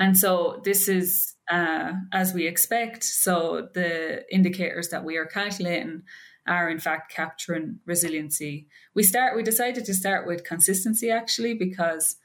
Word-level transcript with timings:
And 0.00 0.16
so 0.16 0.60
this 0.64 0.88
is 0.88 1.34
uh, 1.50 1.92
as 2.12 2.32
we 2.32 2.46
expect. 2.46 3.04
So 3.04 3.68
the 3.74 4.24
indicators 4.34 4.88
that 4.88 5.04
we 5.04 5.16
are 5.18 5.26
calculating 5.26 6.02
are 6.46 6.70
in 6.70 6.80
fact 6.80 7.12
capturing 7.12 7.80
resiliency. 7.84 8.66
We 8.94 9.02
start. 9.02 9.36
We 9.36 9.42
decided 9.42 9.84
to 9.84 9.94
start 9.94 10.26
with 10.26 10.42
consistency 10.42 11.10
actually 11.10 11.54
because 11.54 12.16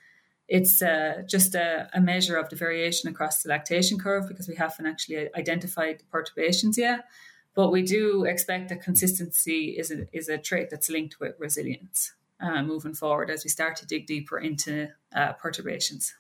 it's 0.48 0.82
uh, 0.82 1.24
just 1.28 1.54
a, 1.56 1.90
a, 1.94 2.00
measure 2.00 2.38
of 2.38 2.50
the 2.50 2.56
variation 2.56 3.10
across 3.10 3.42
the 3.42 3.50
lactation 3.50 3.98
curve 3.98 4.28
because 4.28 4.48
we 4.48 4.56
haven't 4.56 4.86
actually 4.86 5.28
identified 5.36 6.04
perturbations 6.12 6.78
yet. 6.78 7.06
But 7.56 7.72
we 7.72 7.82
do 7.82 8.26
expect 8.26 8.70
that 8.70 8.84
consistency 8.84 9.76
is 9.78 9.90
a, 9.90 10.06
is 10.14 10.30
a 10.30 10.38
trait 10.38 10.70
that's 10.70 10.90
linked 10.90 11.20
with 11.20 11.36
resilience 11.40 12.14
uh, 12.40 12.62
moving 12.62 12.94
forward 12.94 13.32
as 13.32 13.44
we 13.44 13.50
start 13.50 13.76
to 13.78 13.88
dig 13.88 14.06
deeper 14.06 14.38
into 14.38 14.90
uh, 15.16 15.34
perturbations. 15.34 16.14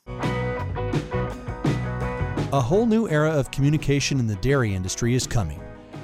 A 2.56 2.62
whole 2.62 2.86
new 2.86 3.10
era 3.10 3.32
of 3.32 3.52
communication 3.52 4.18
in 4.18 4.28
the 4.28 4.38
dairy 4.38 4.74
industry 4.74 5.14
is 5.14 5.28
coming. 5.28 5.62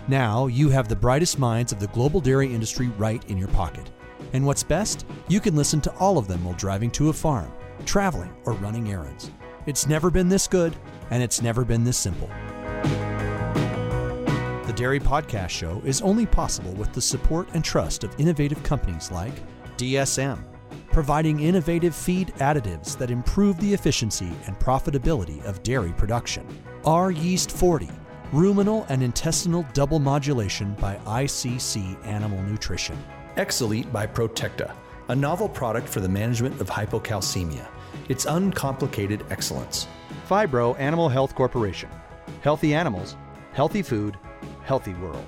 Now 0.09 0.47
you 0.47 0.67
have 0.67 0.89
the 0.89 0.95
brightest 0.97 1.39
minds 1.39 1.71
of 1.71 1.79
the 1.79 1.87
global 1.87 2.19
dairy 2.19 2.53
industry 2.53 2.89
right 2.97 3.23
in 3.29 3.37
your 3.37 3.47
pocket. 3.47 3.89
And 4.33 4.45
what's 4.45 4.61
best? 4.61 5.05
You 5.29 5.39
can 5.39 5.55
listen 5.55 5.79
to 5.79 5.95
all 5.95 6.17
of 6.17 6.27
them 6.27 6.43
while 6.43 6.55
driving 6.55 6.91
to 6.91 7.07
a 7.07 7.13
farm, 7.13 7.53
traveling, 7.85 8.33
or 8.43 8.51
running 8.51 8.91
errands. 8.91 9.31
It's 9.65 9.87
never 9.87 10.11
been 10.11 10.27
this 10.27 10.45
good, 10.45 10.75
and 11.09 11.23
it's 11.23 11.41
never 11.41 11.63
been 11.63 11.85
this 11.85 11.97
simple. 11.97 12.27
The 14.65 14.73
Dairy 14.75 14.99
Podcast 14.99 15.51
Show 15.51 15.81
is 15.85 16.01
only 16.01 16.25
possible 16.25 16.73
with 16.73 16.91
the 16.91 17.01
support 17.01 17.47
and 17.53 17.63
trust 17.63 18.03
of 18.03 18.13
innovative 18.19 18.61
companies 18.61 19.09
like 19.09 19.41
DSM, 19.77 20.43
providing 20.91 21.39
innovative 21.39 21.95
feed 21.95 22.29
additives 22.37 22.97
that 22.97 23.11
improve 23.11 23.59
the 23.59 23.73
efficiency 23.73 24.31
and 24.45 24.59
profitability 24.59 25.43
of 25.45 25.63
dairy 25.63 25.93
production. 25.93 26.45
R 26.85 27.11
Yeast 27.11 27.51
40, 27.51 27.89
ruminal 28.31 28.85
and 28.89 29.03
intestinal 29.03 29.65
double 29.73 29.99
modulation 29.99 30.73
by 30.75 30.95
ICC 31.05 32.05
Animal 32.05 32.41
Nutrition. 32.43 32.97
Exelite 33.37 33.91
by 33.93 34.05
Protecta, 34.07 34.73
a 35.09 35.15
novel 35.15 35.47
product 35.47 35.87
for 35.87 35.99
the 35.99 36.09
management 36.09 36.59
of 36.59 36.69
hypocalcemia. 36.69 37.67
It's 38.09 38.25
uncomplicated 38.25 39.25
excellence. 39.29 39.87
Phibro 40.27 40.77
Animal 40.79 41.09
Health 41.09 41.35
Corporation. 41.35 41.89
Healthy 42.41 42.73
animals, 42.73 43.15
healthy 43.53 43.81
food, 43.81 44.17
healthy 44.63 44.93
world. 44.95 45.27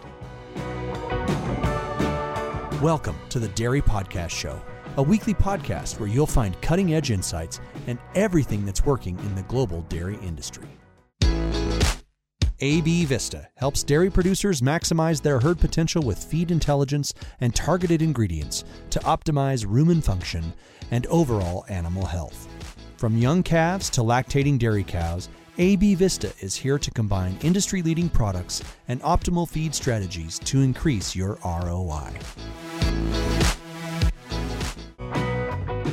Welcome 2.81 3.15
to 3.29 3.39
the 3.39 3.47
Dairy 3.49 3.81
Podcast 3.81 4.31
Show 4.31 4.61
a 4.97 5.03
weekly 5.03 5.33
podcast 5.33 5.99
where 5.99 6.09
you'll 6.09 6.27
find 6.27 6.59
cutting 6.61 6.93
edge 6.93 7.11
insights 7.11 7.59
and 7.87 7.97
everything 8.15 8.65
that's 8.65 8.85
working 8.85 9.17
in 9.19 9.35
the 9.35 9.43
global 9.43 9.81
dairy 9.83 10.17
industry. 10.23 10.67
AB 12.59 13.03
Vista 13.05 13.49
helps 13.55 13.83
dairy 13.83 14.09
producers 14.09 14.61
maximize 14.61 15.21
their 15.21 15.39
herd 15.39 15.59
potential 15.59 16.01
with 16.01 16.23
feed 16.23 16.49
intelligence 16.49 17.13
and 17.41 17.53
targeted 17.53 18.01
ingredients 18.01 18.63
to 18.89 18.99
optimize 18.99 19.65
rumen 19.65 20.01
function 20.01 20.53
and 20.91 21.05
overall 21.07 21.65
animal 21.67 22.05
health. 22.05 22.47
From 22.95 23.17
young 23.17 23.43
calves 23.43 23.89
to 23.89 24.01
lactating 24.01 24.57
dairy 24.57 24.83
cows, 24.83 25.27
AB 25.57 25.95
Vista 25.95 26.31
is 26.39 26.55
here 26.55 26.79
to 26.79 26.89
combine 26.91 27.37
industry 27.41 27.81
leading 27.81 28.07
products 28.07 28.63
and 28.87 29.01
optimal 29.01 29.49
feed 29.49 29.75
strategies 29.75 30.39
to 30.39 30.61
increase 30.61 31.15
your 31.15 31.37
ROI. 31.43 32.13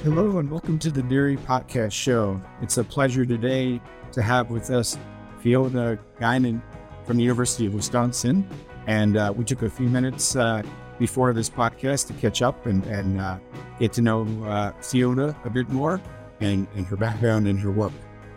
Hello 0.02 0.38
and 0.38 0.50
welcome 0.50 0.78
to 0.78 0.90
the 0.90 1.02
Dairy 1.02 1.36
Podcast 1.36 1.92
Show. 1.92 2.40
It's 2.62 2.78
a 2.78 2.84
pleasure 2.84 3.26
today 3.26 3.82
to 4.12 4.22
have 4.22 4.50
with 4.50 4.70
us 4.70 4.96
Fiona 5.40 5.98
Guinan 6.18 6.62
from 7.04 7.18
the 7.18 7.22
University 7.22 7.66
of 7.66 7.74
Wisconsin. 7.74 8.48
And 8.86 9.18
uh, 9.18 9.30
we 9.36 9.44
took 9.44 9.60
a 9.60 9.68
few 9.68 9.90
minutes 9.90 10.36
uh, 10.36 10.62
before 10.98 11.34
this 11.34 11.50
podcast 11.50 12.06
to 12.06 12.14
catch 12.14 12.40
up 12.40 12.64
and, 12.64 12.82
and 12.86 13.20
uh, 13.20 13.36
get 13.78 13.92
to 13.92 14.00
know 14.00 14.22
uh, 14.46 14.72
Fiona 14.80 15.36
a 15.44 15.50
bit 15.50 15.68
more 15.68 16.00
and, 16.40 16.66
and, 16.76 16.86
her 16.86 16.96
background 16.96 17.46
and 17.46 17.60
her 17.60 17.70
work. 17.70 17.92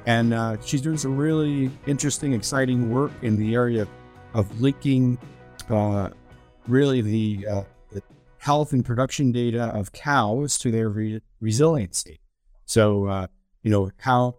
And 0.05 0.33
uh, 0.33 0.57
she's 0.65 0.81
doing 0.81 0.97
some 0.97 1.15
really 1.15 1.71
interesting, 1.87 2.33
exciting 2.33 2.91
work 2.91 3.13
in 3.21 3.37
the 3.37 3.55
area 3.55 3.87
of 4.33 4.59
linking 4.59 5.17
uh, 5.69 6.09
really 6.67 6.99
the 6.99 7.65
health 8.43 8.73
and 8.73 8.83
production 8.83 9.31
data 9.31 9.67
of 9.67 9.93
cows 9.93 10.57
to 10.57 10.69
their 10.69 10.89
resiliency. 11.43 12.19
So, 12.65 13.07
uh, 13.07 13.27
you 13.61 13.69
know, 13.69 13.91
how 13.97 14.37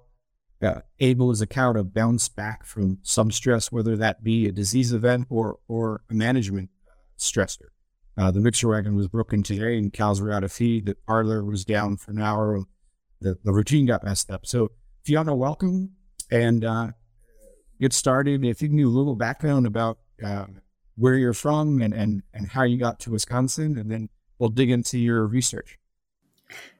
uh, 0.62 0.80
able 0.98 1.30
is 1.30 1.40
a 1.40 1.46
cow 1.46 1.72
to 1.74 1.84
bounce 1.84 2.28
back 2.28 2.64
from 2.64 2.98
some 3.02 3.30
stress, 3.30 3.70
whether 3.70 3.96
that 3.96 4.24
be 4.24 4.48
a 4.48 4.52
disease 4.52 4.92
event 4.92 5.26
or, 5.28 5.58
or 5.68 6.02
a 6.10 6.14
management 6.14 6.70
stressor. 7.18 7.68
Uh, 8.16 8.30
the 8.30 8.40
mixer 8.40 8.68
wagon 8.68 8.96
was 8.96 9.08
broken 9.08 9.42
today 9.42 9.76
and 9.76 9.92
cows 9.92 10.20
were 10.20 10.32
out 10.32 10.44
of 10.44 10.52
feed. 10.52 10.86
The 10.86 10.96
parlor 11.06 11.44
was 11.44 11.64
down 11.64 11.96
for 11.96 12.12
an 12.12 12.20
hour. 12.20 12.60
The, 13.20 13.36
the 13.44 13.52
routine 13.52 13.86
got 13.86 14.04
messed 14.04 14.30
up. 14.30 14.46
So, 14.46 14.70
Fiona, 15.04 15.34
welcome 15.34 15.92
and 16.30 16.64
uh, 16.64 16.92
get 17.80 17.92
started. 17.92 18.44
If 18.44 18.62
you 18.62 18.68
can 18.68 18.78
give 18.78 18.86
a 18.86 18.90
little 18.90 19.16
background 19.16 19.66
about 19.66 19.98
uh, 20.24 20.46
where 20.96 21.14
you're 21.14 21.34
from 21.34 21.82
and, 21.82 21.92
and, 21.92 22.22
and 22.32 22.48
how 22.48 22.62
you 22.62 22.78
got 22.78 23.00
to 23.00 23.10
Wisconsin, 23.10 23.76
and 23.76 23.90
then 23.90 24.08
we'll 24.38 24.48
dig 24.48 24.70
into 24.70 24.98
your 24.98 25.26
research. 25.26 25.78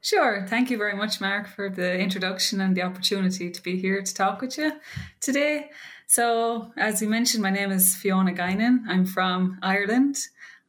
Sure. 0.01 0.45
Thank 0.47 0.69
you 0.69 0.77
very 0.77 0.95
much, 0.95 1.19
Mark, 1.19 1.47
for 1.47 1.69
the 1.69 1.97
introduction 1.97 2.61
and 2.61 2.75
the 2.75 2.83
opportunity 2.83 3.49
to 3.49 3.61
be 3.63 3.79
here 3.79 4.01
to 4.01 4.13
talk 4.13 4.41
with 4.41 4.57
you 4.57 4.71
today. 5.19 5.71
So, 6.07 6.71
as 6.77 7.01
you 7.01 7.09
mentioned, 7.09 7.41
my 7.41 7.49
name 7.49 7.71
is 7.71 7.95
Fiona 7.95 8.31
Guinan. 8.33 8.83
I'm 8.87 9.05
from 9.05 9.57
Ireland. 9.63 10.17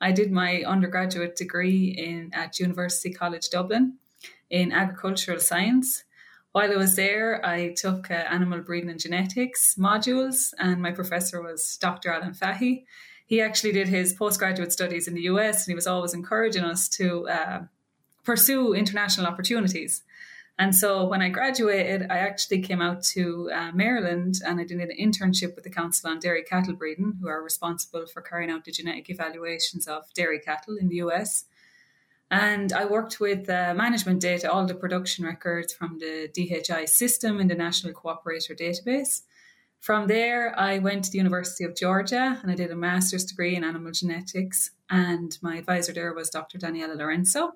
I 0.00 0.12
did 0.12 0.32
my 0.32 0.62
undergraduate 0.66 1.36
degree 1.36 1.88
in 1.88 2.30
at 2.32 2.58
University 2.58 3.12
College 3.12 3.50
Dublin 3.50 3.98
in 4.48 4.72
agricultural 4.72 5.40
science. 5.40 6.04
While 6.52 6.72
I 6.72 6.76
was 6.76 6.96
there, 6.96 7.44
I 7.44 7.74
took 7.74 8.10
uh, 8.10 8.14
animal 8.14 8.60
breeding 8.60 8.88
and 8.88 9.00
genetics 9.00 9.74
modules, 9.78 10.54
and 10.58 10.80
my 10.80 10.92
professor 10.92 11.42
was 11.42 11.76
Dr. 11.76 12.10
Alan 12.10 12.32
Fahy 12.32 12.86
he 13.26 13.40
actually 13.40 13.72
did 13.72 13.88
his 13.88 14.12
postgraduate 14.12 14.72
studies 14.72 15.08
in 15.08 15.14
the 15.14 15.22
US 15.22 15.66
and 15.66 15.72
he 15.72 15.74
was 15.74 15.86
always 15.86 16.14
encouraging 16.14 16.64
us 16.64 16.88
to 16.90 17.28
uh, 17.28 17.62
pursue 18.26 18.74
international 18.74 19.26
opportunities. 19.26 20.02
And 20.58 20.74
so 20.74 21.06
when 21.06 21.20
I 21.20 21.28
graduated, 21.28 22.10
I 22.10 22.18
actually 22.18 22.62
came 22.62 22.80
out 22.80 23.02
to 23.14 23.50
uh, 23.54 23.72
Maryland 23.72 24.36
and 24.44 24.58
I 24.58 24.64
did 24.64 24.80
an 24.80 24.90
internship 24.98 25.54
with 25.54 25.64
the 25.64 25.70
Council 25.70 26.10
on 26.10 26.18
Dairy 26.18 26.42
Cattle 26.42 26.74
Breeding, 26.74 27.18
who 27.20 27.28
are 27.28 27.42
responsible 27.42 28.06
for 28.06 28.22
carrying 28.22 28.50
out 28.50 28.64
the 28.64 28.72
genetic 28.72 29.10
evaluations 29.10 29.86
of 29.86 30.04
dairy 30.14 30.40
cattle 30.40 30.76
in 30.76 30.88
the 30.88 30.96
US. 30.96 31.44
And 32.30 32.72
I 32.72 32.86
worked 32.86 33.20
with 33.20 33.48
uh, 33.48 33.74
management 33.76 34.20
data, 34.20 34.50
all 34.50 34.66
the 34.66 34.74
production 34.74 35.24
records 35.24 35.72
from 35.74 35.98
the 35.98 36.28
DHI 36.34 36.86
system 36.86 37.38
in 37.38 37.48
the 37.48 37.54
National 37.54 37.92
Cooperator 37.92 38.58
Database. 38.58 39.22
From 39.80 40.08
there, 40.08 40.58
I 40.58 40.78
went 40.78 41.04
to 41.04 41.10
the 41.10 41.18
University 41.18 41.64
of 41.64 41.76
Georgia 41.76 42.40
and 42.42 42.50
I 42.50 42.54
did 42.54 42.72
a 42.72 42.76
master's 42.76 43.26
degree 43.26 43.54
in 43.54 43.62
animal 43.62 43.92
genetics. 43.92 44.70
And 44.88 45.36
my 45.42 45.58
advisor 45.58 45.92
there 45.92 46.14
was 46.14 46.30
Dr. 46.30 46.58
Daniela 46.58 46.96
Lourenco. 46.96 47.52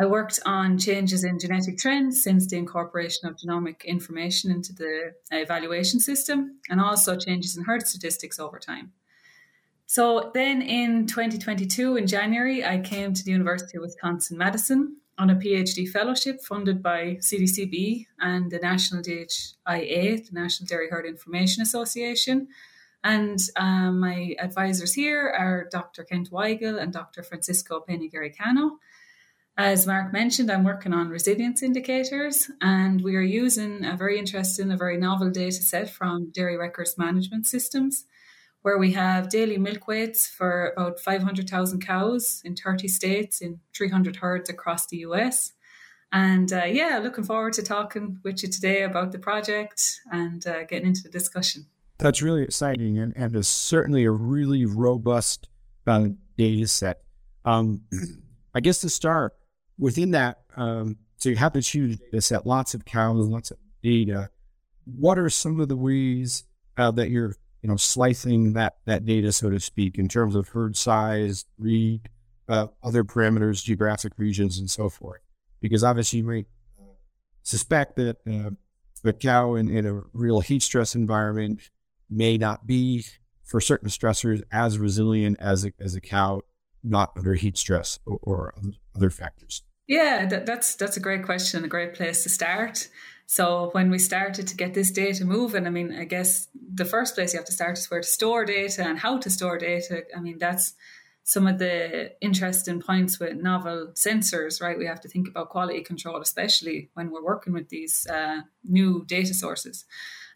I 0.00 0.06
worked 0.06 0.38
on 0.46 0.78
changes 0.78 1.24
in 1.24 1.40
genetic 1.40 1.76
trends 1.76 2.22
since 2.22 2.46
the 2.46 2.56
incorporation 2.56 3.28
of 3.28 3.36
genomic 3.36 3.84
information 3.84 4.50
into 4.50 4.72
the 4.72 5.14
evaluation 5.32 5.98
system, 5.98 6.60
and 6.70 6.80
also 6.80 7.16
changes 7.16 7.56
in 7.56 7.64
herd 7.64 7.86
statistics 7.86 8.38
over 8.38 8.60
time. 8.60 8.92
So 9.86 10.30
then 10.34 10.62
in 10.62 11.06
2022, 11.06 11.96
in 11.96 12.06
January, 12.06 12.64
I 12.64 12.78
came 12.78 13.12
to 13.12 13.24
the 13.24 13.32
University 13.32 13.78
of 13.78 13.82
Wisconsin 13.82 14.38
Madison 14.38 14.98
on 15.18 15.30
a 15.30 15.34
PhD 15.34 15.88
fellowship 15.88 16.42
funded 16.42 16.80
by 16.80 17.16
CDCB 17.20 18.06
and 18.20 18.50
the 18.50 18.58
National 18.58 19.02
DHIA, 19.02 20.26
the 20.26 20.32
National 20.32 20.66
Dairy 20.66 20.88
Herd 20.90 21.06
Information 21.06 21.62
Association. 21.62 22.48
And 23.02 23.40
um, 23.56 24.00
my 24.00 24.36
advisors 24.38 24.92
here 24.92 25.34
are 25.36 25.68
Dr. 25.72 26.04
Kent 26.04 26.30
Weigel 26.30 26.80
and 26.80 26.92
Dr. 26.92 27.22
Francisco 27.22 27.84
Peñagaricano. 27.88 28.72
As 29.58 29.88
Mark 29.88 30.12
mentioned, 30.12 30.52
I'm 30.52 30.62
working 30.62 30.92
on 30.92 31.08
resilience 31.08 31.64
indicators, 31.64 32.48
and 32.60 33.02
we 33.02 33.16
are 33.16 33.20
using 33.20 33.84
a 33.84 33.96
very 33.96 34.16
interesting, 34.16 34.70
a 34.70 34.76
very 34.76 34.96
novel 34.96 35.30
data 35.30 35.60
set 35.60 35.90
from 35.90 36.30
dairy 36.30 36.56
records 36.56 36.96
management 36.96 37.44
systems 37.44 38.04
where 38.62 38.78
we 38.78 38.92
have 38.92 39.30
daily 39.30 39.58
milk 39.58 39.88
weights 39.88 40.28
for 40.28 40.72
about 40.76 41.00
500,000 41.00 41.84
cows 41.84 42.40
in 42.44 42.54
30 42.54 42.86
states 42.86 43.40
in 43.40 43.58
300 43.76 44.14
herds 44.14 44.48
across 44.48 44.86
the 44.86 44.98
US. 44.98 45.54
And 46.12 46.52
uh, 46.52 46.66
yeah, 46.66 47.00
looking 47.02 47.24
forward 47.24 47.54
to 47.54 47.62
talking 47.64 48.20
with 48.22 48.44
you 48.44 48.48
today 48.48 48.84
about 48.84 49.10
the 49.10 49.18
project 49.18 50.00
and 50.12 50.46
uh, 50.46 50.64
getting 50.66 50.86
into 50.86 51.02
the 51.02 51.10
discussion. 51.10 51.66
That's 51.98 52.22
really 52.22 52.44
exciting 52.44 52.96
and, 52.96 53.12
and 53.16 53.34
is 53.34 53.48
certainly 53.48 54.04
a 54.04 54.12
really 54.12 54.66
robust 54.66 55.48
uh, 55.84 56.10
data 56.36 56.68
set. 56.68 57.02
Um, 57.44 57.80
I 58.54 58.60
guess 58.60 58.80
to 58.82 58.88
start 58.88 59.34
within 59.78 60.10
that, 60.12 60.42
um, 60.56 60.96
so 61.16 61.28
you 61.28 61.36
have 61.36 61.52
this 61.52 61.74
huge 61.74 61.98
data 61.98 62.20
set, 62.20 62.46
lots 62.46 62.74
of 62.74 62.84
cows, 62.84 63.26
lots 63.26 63.50
of 63.50 63.58
data 63.82 64.30
what 64.96 65.18
are 65.18 65.30
some 65.30 65.60
of 65.60 65.68
the 65.68 65.76
ways 65.76 66.44
uh, 66.76 66.90
that 66.92 67.10
you're 67.10 67.34
you 67.62 67.68
know 67.68 67.76
slicing 67.76 68.54
that 68.54 68.76
that 68.86 69.04
data, 69.04 69.32
so 69.32 69.50
to 69.50 69.60
speak, 69.60 69.98
in 69.98 70.08
terms 70.08 70.34
of 70.34 70.48
herd 70.48 70.76
size, 70.76 71.44
breed, 71.58 72.08
uh, 72.48 72.68
other 72.82 73.04
parameters, 73.04 73.62
geographic 73.62 74.12
regions, 74.16 74.58
and 74.58 74.70
so 74.70 74.88
forth? 74.88 75.20
Because 75.60 75.84
obviously, 75.84 76.20
you 76.20 76.24
might 76.24 76.46
suspect 77.42 77.96
that 77.96 78.16
uh, 78.26 79.12
cow 79.12 79.54
in, 79.54 79.68
in 79.68 79.86
a 79.86 80.02
real 80.12 80.40
heat 80.40 80.62
stress 80.62 80.94
environment 80.94 81.70
may 82.10 82.38
not 82.38 82.66
be 82.66 83.04
for 83.44 83.60
certain 83.60 83.88
stressors 83.88 84.42
as 84.52 84.78
resilient 84.78 85.36
as 85.40 85.64
a, 85.64 85.72
as 85.80 85.94
a 85.94 86.00
cow 86.00 86.40
not 86.84 87.12
under 87.16 87.34
heat 87.34 87.56
stress 87.56 87.98
or, 88.06 88.18
or 88.22 88.54
other 88.94 89.10
factors. 89.10 89.62
Yeah, 89.88 90.26
that, 90.26 90.44
that's 90.44 90.74
that's 90.76 90.98
a 90.98 91.00
great 91.00 91.24
question, 91.24 91.64
a 91.64 91.68
great 91.68 91.94
place 91.94 92.22
to 92.22 92.28
start. 92.28 92.88
So 93.26 93.70
when 93.72 93.90
we 93.90 93.98
started 93.98 94.46
to 94.46 94.56
get 94.56 94.74
this 94.74 94.90
data 94.90 95.24
moving, 95.24 95.66
I 95.66 95.70
mean, 95.70 95.94
I 95.98 96.04
guess 96.04 96.48
the 96.54 96.84
first 96.84 97.14
place 97.14 97.32
you 97.32 97.38
have 97.38 97.46
to 97.46 97.52
start 97.52 97.78
is 97.78 97.90
where 97.90 98.00
to 98.00 98.06
store 98.06 98.44
data 98.44 98.84
and 98.84 98.98
how 98.98 99.18
to 99.18 99.30
store 99.30 99.58
data. 99.58 100.04
I 100.16 100.20
mean, 100.20 100.38
that's 100.38 100.74
some 101.24 101.46
of 101.46 101.58
the 101.58 102.12
interesting 102.22 102.80
points 102.80 103.18
with 103.20 103.36
novel 103.36 103.88
sensors, 103.94 104.62
right? 104.62 104.78
We 104.78 104.86
have 104.86 105.00
to 105.02 105.08
think 105.08 105.28
about 105.28 105.50
quality 105.50 105.82
control, 105.82 106.20
especially 106.22 106.90
when 106.94 107.10
we're 107.10 107.24
working 107.24 107.52
with 107.52 107.68
these 107.68 108.06
uh, 108.06 108.42
new 108.64 109.04
data 109.06 109.34
sources. 109.34 109.84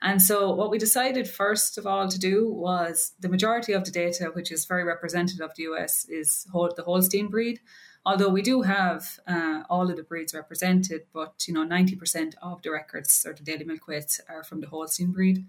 And 0.02 0.20
so, 0.20 0.52
what 0.52 0.70
we 0.70 0.78
decided 0.78 1.28
first 1.28 1.78
of 1.78 1.86
all 1.86 2.08
to 2.08 2.18
do 2.18 2.50
was 2.52 3.12
the 3.20 3.28
majority 3.28 3.72
of 3.72 3.84
the 3.84 3.90
data, 3.90 4.30
which 4.32 4.50
is 4.50 4.66
very 4.66 4.84
representative 4.84 5.40
of 5.42 5.54
the 5.56 5.62
US, 5.64 6.06
is 6.08 6.46
the 6.52 6.82
Holstein 6.84 7.28
breed. 7.28 7.60
Although 8.04 8.30
we 8.30 8.42
do 8.42 8.62
have 8.62 9.20
uh, 9.28 9.62
all 9.70 9.88
of 9.88 9.96
the 9.96 10.02
breeds 10.02 10.34
represented, 10.34 11.02
but 11.12 11.44
you 11.46 11.54
know, 11.54 11.64
90% 11.64 12.34
of 12.42 12.60
the 12.62 12.70
records 12.70 13.24
or 13.26 13.32
the 13.32 13.44
daily 13.44 13.64
milk 13.64 13.86
weights 13.86 14.20
are 14.28 14.42
from 14.42 14.60
the 14.60 14.68
Holstein 14.68 15.12
breed. 15.12 15.46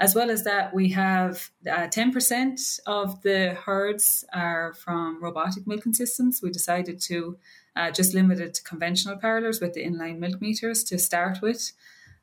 As 0.00 0.14
well 0.14 0.30
as 0.30 0.44
that, 0.44 0.72
we 0.72 0.90
have 0.90 1.50
uh, 1.68 1.88
10% 1.88 2.80
of 2.86 3.20
the 3.22 3.54
herds 3.54 4.24
are 4.32 4.72
from 4.74 5.20
robotic 5.20 5.66
milking 5.66 5.92
systems. 5.92 6.40
We 6.40 6.50
decided 6.50 7.00
to 7.02 7.36
uh, 7.74 7.90
just 7.90 8.14
limit 8.14 8.38
it 8.38 8.54
to 8.54 8.62
conventional 8.62 9.16
parlours 9.16 9.60
with 9.60 9.74
the 9.74 9.84
inline 9.84 10.18
milk 10.18 10.40
meters 10.40 10.84
to 10.84 10.98
start 10.98 11.42
with. 11.42 11.72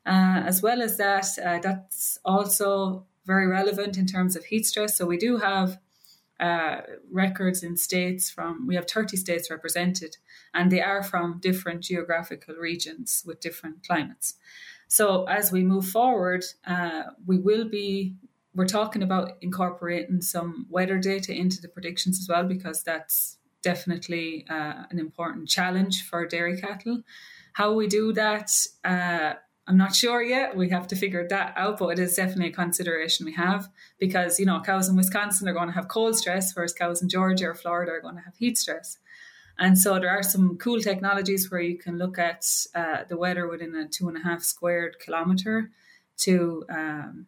Uh, 0.05 0.43
as 0.45 0.61
well 0.61 0.81
as 0.81 0.97
that, 0.97 1.25
uh, 1.43 1.59
that's 1.59 2.17
also 2.23 3.05
very 3.25 3.47
relevant 3.47 3.97
in 3.97 4.05
terms 4.05 4.37
of 4.37 4.45
heat 4.45 4.65
stress. 4.65 4.95
So 4.95 5.05
we 5.05 5.17
do 5.17 5.37
have 5.37 5.77
uh, 6.39 6.81
records 7.11 7.63
in 7.63 7.77
states 7.77 8.29
from, 8.29 8.67
we 8.67 8.75
have 8.75 8.87
30 8.87 9.17
states 9.17 9.49
represented, 9.49 10.17
and 10.53 10.71
they 10.71 10.81
are 10.81 11.03
from 11.03 11.39
different 11.39 11.81
geographical 11.81 12.55
regions 12.55 13.23
with 13.25 13.39
different 13.39 13.85
climates. 13.85 14.35
So 14.87 15.25
as 15.25 15.51
we 15.51 15.63
move 15.63 15.87
forward, 15.87 16.45
uh, 16.65 17.03
we 17.25 17.37
will 17.39 17.67
be 17.69 18.15
we're 18.55 18.65
talking 18.65 19.03
about 19.03 19.33
incorporating 19.41 20.21
some 20.21 20.65
weather 20.69 20.97
data 20.97 21.33
into 21.33 21.61
the 21.61 21.67
predictions 21.67 22.19
as 22.21 22.29
well 22.29 22.45
because 22.45 22.83
that's 22.83 23.37
definitely 23.61 24.45
uh, 24.49 24.83
an 24.89 24.97
important 24.97 25.49
challenge 25.49 26.07
for 26.07 26.25
dairy 26.25 26.59
cattle. 26.59 27.01
How 27.53 27.73
we 27.73 27.87
do 27.87 28.13
that, 28.13 28.51
uh, 28.85 29.33
I'm 29.67 29.77
not 29.77 29.95
sure 29.95 30.21
yet. 30.21 30.55
We 30.55 30.69
have 30.69 30.87
to 30.87 30.95
figure 30.95 31.27
that 31.27 31.53
out, 31.57 31.79
but 31.79 31.97
it 31.97 31.99
is 31.99 32.15
definitely 32.15 32.49
a 32.49 32.53
consideration 32.53 33.25
we 33.25 33.33
have 33.33 33.67
because 33.99 34.39
you 34.39 34.45
know 34.45 34.61
cows 34.61 34.87
in 34.89 34.95
Wisconsin 34.95 35.47
are 35.47 35.53
going 35.53 35.69
to 35.69 35.73
have 35.73 35.87
cold 35.87 36.15
stress, 36.15 36.55
whereas 36.55 36.73
cows 36.73 37.01
in 37.01 37.09
Georgia 37.09 37.47
or 37.47 37.55
Florida 37.55 37.93
are 37.93 38.01
going 38.01 38.15
to 38.15 38.21
have 38.21 38.35
heat 38.35 38.57
stress. 38.57 38.99
And 39.57 39.77
so 39.77 39.99
there 39.99 40.09
are 40.09 40.23
some 40.23 40.57
cool 40.57 40.81
technologies 40.81 41.49
where 41.49 41.61
you 41.61 41.77
can 41.77 41.97
look 41.97 42.19
at 42.19 42.45
uh, 42.75 43.05
the 43.07 43.17
weather 43.17 43.47
within 43.47 43.73
a 43.75 43.87
two 43.87 44.07
and 44.07 44.17
a 44.17 44.21
half 44.21 44.43
squared 44.43 44.97
kilometer 44.99 45.71
to 46.17 46.63
um, 46.69 47.27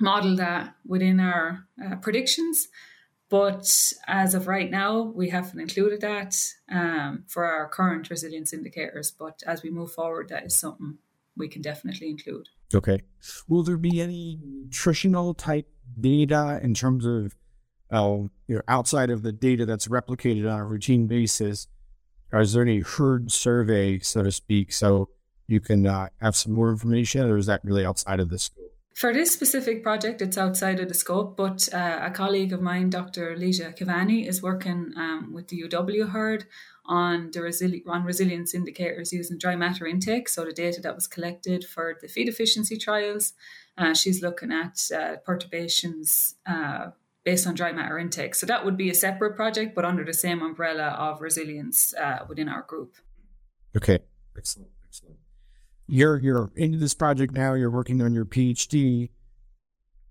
model 0.00 0.36
that 0.36 0.74
within 0.86 1.20
our 1.20 1.66
uh, 1.84 1.96
predictions. 1.96 2.68
But 3.28 3.92
as 4.06 4.34
of 4.34 4.46
right 4.46 4.70
now, 4.70 5.02
we 5.02 5.30
haven't 5.30 5.58
included 5.58 6.00
that 6.02 6.36
um, 6.70 7.24
for 7.26 7.44
our 7.44 7.68
current 7.68 8.08
resilience 8.08 8.52
indicators. 8.52 9.10
But 9.10 9.42
as 9.44 9.64
we 9.64 9.70
move 9.70 9.92
forward, 9.92 10.28
that 10.28 10.46
is 10.46 10.56
something 10.56 10.98
we 11.36 11.48
can 11.48 11.62
definitely 11.62 12.10
include. 12.10 12.48
Okay. 12.74 13.02
Will 13.48 13.62
there 13.62 13.76
be 13.76 14.00
any 14.00 14.38
nutritional 14.42 15.34
type 15.34 15.68
data 16.00 16.60
in 16.62 16.74
terms 16.74 17.04
of 17.04 17.36
uh, 17.90 18.18
you 18.48 18.56
know, 18.56 18.62
outside 18.68 19.10
of 19.10 19.22
the 19.22 19.32
data 19.32 19.64
that's 19.64 19.88
replicated 19.88 20.50
on 20.50 20.58
a 20.58 20.64
routine 20.64 21.06
basis, 21.06 21.68
is 22.32 22.52
there 22.52 22.62
any 22.62 22.80
herd 22.80 23.30
survey, 23.30 23.98
so 24.00 24.22
to 24.22 24.32
speak, 24.32 24.72
so 24.72 25.08
you 25.46 25.60
can 25.60 25.86
uh, 25.86 26.08
have 26.20 26.36
some 26.36 26.52
more 26.52 26.70
information, 26.70 27.30
or 27.30 27.38
is 27.38 27.46
that 27.46 27.60
really 27.64 27.84
outside 27.84 28.20
of 28.20 28.28
the 28.28 28.38
scope? 28.38 28.72
For 28.94 29.12
this 29.12 29.30
specific 29.30 29.82
project, 29.82 30.22
it's 30.22 30.38
outside 30.38 30.80
of 30.80 30.88
the 30.88 30.94
scope, 30.94 31.36
but 31.36 31.68
uh, 31.72 31.98
a 32.02 32.10
colleague 32.10 32.52
of 32.52 32.62
mine, 32.62 32.88
Dr. 32.88 33.36
Ligia 33.36 33.76
Cavani, 33.76 34.26
is 34.26 34.42
working 34.42 34.92
um, 34.96 35.32
with 35.34 35.48
the 35.48 35.62
UW 35.62 36.10
herd 36.10 36.46
on 36.88 37.30
the 37.32 37.40
resili- 37.40 37.82
on 37.86 38.04
resilience 38.04 38.54
indicators 38.54 39.12
using 39.12 39.38
dry 39.38 39.56
matter 39.56 39.86
intake, 39.86 40.28
so 40.28 40.44
the 40.44 40.52
data 40.52 40.80
that 40.80 40.94
was 40.94 41.06
collected 41.06 41.64
for 41.64 41.96
the 42.00 42.08
feed 42.08 42.28
efficiency 42.28 42.76
trials. 42.76 43.32
Uh, 43.78 43.94
she's 43.94 44.22
looking 44.22 44.52
at 44.52 44.80
uh, 44.96 45.16
perturbations 45.24 46.36
uh, 46.46 46.86
based 47.24 47.46
on 47.46 47.54
dry 47.54 47.72
matter 47.72 47.98
intake. 47.98 48.34
So 48.34 48.46
that 48.46 48.64
would 48.64 48.76
be 48.76 48.88
a 48.88 48.94
separate 48.94 49.36
project, 49.36 49.74
but 49.74 49.84
under 49.84 50.04
the 50.04 50.14
same 50.14 50.42
umbrella 50.42 50.96
of 50.98 51.20
resilience 51.20 51.92
uh, 51.94 52.20
within 52.28 52.48
our 52.48 52.62
group. 52.62 52.94
Okay, 53.76 53.98
excellent, 54.38 54.70
excellent. 54.86 55.16
You're 55.86 56.18
you're 56.18 56.50
into 56.56 56.78
this 56.78 56.94
project 56.94 57.34
now. 57.34 57.54
You're 57.54 57.70
working 57.70 58.00
on 58.00 58.14
your 58.14 58.24
PhD. 58.24 59.10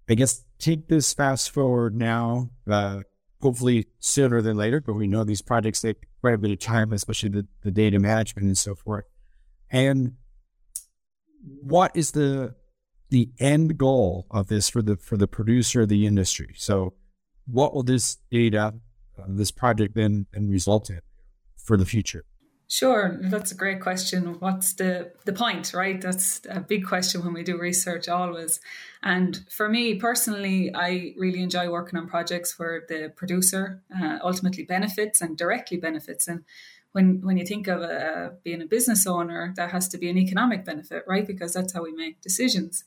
I 0.08 0.14
guess 0.14 0.44
take 0.60 0.88
this 0.88 1.14
fast 1.14 1.50
forward 1.50 1.96
now. 1.96 2.52
Uh, 2.70 3.02
hopefully 3.42 3.88
sooner 4.00 4.42
than 4.42 4.58
later, 4.58 4.82
but 4.82 4.94
we 4.94 5.08
know 5.08 5.24
these 5.24 5.42
projects 5.42 5.82
take 5.82 6.04
quite 6.26 6.34
a 6.34 6.40
bit 6.40 6.50
of 6.50 6.58
time, 6.58 6.92
especially 6.92 7.30
the, 7.30 7.48
the 7.62 7.70
data 7.70 8.00
management 8.00 8.48
and 8.48 8.58
so 8.58 8.74
forth. 8.74 9.06
And 9.70 10.14
what 11.62 11.92
is 11.94 12.14
the 12.14 12.56
the 13.12 13.30
end 13.40 13.78
goal 13.78 14.26
of 14.32 14.48
this 14.48 14.68
for 14.68 14.82
the 14.82 14.98
for 14.98 15.18
the 15.18 15.28
producer 15.28 15.82
of 15.82 15.90
the 15.90 16.08
industry? 16.08 16.56
So 16.58 16.96
what 17.46 17.76
will 17.76 17.84
this 17.84 18.18
data, 18.32 18.74
uh, 19.20 19.26
this 19.28 19.52
project 19.52 19.94
then, 19.94 20.26
then 20.34 20.50
result 20.50 20.90
in 20.90 21.02
for 21.64 21.78
the 21.78 21.86
future? 21.86 22.26
Sure, 22.68 23.20
that's 23.22 23.52
a 23.52 23.56
great 23.56 23.80
question. 23.80 24.40
What's 24.40 24.74
the 24.74 25.12
the 25.26 25.34
point, 25.34 25.72
right? 25.74 26.02
That's 26.02 26.42
a 26.50 26.60
big 26.60 26.86
question 26.86 27.24
when 27.24 27.34
we 27.34 27.44
do 27.44 27.60
research 27.60 28.10
always. 28.10 28.60
And 29.04 29.46
for 29.52 29.70
me 29.70 29.96
personally, 29.96 30.72
I 30.74 31.14
really 31.16 31.42
enjoy 31.44 31.70
working 31.70 32.00
on 32.00 32.08
projects 32.08 32.58
where 32.58 32.84
the 32.90 33.14
producer 33.16 33.84
uh, 33.96 34.18
ultimately 34.24 34.64
benefits 34.64 35.22
and 35.22 35.38
directly 35.38 35.78
benefits. 35.78 36.28
And 36.28 36.44
when 36.94 37.22
when 37.22 37.38
you 37.38 37.46
think 37.46 37.68
of 37.68 37.82
a, 37.82 38.34
being 38.44 38.64
a 38.64 38.66
business 38.66 39.06
owner, 39.06 39.54
that 39.58 39.70
has 39.70 39.88
to 39.90 40.00
be 40.00 40.10
an 40.10 40.18
economic 40.18 40.66
benefit, 40.66 41.04
right? 41.08 41.28
Because 41.28 41.54
that's 41.54 41.74
how 41.74 41.84
we 41.84 41.92
make 41.92 42.20
decisions. 42.22 42.84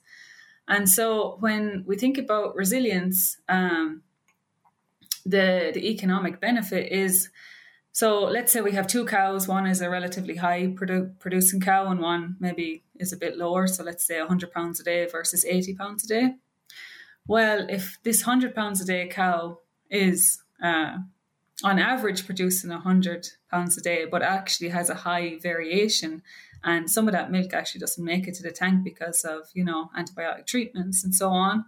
And 0.67 0.89
so 0.89 1.37
when 1.39 1.85
we 1.87 1.97
think 1.97 2.19
about 2.19 2.57
resilience, 2.57 3.39
um, 3.49 4.03
the 5.25 5.71
the 5.73 5.89
economic 5.89 6.41
benefit 6.41 6.91
is 6.91 7.31
so 7.93 8.25
let's 8.25 8.53
say 8.53 8.61
we 8.61 8.73
have 8.73 8.87
two 8.87 9.05
cows 9.05 9.49
one 9.49 9.67
is 9.67 9.81
a 9.81 9.91
relatively 9.91 10.37
high 10.37 10.67
produ- 10.69 11.19
producing 11.19 11.61
cow 11.61 11.87
and 11.87 12.01
one 12.01 12.37
maybe 12.41 12.83
is 12.99 13.13
a 13.13 13.17
bit 13.17 13.37
lower 13.37 13.67
so 13.67 13.83
let's 13.83 14.07
say 14.07 14.19
100 14.19 14.53
pounds 14.53 14.81
a 14.81 14.85
day 14.85 15.07
versus 15.07 15.45
80 15.45 15.75
pounds 15.75 16.05
a 16.05 16.09
day. 16.09 16.35
Well 17.27 17.67
if 17.69 17.99
this 18.03 18.27
100 18.27 18.55
pounds 18.55 18.81
a 18.81 18.85
day 18.85 19.09
cow 19.09 19.59
is 19.91 20.43
uh, 20.63 20.99
on 21.65 21.79
average 21.79 22.27
producing 22.27 22.71
100 22.71 23.29
pounds 23.51 23.77
a 23.77 23.81
day 23.81 24.05
but 24.05 24.23
actually 24.23 24.69
has 24.69 24.91
a 24.91 24.95
high 24.95 25.39
variation 25.39 26.23
and 26.65 26.91
some 26.91 27.09
of 27.09 27.13
that 27.13 27.31
milk 27.31 27.55
actually 27.55 27.81
doesn't 27.81 28.05
make 28.05 28.27
it 28.27 28.35
to 28.35 28.43
the 28.43 28.51
tank 28.51 28.85
because 28.85 29.25
of 29.25 29.49
you 29.55 29.65
know 29.65 29.91
antibiotic 29.97 30.47
treatments 30.47 31.03
and 31.05 31.15
so 31.15 31.31
on 31.31 31.65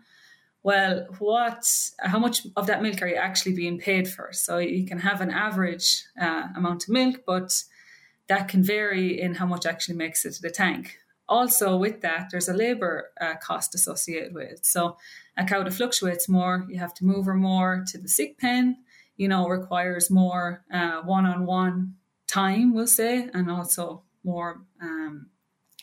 well, 0.63 1.07
what, 1.19 1.91
how 2.01 2.19
much 2.19 2.47
of 2.57 2.67
that 2.67 2.83
milk 2.83 3.01
are 3.03 3.09
you 3.09 3.17
actually 3.17 3.55
being 3.55 3.79
paid 3.79 4.09
for? 4.09 4.33
So 4.33 4.59
you 4.59 4.87
can 4.87 4.99
have 4.99 5.21
an 5.21 5.31
average 5.31 6.05
uh, 6.21 6.49
amount 6.55 6.85
of 6.85 6.91
milk, 6.91 7.23
but 7.27 7.65
that 8.29 8.49
can 8.49 8.63
vary 8.63 9.21
in 9.21 9.35
how 9.35 9.47
much 9.47 9.67
actually 9.67 9.97
makes 9.97 10.25
it 10.25 10.35
to 10.35 10.43
the 10.43 10.51
tank. 10.51 10.99
Also, 11.29 11.77
with 11.77 12.01
that, 12.03 12.29
there's 12.31 12.49
a 12.49 12.53
labor 12.53 13.11
uh, 13.21 13.35
cost 13.37 13.75
associated 13.75 14.35
with 14.35 14.51
it. 14.51 14.67
So 14.67 14.97
a 15.37 15.45
cow 15.45 15.63
that 15.63 15.73
fluctuates 15.73 16.29
more, 16.29 16.67
you 16.69 16.79
have 16.79 16.95
to 16.95 17.05
move 17.05 17.25
her 17.27 17.35
more 17.35 17.85
to 17.89 17.99
the 17.99 18.09
sick 18.09 18.39
pen, 18.39 18.77
you 19.17 19.29
know, 19.29 19.49
requires 19.49 20.11
more 20.11 20.65
one 21.05 21.27
on 21.27 21.47
one 21.47 21.95
time, 22.27 22.75
we'll 22.75 22.87
say, 22.87 23.29
and 23.33 23.51
also 23.51 24.03
more 24.25 24.63
um, 24.83 25.27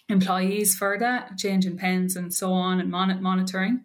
employees 0.09 0.75
for 0.75 0.97
that, 0.99 1.37
changing 1.37 1.77
pens 1.77 2.15
and 2.15 2.33
so 2.33 2.51
on, 2.53 2.79
and 2.79 2.91
mon- 2.91 3.21
monitoring. 3.21 3.83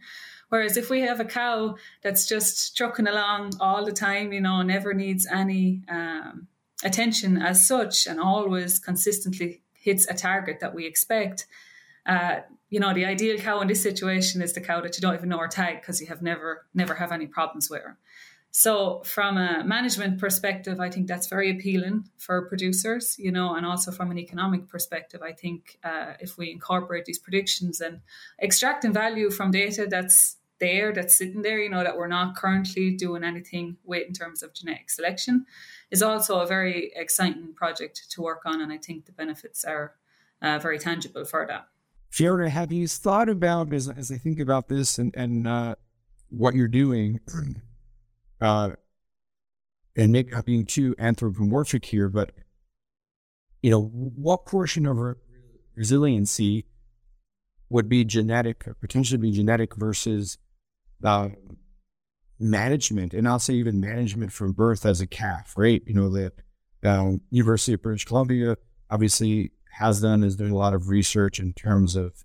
Whereas 0.53 0.77
if 0.77 0.91
we 0.91 1.01
have 1.01 1.19
a 1.19 1.25
cow 1.25 1.77
that's 2.03 2.27
just 2.29 2.77
trucking 2.77 3.07
along 3.07 3.55
all 3.59 3.87
the 3.87 3.91
time, 3.91 4.35
you 4.35 4.41
know, 4.43 4.61
never 4.61 4.93
needs 4.93 5.27
any 5.27 5.81
um, 5.89 6.47
attention 6.85 7.41
as 7.41 7.67
such, 7.67 8.07
and 8.07 8.21
always 8.21 8.79
consistently 8.79 9.63
hits 9.73 10.07
a 10.11 10.13
target 10.13 10.61
that 10.61 10.75
we 10.75 10.85
expect, 10.85 11.47
uh, 12.05 12.41
you 12.69 12.81
know, 12.81 12.93
the 12.93 13.07
ideal 13.07 13.39
cow 13.39 13.63
in 13.63 13.69
this 13.69 13.83
situation 13.83 14.43
is 14.43 14.53
the 14.53 14.61
cow 14.61 14.83
that 14.83 14.95
you 14.95 15.01
don't 15.01 15.15
even 15.15 15.31
know 15.31 15.39
her 15.39 15.49
tag 15.49 15.81
because 15.81 16.03
you 16.03 16.09
have 16.09 16.21
never, 16.21 16.67
never 16.75 16.97
have 16.97 17.13
any 17.13 17.27
problems 17.27 17.71
with 17.71 17.81
her. 17.81 17.97
So, 18.51 19.01
from 19.07 19.39
a 19.39 19.65
management 19.65 20.21
perspective, 20.21 20.81
I 20.81 20.91
think 20.91 21.07
that's 21.07 21.29
very 21.29 21.51
appealing 21.51 22.11
for 22.19 22.43
producers, 22.43 23.17
you 23.19 23.33
know, 23.33 23.55
and 23.55 23.65
also 23.65 23.91
from 23.91 24.11
an 24.11 24.19
economic 24.19 24.69
perspective, 24.69 25.23
I 25.23 25.33
think 25.33 25.79
uh, 25.83 26.13
if 26.21 26.37
we 26.37 26.51
incorporate 26.51 27.07
these 27.07 27.19
predictions 27.19 27.81
and 27.81 28.01
extracting 28.39 28.93
value 28.93 29.31
from 29.31 29.51
data 29.51 29.87
that's 29.89 30.37
there, 30.63 30.93
that's 30.93 31.17
sitting 31.17 31.43
there, 31.43 31.59
you 31.59 31.69
know, 31.69 31.83
that 31.83 31.97
we're 31.97 32.07
not 32.07 32.37
currently 32.37 32.93
doing 32.93 33.25
anything 33.25 33.77
with 33.83 34.07
in 34.07 34.15
terms 34.15 34.45
of 34.45 34.55
genetic 34.55 34.89
selection, 34.91 35.45
is 35.91 36.03
also 36.03 36.39
a 36.39 36.47
very 36.47 36.93
exciting 36.95 37.53
project 37.53 38.09
to 38.11 38.23
work 38.23 38.43
on. 38.47 38.61
And 38.61 38.73
I 38.73 38.79
think 38.79 39.07
the 39.07 39.13
benefits 39.13 39.65
are 39.65 39.97
uh, 40.41 40.61
very 40.61 40.79
tangible 40.79 41.25
for 41.25 41.45
that. 41.49 41.67
Fiona, 42.11 42.49
have 42.49 42.71
you 42.71 42.87
thought 42.87 43.29
about 43.29 43.73
as, 43.73 43.89
as 43.89 44.13
I 44.13 44.19
think 44.19 44.39
about 44.39 44.69
this 44.69 44.99
and 44.99 45.13
and 45.17 45.49
uh, 45.49 45.75
what 46.29 46.55
you're 46.55 46.69
doing, 46.69 47.21
uh, 48.41 48.71
and 49.97 50.13
maybe 50.13 50.31
not 50.31 50.45
being 50.45 50.65
too 50.65 50.95
anthropomorphic 50.99 51.87
here, 51.87 52.09
but 52.09 52.31
you 53.63 53.71
know, 53.71 53.83
what 53.83 54.47
portion 54.47 54.87
of 54.87 55.17
resiliency 55.75 56.67
would 57.69 57.89
be 57.89 58.05
genetic, 58.05 58.65
potentially 58.81 59.19
be 59.19 59.33
genetic 59.33 59.75
versus 59.77 60.39
uh, 61.05 61.31
management, 62.39 63.15
and 63.15 63.29
I'll 63.29 63.39
say 63.39 63.55
even 63.55 63.81
management 63.81 64.33
from 64.33 64.53
birth 64.53 64.85
as 64.85 65.01
a 65.01 65.07
calf, 65.07 65.55
right? 65.57 65.83
You 65.87 65.95
know, 65.95 66.09
the 66.09 66.33
um, 66.85 67.21
University 67.31 67.75
of 67.75 67.83
British 67.83 68.05
Columbia 68.05 68.57
obviously 68.91 69.53
has 69.73 70.01
done 70.01 70.23
is 70.23 70.37
doing 70.37 70.53
a 70.53 70.57
lot 70.57 70.75
of 70.75 70.89
research 70.89 71.39
in 71.39 71.53
terms 71.53 71.97
of 71.97 72.25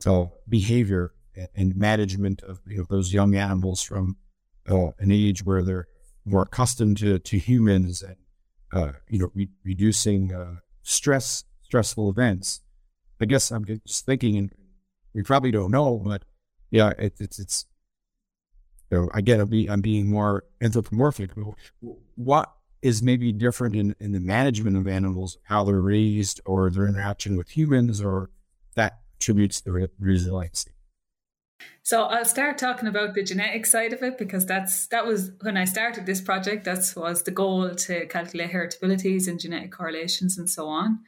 so 0.00 0.32
behavior 0.48 1.12
and 1.54 1.74
management 1.76 2.42
of 2.42 2.60
you 2.66 2.78
know, 2.78 2.86
those 2.90 3.14
young 3.14 3.34
animals 3.34 3.82
from 3.82 4.16
uh, 4.68 4.88
an 4.98 5.10
age 5.10 5.44
where 5.44 5.62
they're 5.62 5.86
more 6.24 6.42
accustomed 6.42 6.98
to, 6.98 7.18
to 7.18 7.38
humans 7.38 8.02
and 8.02 8.16
uh, 8.72 8.92
you 9.08 9.18
know 9.18 9.30
re- 9.34 9.50
reducing 9.64 10.32
uh, 10.32 10.56
stress 10.82 11.44
stressful 11.62 12.10
events. 12.10 12.60
I 13.20 13.24
guess 13.24 13.50
I'm 13.50 13.64
just 13.64 14.04
thinking, 14.04 14.36
and 14.36 14.52
we 15.14 15.22
probably 15.22 15.50
don't 15.50 15.70
know, 15.70 16.02
but 16.04 16.24
yeah, 16.70 16.90
it, 16.98 17.14
it's 17.20 17.38
it's. 17.38 17.66
Know, 18.92 19.08
again, 19.14 19.40
I'm, 19.40 19.48
be, 19.48 19.68
I'm 19.70 19.80
being 19.80 20.08
more 20.08 20.44
anthropomorphic. 20.60 21.30
What 22.16 22.52
is 22.82 23.02
maybe 23.02 23.32
different 23.32 23.74
in, 23.74 23.96
in 23.98 24.12
the 24.12 24.20
management 24.20 24.76
of 24.76 24.86
animals, 24.86 25.38
how 25.44 25.64
they're 25.64 25.80
raised 25.80 26.40
or 26.44 26.68
their 26.68 26.86
interaction 26.86 27.36
with 27.36 27.56
humans, 27.56 28.02
or 28.02 28.30
that 28.74 28.98
attributes 29.16 29.60
the 29.62 29.72
re- 29.72 29.88
resiliency. 29.98 30.72
So 31.84 32.02
I'll 32.02 32.24
start 32.24 32.58
talking 32.58 32.88
about 32.88 33.14
the 33.14 33.22
genetic 33.22 33.66
side 33.66 33.92
of 33.92 34.02
it 34.02 34.18
because 34.18 34.46
that's 34.46 34.88
that 34.88 35.06
was 35.06 35.30
when 35.40 35.56
I 35.56 35.64
started 35.64 36.06
this 36.06 36.20
project. 36.20 36.64
That 36.64 36.92
was 36.96 37.22
the 37.22 37.30
goal 37.30 37.74
to 37.74 38.06
calculate 38.06 38.50
heritabilities 38.50 39.26
and 39.26 39.40
genetic 39.40 39.72
correlations 39.72 40.36
and 40.36 40.50
so 40.50 40.66
on. 40.68 41.00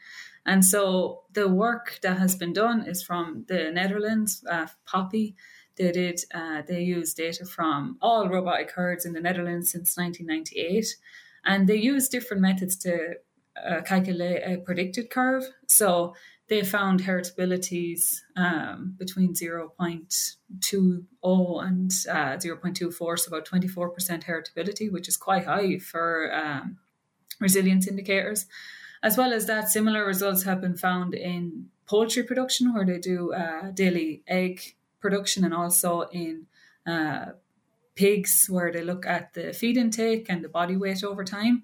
And 0.47 0.64
so 0.64 1.23
the 1.33 1.49
work 1.49 1.99
that 2.03 2.19
has 2.19 2.37
been 2.37 2.53
done 2.53 2.87
is 2.87 3.03
from 3.03 3.45
the 3.49 3.71
Netherlands, 3.73 4.45
uh, 4.50 4.67
Poppe. 4.87 5.37
They 5.76 5.93
did. 5.93 6.21
Uh, 6.33 6.62
they 6.66 6.83
used 6.83 7.16
data 7.16 7.45
from 7.45 7.99
all 8.00 8.28
robotic 8.28 8.71
herds 8.73 9.04
in 9.04 9.12
the 9.12 9.21
Netherlands 9.21 9.71
since 9.73 9.97
1998, 9.97 10.87
and 11.45 11.69
they 11.69 11.76
use 11.76 12.09
different 12.09 12.43
methods 12.43 12.76
to 12.78 13.14
uh, 13.57 13.83
calculate 13.83 14.43
a 14.45 14.59
predicted 14.59 15.11
curve. 15.11 15.45
So 15.66 16.14
they 16.49 16.62
found 16.62 17.02
heritabilities 17.02 18.21
um, 18.37 18.95
between 18.99 19.33
0.20 19.33 21.07
and 21.66 21.93
uh, 22.11 22.37
0.24, 22.37 23.19
so 23.19 23.28
about 23.28 23.47
24% 23.49 24.25
heritability, 24.25 24.93
which 24.93 25.09
is 25.09 25.16
quite 25.16 25.47
high 25.47 25.78
for 25.78 26.33
um, 26.35 26.78
resilience 27.40 27.88
indicators. 27.88 28.47
As 29.02 29.16
well 29.16 29.33
as 29.33 29.47
that, 29.47 29.71
similar 29.71 30.07
results 30.07 30.45
have 30.45 30.61
been 30.61 30.76
found 30.76 31.14
in 31.14 31.71
poultry 31.87 32.23
production, 32.23 32.75
where 32.75 32.85
they 32.87 32.99
do 32.99 33.33
uh, 33.33 33.71
daily 33.71 34.23
egg 34.26 34.75
production, 35.05 35.45
and 35.45 35.53
also 35.53 35.91
in 36.13 36.47
uh, 36.87 37.27
pigs, 37.95 38.47
where 38.49 38.73
they 38.73 38.83
look 38.83 39.05
at 39.07 39.35
the 39.35 39.53
feed 39.53 39.77
intake 39.77 40.27
and 40.31 40.43
the 40.43 40.49
body 40.49 40.77
weight 40.77 41.05
over 41.05 41.25
time. 41.25 41.63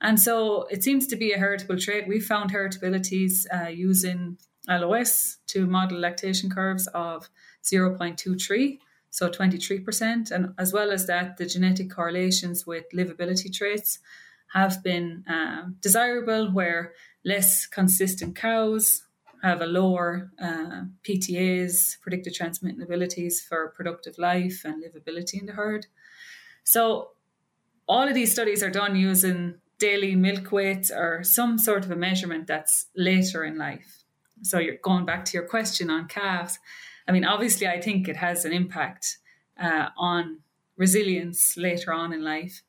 And 0.00 0.18
so 0.18 0.62
it 0.70 0.82
seems 0.82 1.06
to 1.08 1.16
be 1.16 1.32
a 1.32 1.38
heritable 1.38 1.78
trait. 1.78 2.08
We 2.08 2.20
found 2.20 2.50
heritabilities 2.50 3.34
uh, 3.52 3.68
using 3.68 4.38
LOESS 4.66 5.38
to 5.48 5.66
model 5.66 5.98
lactation 5.98 6.48
curves 6.48 6.86
of 6.94 7.28
0.23, 7.62 8.78
so 9.10 9.28
23%. 9.28 10.30
And 10.30 10.54
as 10.58 10.72
well 10.72 10.90
as 10.90 11.06
that, 11.06 11.36
the 11.36 11.44
genetic 11.44 11.90
correlations 11.90 12.66
with 12.66 12.84
livability 12.94 13.52
traits 13.52 13.98
have 14.54 14.82
been 14.82 15.24
uh, 15.28 15.68
desirable, 15.80 16.50
where 16.50 16.94
less 17.24 17.66
consistent 17.66 18.34
cows 18.34 19.02
have 19.42 19.62
a 19.62 19.66
lower 19.66 20.30
uh, 20.40 20.82
PTAs, 21.02 22.00
predicted 22.00 22.34
transmitting 22.34 22.82
abilities 22.82 23.40
for 23.40 23.72
productive 23.76 24.18
life 24.18 24.62
and 24.64 24.82
livability 24.82 25.40
in 25.40 25.46
the 25.46 25.52
herd. 25.52 25.86
So 26.64 27.10
all 27.88 28.06
of 28.06 28.14
these 28.14 28.32
studies 28.32 28.62
are 28.62 28.70
done 28.70 28.96
using 28.96 29.56
daily 29.78 30.14
milk 30.14 30.52
weights 30.52 30.90
or 30.90 31.24
some 31.24 31.58
sort 31.58 31.84
of 31.84 31.90
a 31.90 31.96
measurement 31.96 32.46
that's 32.46 32.86
later 32.94 33.44
in 33.44 33.56
life. 33.58 34.04
So 34.42 34.58
you're 34.58 34.76
going 34.76 35.06
back 35.06 35.24
to 35.26 35.36
your 35.36 35.46
question 35.46 35.90
on 35.90 36.06
calves. 36.06 36.58
I 37.08 37.12
mean, 37.12 37.24
obviously, 37.24 37.66
I 37.66 37.80
think 37.80 38.08
it 38.08 38.16
has 38.16 38.44
an 38.44 38.52
impact 38.52 39.18
uh, 39.60 39.88
on 39.96 40.40
resilience 40.76 41.56
later 41.56 41.92
on 41.92 42.12
in 42.12 42.22
life. 42.22 42.62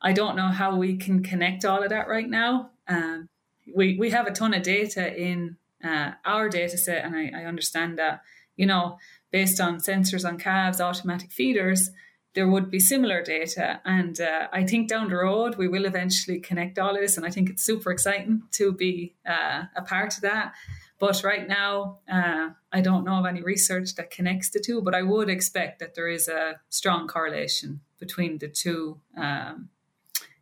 I 0.00 0.12
don't 0.12 0.36
know 0.36 0.48
how 0.48 0.76
we 0.76 0.96
can 0.96 1.22
connect 1.22 1.64
all 1.64 1.82
of 1.82 1.90
that 1.90 2.08
right 2.08 2.28
now. 2.28 2.70
Um, 2.88 3.28
we 3.76 3.96
we 3.96 4.10
have 4.10 4.26
a 4.26 4.32
ton 4.32 4.54
of 4.54 4.62
data 4.62 5.14
in 5.14 5.56
uh, 5.84 6.12
our 6.24 6.48
data 6.48 6.76
set, 6.76 7.04
and 7.04 7.16
I, 7.16 7.30
I 7.34 7.44
understand 7.44 7.98
that 7.98 8.22
you 8.56 8.66
know 8.66 8.98
based 9.32 9.60
on 9.60 9.78
sensors 9.78 10.28
on 10.28 10.38
calves, 10.38 10.80
automatic 10.80 11.32
feeders, 11.32 11.90
there 12.34 12.48
would 12.48 12.70
be 12.70 12.78
similar 12.78 13.22
data. 13.22 13.80
And 13.84 14.20
uh, 14.20 14.48
I 14.52 14.64
think 14.64 14.88
down 14.88 15.08
the 15.08 15.16
road, 15.16 15.56
we 15.56 15.68
will 15.68 15.86
eventually 15.86 16.38
connect 16.38 16.78
all 16.78 16.94
of 16.94 17.00
this. 17.00 17.16
And 17.16 17.26
I 17.26 17.30
think 17.30 17.50
it's 17.50 17.62
super 17.62 17.90
exciting 17.90 18.42
to 18.52 18.72
be 18.72 19.14
uh, 19.26 19.64
a 19.74 19.82
part 19.82 20.16
of 20.16 20.22
that. 20.22 20.52
But 20.98 21.24
right 21.24 21.48
now, 21.48 21.98
uh, 22.10 22.50
I 22.72 22.80
don't 22.80 23.04
know 23.04 23.14
of 23.14 23.26
any 23.26 23.42
research 23.42 23.96
that 23.96 24.10
connects 24.10 24.50
the 24.50 24.60
two, 24.60 24.80
but 24.80 24.94
I 24.94 25.02
would 25.02 25.28
expect 25.28 25.80
that 25.80 25.94
there 25.94 26.08
is 26.08 26.28
a 26.28 26.60
strong 26.68 27.08
correlation 27.08 27.80
between 27.98 28.38
the 28.38 28.48
two 28.48 29.00
um, 29.16 29.68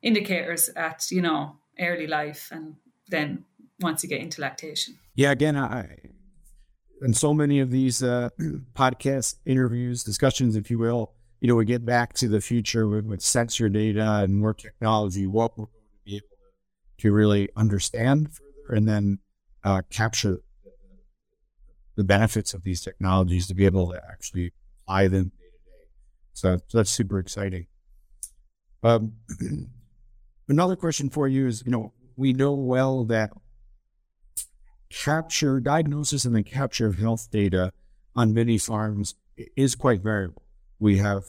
indicators 0.02 0.68
at, 0.76 1.10
you 1.10 1.22
know, 1.22 1.56
early 1.78 2.06
life 2.06 2.50
and 2.52 2.76
then 3.08 3.44
once 3.80 4.02
you 4.02 4.08
get 4.08 4.20
into 4.20 4.42
lactation. 4.42 4.98
Yeah, 5.20 5.32
again, 5.32 5.54
I, 5.54 5.98
in 7.02 7.12
so 7.12 7.34
many 7.34 7.60
of 7.60 7.70
these 7.70 8.02
uh, 8.02 8.30
podcast 8.74 9.34
interviews, 9.44 10.02
discussions, 10.02 10.56
if 10.56 10.70
you 10.70 10.78
will, 10.78 11.12
you 11.42 11.48
know, 11.48 11.56
we 11.56 11.66
get 11.66 11.84
back 11.84 12.14
to 12.14 12.26
the 12.26 12.40
future 12.40 12.88
with, 12.88 13.04
with 13.04 13.20
sensor 13.20 13.68
data 13.68 14.20
and 14.22 14.38
more 14.38 14.54
technology, 14.54 15.26
what 15.26 15.58
we're 15.58 15.66
going 15.66 15.74
to 15.92 16.04
be 16.06 16.16
able 16.16 16.26
to 17.00 17.12
really 17.12 17.50
understand 17.54 18.30
further 18.32 18.78
and 18.78 18.88
then 18.88 19.18
uh, 19.62 19.82
capture 19.90 20.40
the 21.96 22.04
benefits 22.04 22.54
of 22.54 22.64
these 22.64 22.80
technologies 22.80 23.46
to 23.48 23.54
be 23.54 23.66
able 23.66 23.92
to 23.92 24.00
actually 24.10 24.54
apply 24.84 25.08
them 25.08 25.24
day 25.24 25.48
to 25.52 25.70
day. 25.70 25.88
So 26.32 26.58
that's 26.72 26.90
super 26.90 27.18
exciting. 27.18 27.66
Um, 28.82 29.16
another 30.48 30.76
question 30.76 31.10
for 31.10 31.28
you 31.28 31.46
is, 31.46 31.62
you 31.66 31.72
know, 31.72 31.92
we 32.16 32.32
know 32.32 32.54
well 32.54 33.04
that 33.04 33.32
capture 34.90 35.60
diagnosis 35.60 36.24
and 36.24 36.34
the 36.34 36.42
capture 36.42 36.86
of 36.86 36.98
health 36.98 37.30
data 37.30 37.72
on 38.14 38.34
many 38.34 38.58
farms 38.58 39.14
is 39.56 39.74
quite 39.74 40.02
variable 40.02 40.42
we 40.80 40.98
have 40.98 41.24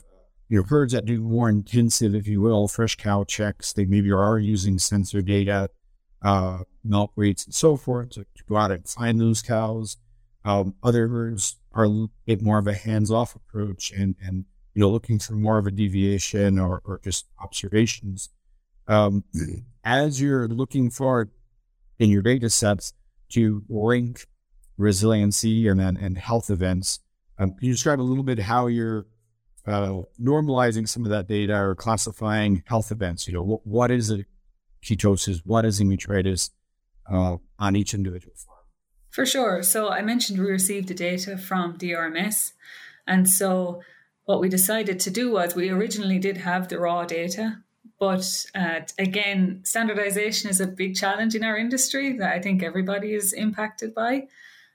you 0.50 0.58
know 0.58 0.64
herds 0.64 0.94
that 0.94 1.06
do 1.06 1.22
more 1.22 1.50
intensive, 1.50 2.16
if 2.16 2.28
you 2.28 2.42
will, 2.42 2.68
fresh 2.68 2.96
cow 2.96 3.24
checks. 3.24 3.72
They 3.74 3.86
maybe 3.86 4.12
are 4.12 4.40
using 4.40 4.80
sensor 4.80 5.22
data, 5.22 5.70
uh, 6.22 6.60
milk 6.84 7.12
weights, 7.16 7.46
and 7.46 7.54
so 7.54 7.78
forth 7.78 8.12
to, 8.12 8.22
to, 8.24 8.44
go 8.50 8.58
out 8.58 8.72
and 8.72 8.88
find 8.88 9.20
those 9.20 9.42
cows. 9.42 9.98
Um, 10.44 10.76
other 10.82 11.08
herds 11.08 11.58
are 11.74 11.86
a 11.86 12.08
bit 12.26 12.42
more 12.42 12.58
of 12.58 12.68
a 12.68 12.74
hands-off 12.74 13.36
approach 13.36 13.92
and 13.92 14.16
and 14.22 14.46
you 14.74 14.82
know 14.82 14.90
looking 14.90 15.20
for 15.20 15.34
more 15.34 15.58
of 15.58 15.68
a 15.68 15.72
deviation 15.72 16.58
or, 16.58 16.82
or 16.84 17.00
just 17.04 17.28
observations. 17.40 18.30
Um, 18.88 19.24
as 19.84 20.22
you're 20.22 20.48
looking 20.48 20.90
for 20.90 21.30
in 22.00 22.10
your 22.10 22.24
data 22.24 22.50
sets 22.50 22.94
to 23.32 23.64
rank 23.70 24.28
resiliency 24.78 25.68
and 25.68 25.80
and 25.82 26.18
health 26.18 26.50
events, 26.50 27.00
um, 27.38 27.52
can 27.52 27.68
you 27.68 27.74
describe 27.74 28.00
a 28.00 28.04
little 28.04 28.24
bit 28.24 28.40
how 28.40 28.68
you're 28.68 29.06
uh, 29.68 30.02
normalizing 30.20 30.88
some 30.88 31.04
of 31.04 31.12
that 31.12 31.28
data 31.28 31.56
or 31.56 31.76
classifying 31.76 32.64
health 32.66 32.92
events. 32.92 33.28
You 33.28 33.34
know, 33.34 33.62
what, 33.64 33.92
is 33.92 34.12
a 34.12 34.26
ketosis? 34.84 35.42
What 35.46 35.66
is 35.66 35.80
a 35.80 35.84
metritis 35.84 36.52
uh, 37.12 37.38
on 37.60 37.76
each 37.76 37.94
individual 37.94 38.34
farm? 38.36 38.58
For 39.10 39.26
sure. 39.26 39.62
So 39.62 39.90
I 39.90 40.02
mentioned 40.02 40.40
we 40.40 40.50
received 40.50 40.88
the 40.88 40.94
data 40.94 41.38
from 41.38 41.78
DRMS. 41.78 42.54
And 43.06 43.30
so 43.30 43.82
what 44.26 44.40
we 44.40 44.50
decided 44.50 45.00
to 45.02 45.10
do 45.10 45.32
was 45.32 45.56
we 45.56 45.70
originally 45.70 46.18
did 46.18 46.38
have 46.38 46.68
the 46.68 46.80
raw 46.80 47.06
data, 47.06 47.64
but 48.02 48.48
uh, 48.56 48.80
again, 48.98 49.62
standardization 49.64 50.50
is 50.50 50.60
a 50.60 50.66
big 50.66 50.96
challenge 50.96 51.36
in 51.36 51.44
our 51.44 51.56
industry 51.56 52.18
that 52.18 52.34
I 52.34 52.42
think 52.42 52.64
everybody 52.64 53.14
is 53.14 53.32
impacted 53.32 53.94
by. 53.94 54.28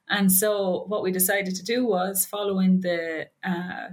And 0.08 0.30
so 0.30 0.84
what 0.86 1.02
we 1.02 1.10
decided 1.10 1.56
to 1.56 1.64
do 1.64 1.84
was 1.84 2.24
following 2.24 2.82
the 2.82 3.26
uh, 3.42 3.88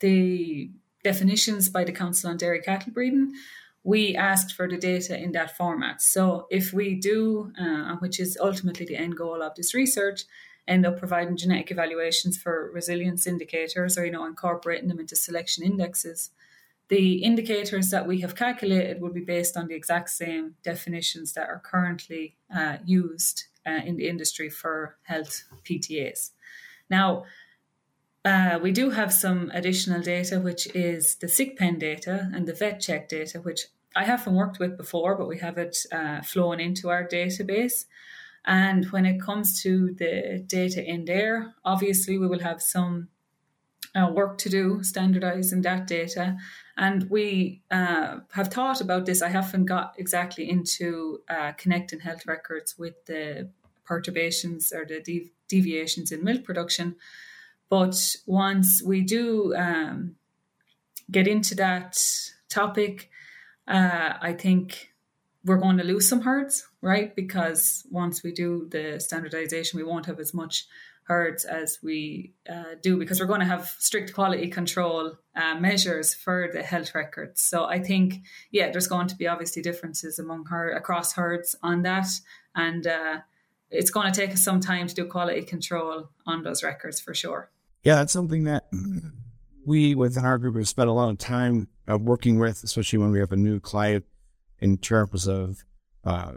the 0.00 0.70
definitions 1.02 1.70
by 1.70 1.84
the 1.84 1.92
Council 1.92 2.28
on 2.28 2.36
Dairy 2.36 2.60
Cattle 2.60 2.92
Breeding, 2.92 3.32
we 3.84 4.14
asked 4.14 4.52
for 4.52 4.68
the 4.68 4.76
data 4.76 5.18
in 5.18 5.32
that 5.32 5.56
format. 5.56 6.02
So 6.02 6.46
if 6.50 6.74
we 6.74 6.94
do, 6.94 7.52
uh, 7.58 7.96
which 8.00 8.20
is 8.20 8.36
ultimately 8.38 8.84
the 8.84 8.96
end 8.96 9.16
goal 9.16 9.42
of 9.42 9.54
this 9.54 9.72
research, 9.72 10.24
end 10.68 10.84
up 10.84 10.98
providing 10.98 11.38
genetic 11.38 11.70
evaluations 11.70 12.36
for 12.36 12.70
resilience 12.74 13.26
indicators 13.26 13.96
or, 13.96 14.04
you 14.04 14.12
know, 14.12 14.26
incorporating 14.26 14.88
them 14.88 15.00
into 15.00 15.16
selection 15.16 15.64
indexes, 15.64 16.32
the 16.88 17.16
indicators 17.24 17.90
that 17.90 18.06
we 18.06 18.20
have 18.20 18.36
calculated 18.36 19.00
will 19.00 19.12
be 19.12 19.24
based 19.24 19.56
on 19.56 19.66
the 19.66 19.74
exact 19.74 20.10
same 20.10 20.54
definitions 20.62 21.32
that 21.32 21.48
are 21.48 21.60
currently 21.64 22.36
uh, 22.54 22.76
used 22.84 23.44
uh, 23.66 23.80
in 23.84 23.96
the 23.96 24.08
industry 24.08 24.48
for 24.48 24.96
health 25.02 25.44
PTAs. 25.64 26.30
Now, 26.88 27.24
uh, 28.24 28.58
we 28.60 28.72
do 28.72 28.90
have 28.90 29.12
some 29.12 29.50
additional 29.54 30.00
data, 30.00 30.40
which 30.40 30.66
is 30.74 31.16
the 31.16 31.28
sick 31.28 31.56
pen 31.56 31.78
data 31.78 32.30
and 32.34 32.46
the 32.46 32.54
vet 32.54 32.80
check 32.80 33.08
data, 33.08 33.40
which 33.40 33.66
I 33.94 34.04
haven't 34.04 34.34
worked 34.34 34.58
with 34.58 34.76
before, 34.76 35.16
but 35.16 35.28
we 35.28 35.38
have 35.38 35.58
it 35.58 35.76
uh, 35.92 36.22
flowing 36.22 36.60
into 36.60 36.88
our 36.88 37.06
database. 37.06 37.86
And 38.44 38.86
when 38.86 39.06
it 39.06 39.20
comes 39.20 39.62
to 39.62 39.94
the 39.94 40.44
data 40.46 40.84
in 40.84 41.04
there, 41.04 41.54
obviously 41.64 42.18
we 42.18 42.28
will 42.28 42.40
have 42.40 42.62
some 42.62 43.08
uh, 43.94 44.10
work 44.12 44.38
to 44.38 44.48
do 44.48 44.82
standardizing 44.82 45.62
that 45.62 45.86
data. 45.86 46.36
And 46.76 47.08
we 47.08 47.62
uh, 47.70 48.18
have 48.32 48.48
thought 48.48 48.80
about 48.80 49.06
this. 49.06 49.22
I 49.22 49.28
haven't 49.28 49.64
got 49.64 49.94
exactly 49.96 50.48
into 50.48 51.22
uh, 51.28 51.52
connecting 51.52 52.00
health 52.00 52.26
records 52.26 52.78
with 52.78 53.04
the 53.06 53.48
perturbations 53.84 54.72
or 54.72 54.84
the 54.84 55.00
dev- 55.00 55.30
deviations 55.48 56.12
in 56.12 56.22
milk 56.22 56.44
production. 56.44 56.96
But 57.68 58.16
once 58.26 58.82
we 58.82 59.00
do 59.00 59.54
um, 59.56 60.16
get 61.10 61.26
into 61.26 61.54
that 61.56 61.98
topic, 62.48 63.10
uh, 63.66 64.14
I 64.20 64.34
think 64.34 64.92
we're 65.44 65.56
going 65.56 65.78
to 65.78 65.84
lose 65.84 66.08
some 66.08 66.22
herds, 66.22 66.66
right? 66.82 67.14
Because 67.14 67.86
once 67.90 68.22
we 68.22 68.32
do 68.32 68.68
the 68.70 69.00
standardization, 69.00 69.78
we 69.78 69.84
won't 69.84 70.06
have 70.06 70.20
as 70.20 70.34
much 70.34 70.66
herds 71.06 71.44
as 71.44 71.78
we 71.82 72.32
uh, 72.50 72.74
do 72.82 72.98
because 72.98 73.20
we're 73.20 73.26
going 73.26 73.40
to 73.40 73.46
have 73.46 73.68
strict 73.78 74.12
quality 74.12 74.48
control 74.48 75.12
uh, 75.36 75.54
measures 75.54 76.14
for 76.14 76.50
the 76.52 76.62
health 76.62 76.94
records. 76.96 77.42
So 77.42 77.64
I 77.64 77.80
think, 77.80 78.22
yeah, 78.50 78.70
there's 78.72 78.88
going 78.88 79.06
to 79.08 79.16
be 79.16 79.28
obviously 79.28 79.62
differences 79.62 80.18
among 80.18 80.46
her 80.46 80.72
across 80.72 81.12
herds 81.12 81.54
on 81.62 81.82
that, 81.82 82.08
and 82.56 82.86
uh, 82.86 83.18
it's 83.70 83.90
going 83.90 84.12
to 84.12 84.20
take 84.20 84.32
us 84.32 84.42
some 84.42 84.60
time 84.60 84.88
to 84.88 84.94
do 84.94 85.04
quality 85.06 85.42
control 85.42 86.10
on 86.26 86.42
those 86.42 86.64
records 86.64 87.00
for 87.00 87.14
sure. 87.14 87.50
Yeah, 87.84 87.96
that's 87.96 88.12
something 88.12 88.44
that 88.44 88.68
we 89.64 89.94
within 89.94 90.24
our 90.24 90.38
group 90.38 90.56
have 90.56 90.68
spent 90.68 90.88
a 90.88 90.92
lot 90.92 91.10
of 91.10 91.18
time 91.18 91.68
uh, 91.88 91.98
working 91.98 92.40
with, 92.40 92.64
especially 92.64 92.98
when 92.98 93.12
we 93.12 93.20
have 93.20 93.30
a 93.30 93.36
new 93.36 93.60
client 93.60 94.04
in 94.58 94.76
terms 94.78 95.28
of 95.28 95.64
uh, 96.04 96.32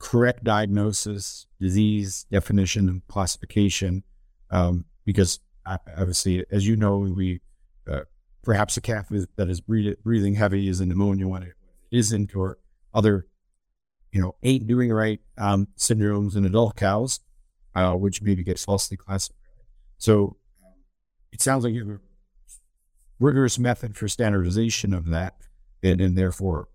correct 0.00 0.42
diagnosis, 0.42 1.46
disease 1.60 2.26
definition, 2.32 2.88
and 2.88 3.06
classification. 3.06 4.02
Um, 4.50 4.86
because 5.04 5.38
obviously, 5.64 6.44
as 6.50 6.66
you 6.66 6.74
know, 6.74 6.98
we 6.98 7.40
uh, 7.88 8.00
perhaps 8.42 8.76
a 8.76 8.80
calf 8.80 9.06
that 9.36 9.48
is 9.48 9.60
breathing 9.60 10.34
heavy 10.34 10.68
is 10.68 10.80
a 10.80 10.86
pneumonia 10.86 11.28
when 11.28 11.44
it 11.44 11.52
isn't, 11.92 12.34
or 12.34 12.58
other, 12.92 13.26
you 14.10 14.20
know, 14.20 14.34
ain't 14.42 14.66
doing 14.66 14.90
right 14.90 15.20
um, 15.38 15.68
syndromes 15.76 16.34
in 16.34 16.44
adult 16.44 16.76
cows, 16.76 17.20
uh, 17.74 17.92
which 17.94 18.22
maybe 18.22 18.42
gets 18.42 18.64
falsely 18.64 18.96
classified. 18.96 19.36
So 19.98 20.36
it 21.32 21.42
sounds 21.42 21.62
like 21.62 21.74
you 21.74 21.86
have 21.86 21.96
a 21.96 22.00
rigorous 23.18 23.58
method 23.58 23.96
for 23.96 24.08
standardization 24.08 24.94
of 24.94 25.06
that, 25.10 25.36
and, 25.82 26.00
and 26.00 26.16
therefore 26.16 26.68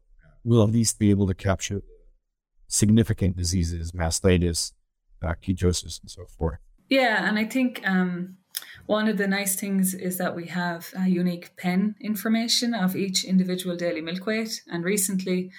we'll 0.44 0.64
at 0.64 0.70
least 0.70 1.00
be 1.00 1.10
able 1.10 1.28
to 1.28 1.34
capture 1.34 1.82
significant 2.68 3.38
diseases, 3.38 3.92
mastitis, 3.92 4.74
uh, 5.24 5.34
ketosis, 5.42 6.02
and 6.02 6.10
so 6.10 6.26
forth. 6.26 6.60
Yeah, 6.90 7.28
and 7.28 7.40
I 7.40 7.46
think 7.46 7.82
um, 7.88 8.38
one 8.86 9.08
of 9.08 9.18
the 9.18 9.28
nice 9.28 9.56
things 9.56 9.94
is 9.94 10.18
that 10.18 10.36
we 10.36 10.48
have 10.48 10.94
unique 11.06 11.56
pen 11.58 11.96
information 12.00 12.74
of 12.74 12.96
each 12.96 13.24
individual 13.24 13.76
daily 13.76 14.02
milk 14.02 14.26
weight. 14.26 14.62
And 14.68 14.84
recently, 14.84 15.52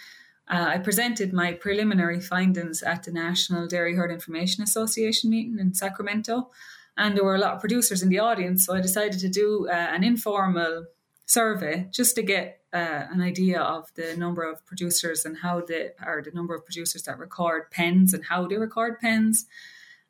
uh, 0.49 0.67
I 0.69 0.79
presented 0.79 1.33
my 1.33 1.53
preliminary 1.53 2.21
findings 2.21 2.83
at 2.83 3.03
the 3.03 3.13
National 3.13 3.67
Dairy 3.67 3.97
Herd 3.97 4.13
Information 4.13 4.63
Association 4.63 5.31
meeting 5.31 5.59
in 5.59 5.75
Sacramento 5.75 6.51
and 6.97 7.17
there 7.17 7.25
were 7.25 7.35
a 7.35 7.41
lot 7.41 7.55
of 7.55 7.61
producers 7.61 8.03
in 8.03 8.09
the 8.09 8.19
audience. 8.19 8.65
So 8.65 8.75
I 8.75 8.81
decided 8.81 9.21
to 9.21 9.29
do 9.29 9.69
uh, 9.69 9.73
an 9.73 10.03
informal 10.03 10.87
survey 11.27 11.89
just 11.91 12.15
to 12.15 12.23
get 12.23 12.61
uh, 12.73 13.07
an 13.11 13.21
idea 13.21 13.61
of 13.61 13.93
the 13.95 14.17
number 14.17 14.43
of 14.43 14.65
producers 14.65 15.25
and 15.25 15.37
how 15.39 15.61
the 15.61 15.93
or 16.05 16.23
the 16.23 16.31
number 16.31 16.55
of 16.55 16.65
producers 16.65 17.03
that 17.03 17.19
record 17.19 17.71
pens 17.71 18.15
and 18.15 18.25
how 18.25 18.47
they 18.47 18.57
record 18.57 18.99
pens. 19.01 19.47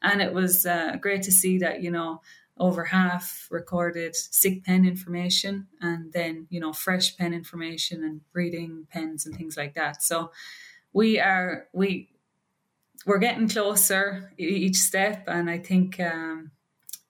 And 0.02 0.20
it 0.20 0.32
was 0.32 0.66
uh, 0.66 0.96
great 1.00 1.22
to 1.22 1.32
see 1.32 1.58
that 1.58 1.82
you 1.82 1.90
know 1.90 2.20
over 2.58 2.84
half 2.84 3.48
recorded 3.50 4.16
sick 4.16 4.64
pen 4.64 4.86
information 4.86 5.66
and 5.80 6.12
then 6.12 6.46
you 6.48 6.58
know 6.60 6.72
fresh 6.72 7.16
pen 7.16 7.34
information 7.34 8.02
and 8.02 8.20
breeding 8.32 8.86
pens 8.90 9.26
and 9.26 9.34
things 9.34 9.56
like 9.56 9.74
that. 9.74 10.02
So 10.02 10.30
we 10.92 11.18
are 11.18 11.66
we 11.72 12.10
we're 13.06 13.18
getting 13.18 13.48
closer 13.48 14.32
each 14.36 14.76
step, 14.76 15.24
and 15.28 15.48
I 15.48 15.58
think. 15.58 15.98
Um, 15.98 16.50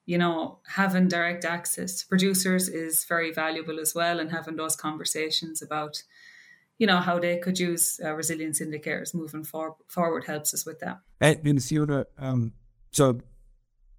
you 0.07 0.17
know, 0.17 0.59
having 0.65 1.09
direct 1.09 1.43
access 1.43 1.99
to 1.99 2.07
producers 2.07 2.69
is 2.69 3.03
very 3.03 3.33
valuable 3.33 3.77
as 3.77 3.93
well, 3.93 4.19
and 4.19 4.31
having 4.31 4.55
those 4.55 4.75
conversations 4.75 5.61
about, 5.61 6.01
you 6.77 6.87
know, 6.87 6.97
how 6.97 7.19
they 7.19 7.37
could 7.37 7.59
use 7.59 7.99
uh, 8.03 8.13
resilience 8.13 8.61
indicators 8.61 9.13
moving 9.13 9.43
for- 9.43 9.75
forward 9.89 10.23
helps 10.23 10.53
us 10.53 10.65
with 10.65 10.79
that. 10.79 10.99
And, 11.19 11.61
Fiona, 11.61 12.05
um, 12.17 12.53
so 12.89 13.19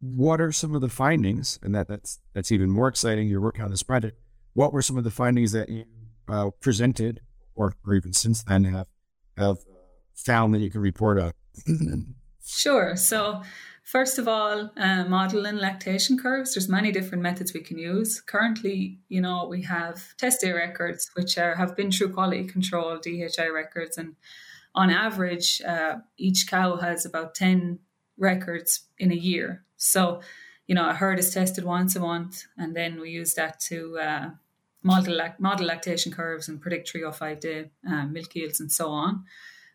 what 0.01 0.41
are 0.41 0.51
some 0.51 0.75
of 0.75 0.81
the 0.81 0.89
findings? 0.89 1.59
And 1.63 1.75
that 1.75 1.89
that's 1.89 2.21
that's 2.33 2.51
even 2.53 2.71
more 2.71 2.89
exciting. 2.89 3.29
You're 3.29 3.43
working 3.43 3.63
on 3.63 3.71
this 3.71 3.83
project. 3.83 4.19
What 4.55 4.73
were 4.73 4.83
some 4.83 4.97
of 4.97 5.05
the 5.05 5.11
findings 5.11 5.53
that 5.53 5.69
you 5.69 5.85
uh, 6.27 6.51
presented, 6.59 7.21
or, 7.55 7.75
or 7.87 7.95
even 7.95 8.15
since 8.15 8.43
then 8.43 8.65
have 8.65 8.87
have 9.37 9.59
found 10.15 10.55
that 10.55 10.61
you 10.61 10.71
can 10.71 10.81
report 10.81 11.21
on? 11.21 11.33
sure. 12.49 12.97
So 12.97 13.43
First 13.89 14.19
of 14.19 14.29
all, 14.29 14.71
uh, 14.77 15.05
modeling 15.05 15.57
lactation 15.57 16.19
curves. 16.19 16.53
There's 16.53 16.69
many 16.69 16.93
different 16.93 17.23
methods 17.23 17.55
we 17.55 17.63
can 17.63 17.79
use. 17.79 18.21
Currently, 18.21 18.99
you 19.09 19.23
know, 19.23 19.47
we 19.49 19.63
have 19.63 20.15
test 20.19 20.43
day 20.43 20.53
records, 20.53 21.11
which 21.15 21.39
are, 21.39 21.55
have 21.55 21.75
been 21.75 21.91
through 21.91 22.13
quality 22.13 22.45
control, 22.45 22.99
DHI 22.99 23.49
records, 23.49 23.97
and 23.97 24.15
on 24.75 24.91
average, 24.91 25.63
uh, 25.63 26.01
each 26.19 26.49
cow 26.49 26.77
has 26.77 27.07
about 27.07 27.35
10 27.35 27.79
records 28.19 28.83
in 28.99 29.11
a 29.11 29.15
year. 29.15 29.65
So, 29.79 30.21
you 30.67 30.75
know, 30.75 30.91
a 30.91 30.93
herd 30.93 31.19
is 31.19 31.33
tested 31.33 31.65
once 31.65 31.97
a 31.97 32.01
month, 32.01 32.45
and 32.59 32.77
then 32.77 33.01
we 33.01 33.09
use 33.09 33.33
that 33.35 33.59
to 33.61 33.99
uh, 33.99 34.31
model, 34.83 35.19
model 35.39 35.67
lactation 35.67 36.13
curves 36.13 36.47
and 36.47 36.61
predict 36.61 36.91
305 36.91 37.41
day 37.41 37.71
uh, 37.91 38.05
milk 38.05 38.35
yields 38.35 38.61
and 38.61 38.71
so 38.71 38.91
on. 38.91 39.25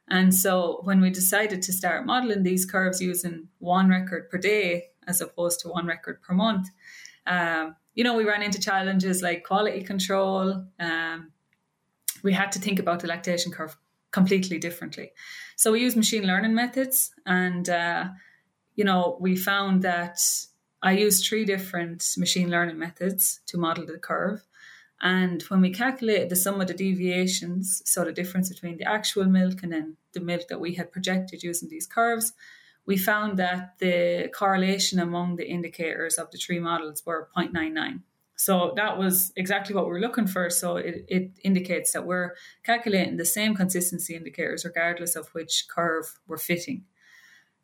And 0.10 0.34
so 0.34 0.82
when 0.84 1.02
we 1.02 1.10
decided 1.10 1.62
to 1.64 1.74
start 1.74 2.06
modeling 2.06 2.44
these 2.44 2.66
curves 2.66 3.02
using 3.02 3.48
one 3.60 3.90
record 3.90 4.30
per 4.30 4.38
day 4.38 4.90
as 5.08 5.22
opposed 5.22 5.62
to 5.62 5.70
one 5.70 5.86
record 5.86 6.22
per 6.22 6.34
month, 6.34 6.68
um, 7.26 7.76
you 7.96 8.04
know, 8.04 8.16
we 8.16 8.26
ran 8.26 8.44
into 8.44 8.60
challenges 8.60 9.22
like 9.22 9.44
quality 9.44 9.84
control. 9.84 10.66
Um, 10.80 11.32
we 12.24 12.34
had 12.34 12.52
to 12.54 12.60
think 12.60 12.80
about 12.80 13.00
the 13.00 13.08
lactation 13.08 13.52
curve 13.52 13.76
completely 14.12 14.58
differently. 14.60 15.12
So 15.56 15.72
we 15.72 15.82
used 15.82 15.98
machine 15.98 16.26
learning 16.26 16.56
methods, 16.56 17.12
and 17.26 17.68
uh, 17.70 18.10
you 18.76 18.84
know, 18.84 19.18
we 19.20 19.36
found 19.36 19.84
that 19.84 20.20
I 20.82 20.94
used 20.94 21.26
three 21.26 21.46
different 21.46 22.06
machine 22.18 22.50
learning 22.50 22.80
methods 22.80 23.42
to 23.48 23.58
model 23.58 23.86
the 23.86 23.98
curve. 23.98 24.42
And 25.04 25.42
when 25.44 25.60
we 25.60 25.70
calculated 25.70 26.30
the 26.30 26.38
sum 26.38 26.62
of 26.62 26.68
the 26.68 26.74
deviations, 26.74 27.82
so 27.86 28.06
the 28.06 28.14
difference 28.14 28.48
between 28.48 28.78
the 28.78 28.88
actual 28.88 29.26
milk 29.26 29.62
and 29.62 29.74
then 29.74 29.98
the 30.14 30.22
milk 30.22 30.48
that 30.48 30.62
we 30.62 30.76
had 30.76 30.94
projected 30.94 31.44
using 31.44 31.68
these 31.68 31.86
curves, 31.86 32.32
we 32.86 32.96
found 32.96 33.38
that 33.38 33.74
the 33.80 34.30
correlation 34.34 35.00
among 35.00 35.36
the 35.36 35.50
indicators 35.50 36.18
of 36.18 36.32
the 36.32 36.38
three 36.38 36.60
models 36.60 37.04
were 37.06 37.28
0.99. 37.36 38.00
So 38.38 38.72
that 38.78 38.98
was 38.98 39.34
exactly 39.36 39.76
what 39.76 39.86
we 39.86 39.92
were 39.92 40.00
looking 40.00 40.26
for. 40.26 40.50
So 40.50 40.78
it, 40.78 41.04
it 41.10 41.32
indicates 41.44 41.92
that 41.92 42.06
we're 42.06 42.36
calculating 42.64 43.18
the 43.18 43.26
same 43.26 43.56
consistency 43.56 44.16
indicators 44.16 44.64
regardless 44.64 45.18
of 45.18 45.28
which 45.34 45.68
curve 45.68 46.18
we're 46.28 46.38
fitting. 46.38 46.86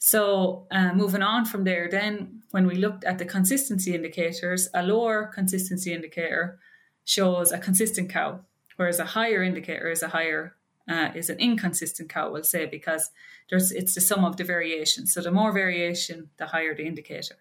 So, 0.01 0.65
uh, 0.71 0.93
moving 0.93 1.21
on 1.21 1.43
from 1.43 1.65
there, 1.65 1.89
then 1.89 2.43
when 2.51 2.65
we 2.65 2.75
looked 2.75 3.03
at 3.03 3.17
the 3.17 3.25
consistency 3.25 3.93
indicators, 3.93 4.69
a 4.73 4.81
lower 4.81 5.25
consistency 5.25 5.93
indicator 5.93 6.57
shows 7.05 7.51
a 7.51 7.57
consistent 7.57 8.09
cow, 8.09 8.41
whereas 8.75 8.99
a 8.99 9.05
higher 9.05 9.43
indicator 9.43 9.89
is 9.89 10.03
a 10.03 10.09
higher 10.09 10.55
uh, 10.89 11.11
is 11.13 11.29
an 11.29 11.39
inconsistent 11.39 12.09
cow, 12.09 12.31
we'll 12.31 12.43
say, 12.43 12.65
because 12.65 13.11
there's 13.49 13.71
it's 13.71 13.93
the 13.93 14.01
sum 14.01 14.25
of 14.25 14.37
the 14.37 14.43
variation. 14.43 15.05
So 15.05 15.21
the 15.21 15.31
more 15.31 15.51
variation, 15.51 16.29
the 16.37 16.47
higher 16.47 16.75
the 16.75 16.85
indicator. 16.85 17.35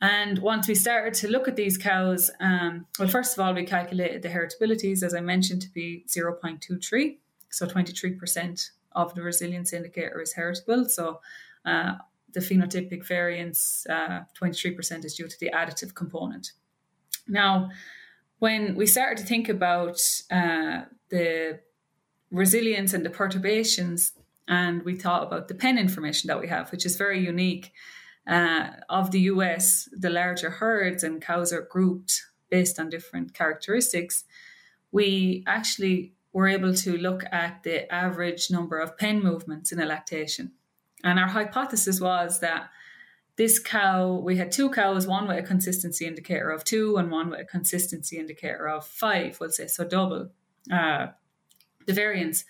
And 0.00 0.38
once 0.38 0.68
we 0.68 0.74
started 0.74 1.14
to 1.14 1.28
look 1.28 1.48
at 1.48 1.56
these 1.56 1.76
cows, 1.76 2.30
um, 2.40 2.86
well, 2.98 3.08
first 3.08 3.36
of 3.36 3.44
all, 3.44 3.52
we 3.52 3.64
calculated 3.64 4.22
the 4.22 4.28
heritabilities, 4.28 5.02
as 5.02 5.12
I 5.12 5.20
mentioned, 5.20 5.62
to 5.62 5.70
be 5.70 6.04
0.23. 6.08 7.16
So 7.50 7.66
23% 7.66 8.70
of 8.92 9.14
the 9.14 9.22
resilience 9.22 9.72
indicator 9.72 10.20
is 10.20 10.32
heritable. 10.34 10.88
So 10.88 11.20
uh, 11.64 11.94
the 12.32 12.40
phenotypic 12.40 13.06
variance, 13.06 13.86
uh, 13.90 14.20
23% 14.40 15.04
is 15.04 15.14
due 15.14 15.26
to 15.26 15.40
the 15.40 15.50
additive 15.52 15.94
component. 15.94 16.52
Now, 17.26 17.70
when 18.38 18.74
we 18.74 18.86
started 18.86 19.18
to 19.18 19.24
think 19.24 19.48
about 19.48 20.00
uh, 20.30 20.82
the 21.10 21.60
resilience 22.30 22.92
and 22.92 23.04
the 23.04 23.10
perturbations, 23.10 24.12
and 24.46 24.82
we 24.84 24.94
thought 24.94 25.22
about 25.22 25.48
the 25.48 25.54
pen 25.54 25.78
information 25.78 26.28
that 26.28 26.40
we 26.40 26.48
have, 26.48 26.70
which 26.70 26.86
is 26.86 26.96
very 26.96 27.20
unique. 27.24 27.72
Uh, 28.26 28.72
of 28.90 29.10
the 29.10 29.20
US, 29.20 29.88
the 29.90 30.10
larger 30.10 30.50
herds 30.50 31.02
and 31.02 31.22
cows 31.22 31.50
are 31.50 31.62
grouped 31.62 32.26
based 32.50 32.78
on 32.78 32.90
different 32.90 33.32
characteristics. 33.32 34.24
We 34.92 35.44
actually 35.46 36.12
were 36.32 36.46
able 36.46 36.74
to 36.74 36.98
look 36.98 37.24
at 37.32 37.62
the 37.62 37.92
average 37.92 38.50
number 38.50 38.78
of 38.78 38.98
pen 38.98 39.22
movements 39.22 39.72
in 39.72 39.80
a 39.80 39.86
lactation. 39.86 40.52
And 41.02 41.18
our 41.18 41.28
hypothesis 41.28 42.00
was 42.00 42.40
that 42.40 42.68
this 43.38 43.60
cow, 43.60 44.14
we 44.14 44.36
had 44.36 44.50
two 44.50 44.68
cows, 44.68 45.06
one 45.06 45.28
with 45.28 45.38
a 45.38 45.42
consistency 45.42 46.06
indicator 46.06 46.50
of 46.50 46.64
two 46.64 46.96
and 46.96 47.08
one 47.08 47.30
with 47.30 47.38
a 47.38 47.44
consistency 47.44 48.18
indicator 48.18 48.68
of 48.68 48.84
five, 48.84 49.38
we'll 49.40 49.50
say, 49.50 49.68
so 49.68 49.84
double 49.84 50.30
uh, 50.72 51.06
the 51.86 51.92
variance. 51.92 52.44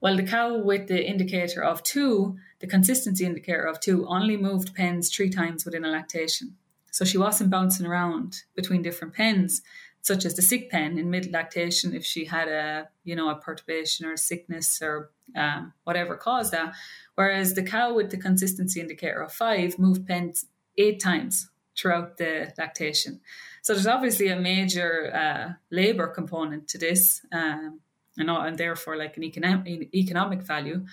Well, 0.00 0.16
the 0.16 0.24
cow 0.24 0.58
with 0.58 0.88
the 0.88 1.00
indicator 1.08 1.62
of 1.62 1.84
two, 1.84 2.38
the 2.58 2.66
consistency 2.66 3.24
indicator 3.24 3.62
of 3.62 3.78
two, 3.78 4.04
only 4.08 4.36
moved 4.36 4.74
pens 4.74 5.14
three 5.14 5.30
times 5.30 5.64
within 5.64 5.84
a 5.84 5.90
lactation. 5.90 6.56
So 6.90 7.04
she 7.04 7.18
wasn't 7.18 7.50
bouncing 7.50 7.86
around 7.86 8.42
between 8.56 8.82
different 8.82 9.14
pens, 9.14 9.62
such 10.02 10.24
as 10.24 10.34
the 10.34 10.42
sick 10.42 10.70
pen 10.70 10.98
in 10.98 11.10
mid 11.10 11.32
lactation 11.32 11.94
if 11.94 12.04
she 12.04 12.24
had 12.24 12.48
a, 12.48 12.88
you 13.04 13.16
know, 13.16 13.30
a 13.30 13.36
perturbation 13.36 14.04
or 14.04 14.12
a 14.12 14.18
sickness 14.18 14.82
or 14.82 15.10
um, 15.36 15.72
whatever 15.84 16.16
caused 16.16 16.52
that. 16.52 16.74
Whereas 17.14 17.54
the 17.54 17.62
cow 17.62 17.94
with 17.94 18.10
the 18.10 18.16
consistency 18.18 18.80
indicator 18.80 19.22
of 19.22 19.32
five 19.32 19.78
moved 19.78 20.06
pens 20.06 20.46
eight 20.76 21.00
times 21.00 21.48
throughout 21.76 22.18
the 22.18 22.52
lactation. 22.58 23.20
So 23.62 23.74
there's 23.74 23.86
obviously 23.86 24.28
a 24.28 24.36
major 24.36 25.14
uh, 25.14 25.52
labor 25.70 26.08
component 26.08 26.68
to 26.68 26.78
this, 26.78 27.24
um, 27.32 27.80
and, 28.18 28.28
and 28.28 28.58
therefore 28.58 28.96
like 28.96 29.16
an 29.16 29.22
economic 29.22 29.94
economic 29.94 30.42
value 30.42 30.84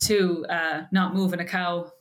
to 0.00 0.44
uh, 0.46 0.82
not 0.90 1.14
moving 1.14 1.40
a 1.40 1.44
cow 1.44 1.92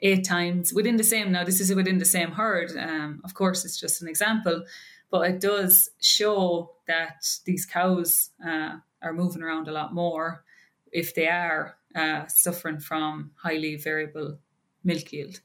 eight 0.00 0.24
times 0.24 0.72
within 0.72 0.96
the 0.96 1.04
same. 1.04 1.32
Now 1.32 1.44
this 1.44 1.60
is 1.60 1.74
within 1.74 1.98
the 1.98 2.04
same 2.04 2.30
herd. 2.30 2.76
Um, 2.76 3.20
of 3.24 3.34
course, 3.34 3.64
it's 3.64 3.78
just 3.78 4.00
an 4.00 4.08
example, 4.08 4.64
but 5.10 5.28
it 5.30 5.40
does 5.40 5.90
show 6.00 6.72
that 6.86 7.24
these 7.44 7.66
cows 7.66 8.30
uh, 8.44 8.76
are 9.02 9.12
moving 9.12 9.42
around 9.42 9.68
a 9.68 9.72
lot 9.72 9.94
more 9.94 10.44
if 10.92 11.14
they 11.14 11.28
are 11.28 11.76
uh, 11.94 12.24
suffering 12.28 12.80
from 12.80 13.30
highly 13.36 13.76
variable 13.76 14.38
milk 14.84 15.12
yield. 15.12 15.40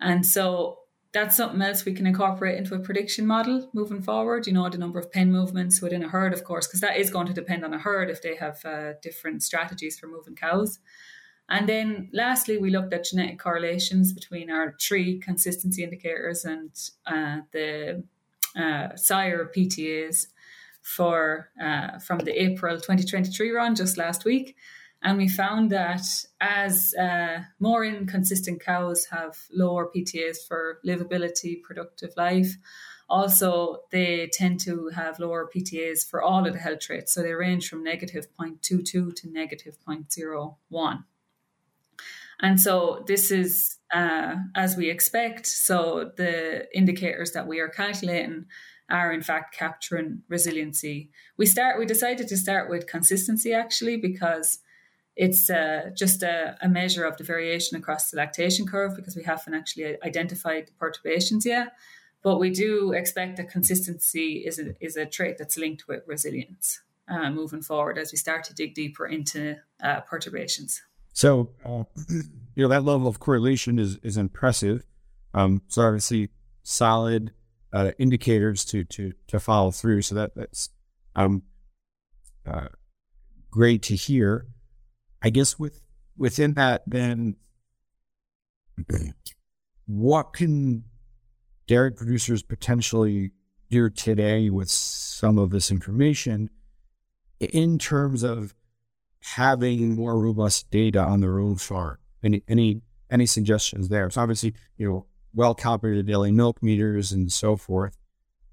And 0.00 0.24
so 0.24 0.80
that's 1.12 1.36
something 1.36 1.62
else 1.62 1.84
we 1.84 1.94
can 1.94 2.06
incorporate 2.06 2.58
into 2.58 2.74
a 2.74 2.78
prediction 2.78 3.26
model 3.26 3.68
moving 3.72 4.02
forward. 4.02 4.46
You 4.46 4.52
know, 4.52 4.68
the 4.68 4.78
number 4.78 4.98
of 4.98 5.10
pen 5.10 5.32
movements 5.32 5.80
within 5.80 6.04
a 6.04 6.08
herd, 6.08 6.32
of 6.32 6.44
course, 6.44 6.66
because 6.66 6.80
that 6.80 6.98
is 6.98 7.10
going 7.10 7.26
to 7.26 7.32
depend 7.32 7.64
on 7.64 7.72
a 7.72 7.78
herd 7.78 8.10
if 8.10 8.22
they 8.22 8.36
have 8.36 8.64
uh, 8.64 8.92
different 9.02 9.42
strategies 9.42 9.98
for 9.98 10.06
moving 10.06 10.34
cows. 10.34 10.78
And 11.48 11.66
then 11.66 12.10
lastly, 12.12 12.58
we 12.58 12.70
looked 12.70 12.92
at 12.92 13.04
genetic 13.04 13.38
correlations 13.38 14.12
between 14.12 14.50
our 14.50 14.74
three 14.80 15.18
consistency 15.18 15.82
indicators 15.82 16.44
and 16.44 16.70
uh, 17.06 17.38
the 17.52 18.04
uh, 18.56 18.96
sire 18.96 19.50
PTAs 19.54 20.26
for 20.82 21.50
uh, 21.62 21.98
from 21.98 22.20
the 22.20 22.42
April 22.42 22.76
2023 22.76 23.50
run 23.50 23.74
just 23.74 23.96
last 23.96 24.24
week. 24.24 24.56
And 25.02 25.16
we 25.16 25.28
found 25.28 25.70
that 25.70 26.02
as 26.40 26.92
uh, 26.94 27.42
more 27.60 27.84
inconsistent 27.84 28.60
cows 28.60 29.06
have 29.06 29.36
lower 29.52 29.88
PTAs 29.94 30.38
for 30.46 30.80
livability, 30.84 31.62
productive 31.62 32.14
life, 32.16 32.56
also 33.08 33.84
they 33.90 34.28
tend 34.32 34.60
to 34.60 34.88
have 34.88 35.18
lower 35.18 35.48
PTAs 35.54 36.08
for 36.08 36.22
all 36.22 36.46
of 36.46 36.52
the 36.52 36.58
health 36.58 36.80
traits. 36.80 37.12
So 37.12 37.22
they 37.22 37.32
range 37.32 37.68
from 37.68 37.82
negative 37.82 38.26
0.22 38.38 39.14
to 39.14 39.30
negative 39.30 39.78
0.01. 39.86 41.04
And 42.40 42.60
so 42.60 43.04
this 43.06 43.30
is 43.30 43.77
uh, 43.92 44.36
as 44.54 44.76
we 44.76 44.90
expect. 44.90 45.46
So 45.46 46.12
the 46.16 46.66
indicators 46.76 47.32
that 47.32 47.46
we 47.46 47.60
are 47.60 47.68
calculating 47.68 48.46
are 48.90 49.12
in 49.12 49.22
fact 49.22 49.54
capturing 49.54 50.22
resiliency. 50.28 51.10
We 51.36 51.46
start. 51.46 51.78
We 51.78 51.86
decided 51.86 52.28
to 52.28 52.36
start 52.36 52.70
with 52.70 52.86
consistency 52.86 53.52
actually 53.52 53.96
because 53.96 54.60
it's 55.16 55.50
uh, 55.50 55.90
just 55.96 56.22
a, 56.22 56.56
a, 56.62 56.68
measure 56.68 57.04
of 57.04 57.16
the 57.16 57.24
variation 57.24 57.76
across 57.76 58.10
the 58.10 58.16
lactation 58.16 58.66
curve 58.66 58.94
because 58.94 59.16
we 59.16 59.24
haven't 59.24 59.52
actually 59.52 60.00
identified 60.04 60.68
the 60.68 60.72
perturbations 60.78 61.44
yet. 61.44 61.72
But 62.22 62.38
we 62.38 62.50
do 62.50 62.92
expect 62.92 63.36
that 63.36 63.50
consistency 63.50 64.44
is 64.46 64.60
a, 64.60 64.74
is 64.80 64.96
a 64.96 65.06
trait 65.06 65.36
that's 65.36 65.56
linked 65.56 65.88
with 65.88 66.04
resilience 66.06 66.80
uh, 67.08 67.30
moving 67.30 67.62
forward 67.62 67.98
as 67.98 68.12
we 68.12 68.18
start 68.18 68.44
to 68.44 68.54
dig 68.54 68.74
deeper 68.74 69.06
into 69.06 69.56
uh, 69.82 70.00
perturbations. 70.02 70.82
So, 71.12 71.50
uh, 71.64 71.82
you 72.58 72.64
know, 72.64 72.68
that 72.70 72.82
level 72.82 73.06
of 73.06 73.20
correlation 73.20 73.78
is, 73.78 73.98
is 74.02 74.16
impressive. 74.16 74.84
Um, 75.32 75.62
so 75.68 75.82
obviously 75.82 76.30
solid 76.64 77.30
uh, 77.72 77.92
indicators 78.00 78.64
to, 78.64 78.82
to, 78.82 79.12
to 79.28 79.38
follow 79.38 79.70
through. 79.70 80.02
So 80.02 80.16
that, 80.16 80.34
that's 80.34 80.70
um, 81.14 81.44
uh, 82.44 82.66
great 83.48 83.82
to 83.82 83.94
hear. 83.94 84.48
I 85.22 85.30
guess 85.30 85.56
with 85.56 85.82
within 86.16 86.54
that, 86.54 86.82
then 86.84 87.36
what 89.86 90.32
can 90.32 90.82
dairy 91.68 91.92
producers 91.92 92.42
potentially 92.42 93.30
do 93.70 93.88
today 93.88 94.50
with 94.50 94.68
some 94.68 95.38
of 95.38 95.50
this 95.50 95.70
information 95.70 96.50
in 97.38 97.78
terms 97.78 98.24
of 98.24 98.52
having 99.20 99.94
more 99.94 100.18
robust 100.18 100.72
data 100.72 101.00
on 101.00 101.20
their 101.20 101.38
own 101.38 101.54
farm? 101.54 101.98
Any 102.22 102.42
any 102.48 102.82
any 103.10 103.26
suggestions 103.26 103.88
there? 103.88 104.10
So 104.10 104.20
obviously, 104.20 104.54
you 104.76 104.88
know, 104.88 105.06
well 105.34 105.54
calibrated 105.54 106.06
daily 106.06 106.32
milk 106.32 106.62
meters 106.62 107.12
and 107.12 107.30
so 107.32 107.56
forth. 107.56 107.96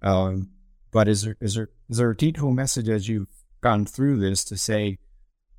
Um, 0.01 0.51
but 0.91 1.08
is 1.08 1.23
there 1.23 1.38
is 1.41 1.56
there 1.56 1.69
is 1.89 1.97
there 1.97 2.12
a 2.12 2.15
detailed 2.15 2.56
message 2.56 2.89
as 2.89 3.10
you've 3.10 3.28
gone 3.62 3.86
through 3.86 4.19
this 4.19 4.43
to 4.45 4.58
say, 4.58 4.97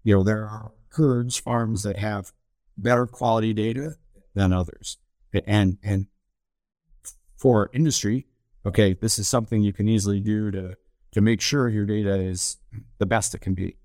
you 0.02 0.14
know, 0.14 0.22
there 0.22 0.44
are 0.44 0.72
herds, 0.90 1.36
farms 1.36 1.82
that 1.82 1.98
have 1.98 2.32
better 2.78 3.06
quality 3.06 3.52
data 3.52 3.96
than 4.34 4.52
others. 4.52 4.98
And 5.46 5.78
and 5.82 6.06
for 7.36 7.70
industry, 7.72 8.26
okay, 8.64 8.94
this 8.94 9.18
is 9.18 9.28
something 9.28 9.62
you 9.62 9.72
can 9.72 9.88
easily 9.88 10.20
do 10.20 10.50
to 10.50 10.76
to 11.12 11.20
make 11.20 11.40
sure 11.40 11.68
your 11.68 11.86
data 11.86 12.14
is 12.14 12.58
the 12.98 13.06
best 13.06 13.34
it 13.34 13.40
can 13.40 13.54
be. 13.54 13.76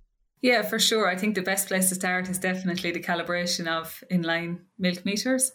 Yeah, 0.41 0.63
for 0.63 0.79
sure. 0.79 1.07
I 1.07 1.15
think 1.15 1.35
the 1.35 1.41
best 1.41 1.67
place 1.67 1.89
to 1.89 1.95
start 1.95 2.27
is 2.27 2.39
definitely 2.39 2.91
the 2.91 2.99
calibration 2.99 3.67
of 3.67 4.03
inline 4.11 4.59
milk 4.79 5.05
meters, 5.05 5.51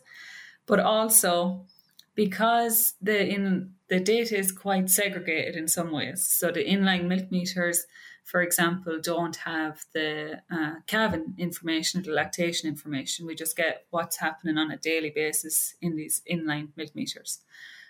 but 0.66 0.78
also 0.78 1.66
because 2.14 2.94
the 3.02 3.26
in 3.28 3.72
the 3.88 4.00
data 4.00 4.38
is 4.38 4.52
quite 4.52 4.88
segregated 4.88 5.56
in 5.56 5.68
some 5.68 5.90
ways. 5.90 6.26
So 6.26 6.50
the 6.50 6.64
inline 6.64 7.06
milk 7.06 7.30
meters 7.30 7.86
for 8.26 8.42
example, 8.42 8.98
don't 9.00 9.36
have 9.36 9.84
the 9.94 10.42
uh, 10.50 10.74
calving 10.88 11.36
information, 11.38 12.02
the 12.02 12.10
lactation 12.10 12.68
information. 12.68 13.24
We 13.24 13.36
just 13.36 13.56
get 13.56 13.86
what's 13.90 14.16
happening 14.16 14.58
on 14.58 14.72
a 14.72 14.76
daily 14.76 15.10
basis 15.10 15.76
in 15.80 15.94
these 15.94 16.22
inline 16.30 16.70
milk 16.76 16.94
meters. 16.96 17.38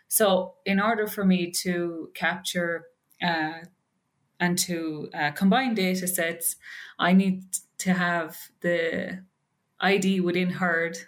So, 0.08 0.56
in 0.66 0.78
order 0.78 1.06
for 1.06 1.24
me 1.24 1.50
to 1.62 2.10
capture 2.14 2.84
uh, 3.22 3.60
and 4.40 4.58
to 4.58 5.10
uh, 5.14 5.30
combine 5.32 5.74
data 5.74 6.06
sets, 6.06 6.56
I 6.98 7.12
need 7.12 7.44
to 7.78 7.94
have 7.94 8.36
the 8.60 9.22
ID 9.80 10.20
within 10.20 10.50
herd. 10.50 10.98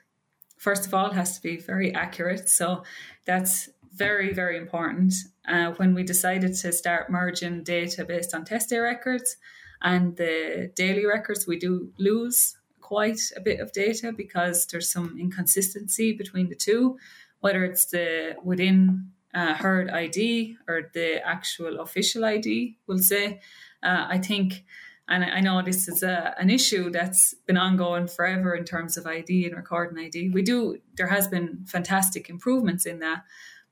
First 0.57 0.87
of 0.87 0.95
all, 0.95 1.13
has 1.13 1.37
to 1.37 1.43
be 1.43 1.57
very 1.57 1.95
accurate. 1.95 2.49
So, 2.49 2.83
that's 3.25 3.69
very, 3.95 4.33
very 4.33 4.57
important. 4.57 5.13
Uh, 5.47 5.73
when 5.73 5.95
we 5.95 6.03
decided 6.03 6.55
to 6.55 6.73
start 6.73 7.11
merging 7.11 7.63
data 7.65 8.05
based 8.05 8.35
on 8.35 8.45
test 8.45 8.71
day 8.71 8.79
records 8.79 9.37
and 9.83 10.17
the 10.17 10.71
daily 10.75 11.05
records, 11.05 11.47
we 11.47 11.59
do 11.59 11.93
lose 11.99 12.57
quite 12.81 13.21
a 13.37 13.41
bit 13.41 13.61
of 13.61 13.73
data 13.73 14.13
because 14.13 14.67
there's 14.67 14.91
some 14.91 15.17
inconsistency 15.19 16.13
between 16.13 16.49
the 16.49 16.55
two, 16.55 16.97
whether 17.41 17.65
it's 17.65 17.87
the 17.87 18.37
within 18.43 19.11
uh, 19.35 19.55
herd 19.55 19.91
ID 19.91 20.57
or 20.69 20.91
the 20.95 21.27
actual 21.27 21.81
official 21.81 22.25
ID, 22.25 22.77
we'll 22.87 22.99
say. 22.99 23.41
Uh, 23.83 24.07
I 24.09 24.19
think, 24.19 24.65
and 25.09 25.25
I 25.25 25.41
know 25.41 25.63
this 25.63 25.89
is 25.89 26.03
a, 26.03 26.35
an 26.39 26.51
issue 26.51 26.91
that's 26.91 27.35
been 27.47 27.57
ongoing 27.57 28.09
forever 28.09 28.55
in 28.55 28.65
terms 28.65 28.97
of 28.97 29.07
ID 29.07 29.47
and 29.47 29.57
recording 29.57 29.99
ID. 29.99 30.31
We 30.31 30.43
do, 30.43 30.79
there 30.97 31.07
has 31.07 31.29
been 31.29 31.65
fantastic 31.67 32.29
improvements 32.29 32.87
in 32.87 32.99
that, 33.01 33.25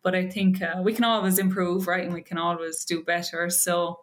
but 0.03 0.15
I 0.15 0.29
think 0.29 0.63
uh, 0.63 0.81
we 0.83 0.93
can 0.93 1.05
always 1.05 1.39
improve, 1.39 1.87
right? 1.87 2.05
And 2.05 2.15
we 2.15 2.23
can 2.23 2.39
always 2.39 2.85
do 2.85 3.03
better. 3.03 3.51
So, 3.51 4.01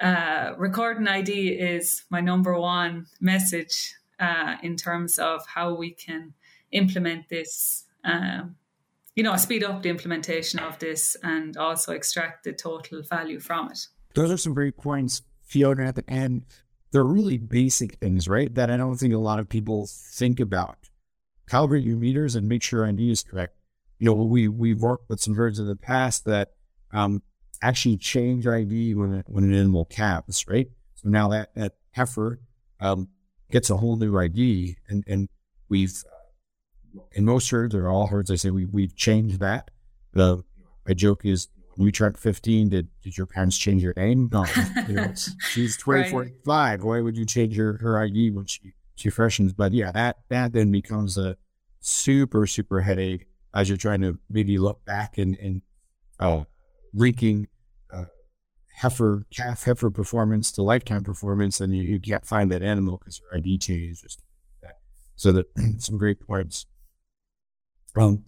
uh, 0.00 0.54
recording 0.56 1.06
ID 1.06 1.48
is 1.48 2.04
my 2.08 2.20
number 2.22 2.58
one 2.58 3.06
message 3.20 3.94
uh, 4.18 4.56
in 4.62 4.76
terms 4.76 5.18
of 5.18 5.46
how 5.46 5.74
we 5.74 5.90
can 5.90 6.32
implement 6.72 7.28
this 7.28 7.84
um, 8.04 8.56
you 9.14 9.22
know, 9.22 9.36
speed 9.36 9.64
up 9.64 9.82
the 9.82 9.88
implementation 9.88 10.60
of 10.60 10.78
this 10.78 11.16
and 11.22 11.56
also 11.56 11.92
extract 11.92 12.44
the 12.44 12.52
total 12.52 13.02
value 13.02 13.40
from 13.40 13.70
it. 13.70 13.78
Those 14.14 14.30
are 14.30 14.36
some 14.36 14.54
great 14.54 14.76
points, 14.76 15.22
Fiona, 15.42 15.86
at 15.86 15.96
the 15.96 16.08
end. 16.08 16.44
They're 16.92 17.04
really 17.04 17.38
basic 17.38 17.96
things, 17.96 18.28
right? 18.28 18.52
That 18.54 18.70
I 18.70 18.76
don't 18.76 18.96
think 18.96 19.14
a 19.14 19.18
lot 19.18 19.38
of 19.38 19.48
people 19.48 19.88
think 19.88 20.40
about. 20.40 20.76
Calibrate 21.48 21.84
your 21.84 21.96
meters 21.96 22.34
and 22.34 22.48
make 22.48 22.62
sure 22.62 22.86
ID 22.86 23.10
is 23.10 23.22
correct. 23.22 23.56
You 23.98 24.06
know, 24.06 24.14
we 24.14 24.48
we've 24.48 24.80
worked 24.80 25.08
with 25.08 25.20
some 25.20 25.34
herds 25.34 25.58
in 25.58 25.66
the 25.66 25.76
past 25.76 26.24
that 26.24 26.52
um, 26.92 27.22
actually 27.62 27.96
change 27.96 28.46
ID 28.46 28.94
when 28.94 29.14
it, 29.14 29.26
when 29.28 29.44
an 29.44 29.54
animal 29.54 29.84
calves, 29.84 30.46
right? 30.48 30.68
So 30.94 31.08
now 31.08 31.28
that 31.28 31.54
that 31.54 31.74
heifer 31.92 32.40
um, 32.80 33.08
gets 33.50 33.70
a 33.70 33.76
whole 33.76 33.96
new 33.96 34.18
ID, 34.18 34.76
and 34.88 35.04
and 35.06 35.28
we've 35.68 36.02
in 37.12 37.24
most 37.24 37.50
herds 37.50 37.74
or 37.74 37.88
all 37.88 38.06
herds, 38.06 38.30
I 38.30 38.36
say 38.36 38.50
we 38.50 38.66
we've 38.66 38.96
changed 38.96 39.40
that. 39.40 39.70
The 40.12 40.42
my 40.86 40.94
joke 40.94 41.24
is 41.24 41.48
when 41.80 41.86
you 41.86 41.92
turned 41.92 42.18
15, 42.18 42.68
did, 42.68 42.88
did 43.02 43.16
your 43.16 43.26
parents 43.26 43.56
change 43.56 43.82
your 43.82 43.94
name? 43.96 44.28
No. 44.30 44.44
You 44.86 44.94
know, 44.94 45.14
she's 45.50 45.78
24, 45.78 46.22
right. 46.22 46.32
Why 46.44 47.00
would 47.00 47.16
you 47.16 47.24
change 47.24 47.56
her, 47.56 47.78
her 47.80 47.98
ID 47.98 48.32
when 48.32 48.44
she, 48.44 48.74
she 48.96 49.08
freshens? 49.08 49.54
But 49.54 49.72
yeah, 49.72 49.90
that, 49.92 50.18
that 50.28 50.52
then 50.52 50.70
becomes 50.70 51.16
a 51.16 51.38
super, 51.80 52.46
super 52.46 52.82
headache 52.82 53.26
as 53.54 53.70
you're 53.70 53.78
trying 53.78 54.02
to 54.02 54.18
maybe 54.28 54.58
look 54.58 54.84
back 54.84 55.16
and, 55.16 55.36
and 55.38 55.62
uh, 56.18 56.44
linking 56.92 57.48
uh, 57.90 58.04
heifer, 58.74 59.24
calf 59.34 59.64
heifer 59.64 59.90
performance 59.90 60.52
to 60.52 60.62
lifetime 60.62 61.02
performance, 61.02 61.62
and 61.62 61.74
you, 61.74 61.82
you 61.82 61.98
can't 61.98 62.26
find 62.26 62.52
that 62.52 62.62
animal 62.62 62.98
because 62.98 63.22
her 63.30 63.38
ID 63.38 63.58
that. 64.62 64.78
So 65.16 65.32
that 65.32 65.46
some 65.78 65.96
great 65.96 66.20
points. 66.20 66.66
Um, 67.96 68.24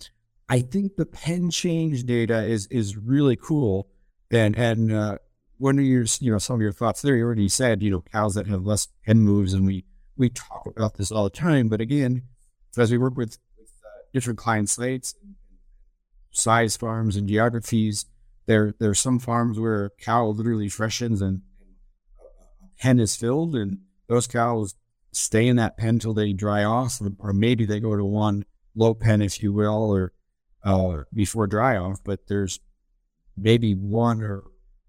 I 0.48 0.60
think 0.60 0.96
the 0.96 1.06
pen 1.06 1.50
change 1.50 2.04
data 2.04 2.44
is 2.44 2.66
is 2.66 2.96
really 2.96 3.36
cool. 3.36 3.88
And 4.30 4.56
and 4.56 4.92
uh, 4.92 5.18
one 5.58 5.78
of 5.78 5.84
your 5.84 6.04
you 6.20 6.32
know 6.32 6.38
some 6.38 6.56
of 6.56 6.60
your 6.60 6.72
thoughts 6.72 7.02
there, 7.02 7.16
you 7.16 7.24
already 7.24 7.48
said 7.48 7.82
you 7.82 7.90
know 7.90 8.02
cows 8.12 8.34
that 8.34 8.46
have 8.46 8.64
less 8.64 8.88
pen 9.06 9.20
moves, 9.20 9.54
and 9.54 9.66
we 9.66 9.84
we 10.16 10.28
talk 10.28 10.66
about 10.66 10.94
this 10.94 11.10
all 11.10 11.24
the 11.24 11.30
time. 11.30 11.68
But 11.68 11.80
again, 11.80 12.22
as 12.76 12.90
we 12.90 12.98
work 12.98 13.16
with, 13.16 13.38
with 13.58 13.72
uh, 13.84 14.04
different 14.12 14.38
client 14.38 14.68
slates, 14.68 15.14
size 16.32 16.76
farms, 16.76 17.16
and 17.16 17.28
geographies, 17.28 18.06
there 18.46 18.74
there 18.78 18.90
are 18.90 18.94
some 18.94 19.18
farms 19.18 19.58
where 19.58 19.90
cow 20.00 20.26
literally 20.26 20.68
freshens 20.68 21.22
and, 21.22 21.42
and 21.60 22.70
pen 22.78 23.00
is 23.00 23.16
filled, 23.16 23.54
and 23.54 23.78
those 24.08 24.26
cows 24.26 24.74
stay 25.12 25.46
in 25.46 25.56
that 25.56 25.76
pen 25.76 25.98
till 25.98 26.14
they 26.14 26.32
dry 26.32 26.64
off, 26.64 27.00
or 27.18 27.32
maybe 27.32 27.64
they 27.64 27.80
go 27.80 27.96
to 27.96 28.04
one 28.04 28.44
low 28.74 28.94
pen, 28.94 29.22
if 29.22 29.42
you 29.42 29.52
will, 29.52 29.90
or 29.90 30.12
uh, 30.64 31.02
before 31.12 31.46
dry 31.46 31.76
off, 31.76 32.00
but 32.04 32.26
there's 32.28 32.60
maybe 33.36 33.74
one 33.74 34.22
or 34.22 34.44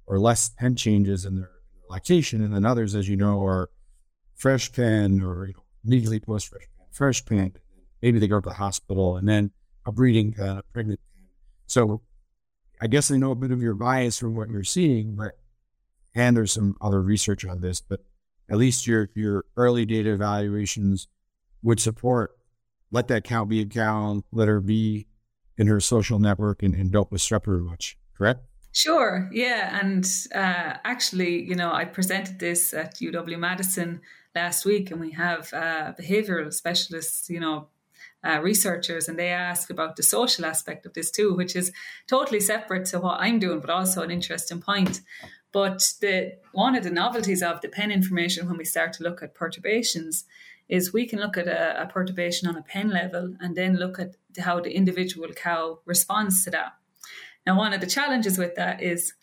or 0.05 0.19
less 0.19 0.49
pen 0.49 0.75
changes 0.75 1.25
in 1.25 1.35
their 1.35 1.51
lactation, 1.89 2.43
and 2.43 2.53
then 2.53 2.65
others, 2.65 2.95
as 2.95 3.07
you 3.07 3.15
know, 3.15 3.43
are 3.43 3.69
fresh 4.35 4.71
pen 4.71 5.21
or 5.21 5.47
you 5.47 5.53
know, 5.53 5.63
immediately 5.85 6.19
post 6.19 6.47
fresh 6.47 6.67
pen, 6.77 6.87
fresh 6.91 7.25
pen. 7.25 7.53
Maybe 8.01 8.19
they 8.19 8.27
go 8.27 8.39
to 8.39 8.49
the 8.49 8.55
hospital, 8.55 9.15
and 9.15 9.27
then 9.27 9.51
a 9.85 9.91
breeding 9.91 10.33
pregnant. 10.73 10.99
So 11.67 12.01
I 12.81 12.87
guess 12.87 13.11
I 13.11 13.17
know 13.17 13.31
a 13.31 13.35
bit 13.35 13.51
of 13.51 13.61
your 13.61 13.75
bias 13.75 14.19
from 14.19 14.35
what 14.35 14.49
you're 14.49 14.63
seeing, 14.63 15.15
but 15.15 15.37
and 16.15 16.37
there's 16.37 16.51
some 16.51 16.75
other 16.81 17.01
research 17.01 17.45
on 17.45 17.61
this, 17.61 17.81
but 17.81 18.01
at 18.49 18.57
least 18.57 18.85
your 18.85 19.09
your 19.15 19.45
early 19.55 19.85
data 19.85 20.13
evaluations 20.13 21.07
would 21.61 21.79
support 21.79 22.31
let 22.93 23.09
that 23.09 23.25
cow 23.25 23.43
be 23.43 23.59
a 23.59 23.65
cow, 23.65 24.23
let 24.31 24.47
her 24.47 24.61
be 24.61 25.07
in 25.57 25.67
her 25.67 25.81
social 25.81 26.19
network 26.19 26.63
and, 26.63 26.73
and 26.75 26.91
don't 26.91 27.09
disrupt 27.09 27.47
her 27.47 27.57
much, 27.57 27.97
correct? 28.15 28.45
Sure, 28.71 29.29
yeah. 29.33 29.79
And 29.81 30.05
uh, 30.33 30.77
actually, 30.83 31.43
you 31.43 31.55
know, 31.55 31.73
I 31.73 31.85
presented 31.85 32.39
this 32.39 32.73
at 32.73 32.95
UW 32.95 33.37
Madison 33.37 34.01
last 34.33 34.63
week, 34.65 34.89
and 34.91 34.99
we 34.99 35.11
have 35.11 35.53
uh, 35.53 35.93
behavioral 35.99 36.53
specialists, 36.53 37.29
you 37.29 37.39
know, 37.39 37.67
uh, 38.23 38.39
researchers, 38.41 39.07
and 39.09 39.19
they 39.19 39.29
ask 39.29 39.69
about 39.69 39.95
the 39.95 40.03
social 40.03 40.45
aspect 40.45 40.85
of 40.85 40.93
this 40.93 41.11
too, 41.11 41.33
which 41.33 41.55
is 41.55 41.71
totally 42.07 42.39
separate 42.39 42.85
to 42.85 42.99
what 42.99 43.19
I'm 43.19 43.37
doing, 43.37 43.59
but 43.59 43.69
also 43.69 44.01
an 44.01 44.11
interesting 44.11 44.61
point. 44.61 45.01
But 45.51 45.93
the 46.01 46.37
one 46.51 46.75
of 46.75 46.83
the 46.83 46.89
novelties 46.89 47.43
of 47.43 47.61
the 47.61 47.69
pen 47.69 47.91
information 47.91 48.47
when 48.47 48.57
we 48.57 48.65
start 48.65 48.93
to 48.93 49.03
look 49.03 49.21
at 49.21 49.35
perturbations 49.35 50.25
is 50.69 50.93
we 50.93 51.05
can 51.05 51.19
look 51.19 51.37
at 51.37 51.47
a, 51.47 51.83
a 51.83 51.87
perturbation 51.87 52.47
on 52.47 52.55
a 52.55 52.63
pen 52.63 52.89
level 52.89 53.35
and 53.39 53.55
then 53.55 53.77
look 53.77 53.99
at 53.99 54.15
how 54.39 54.59
the 54.59 54.75
individual 54.75 55.29
cow 55.29 55.79
responds 55.85 56.43
to 56.43 56.51
that. 56.51 56.73
Now, 57.45 57.57
one 57.57 57.73
of 57.73 57.81
the 57.81 57.87
challenges 57.87 58.37
with 58.37 58.55
that 58.55 58.81
is 58.81 59.13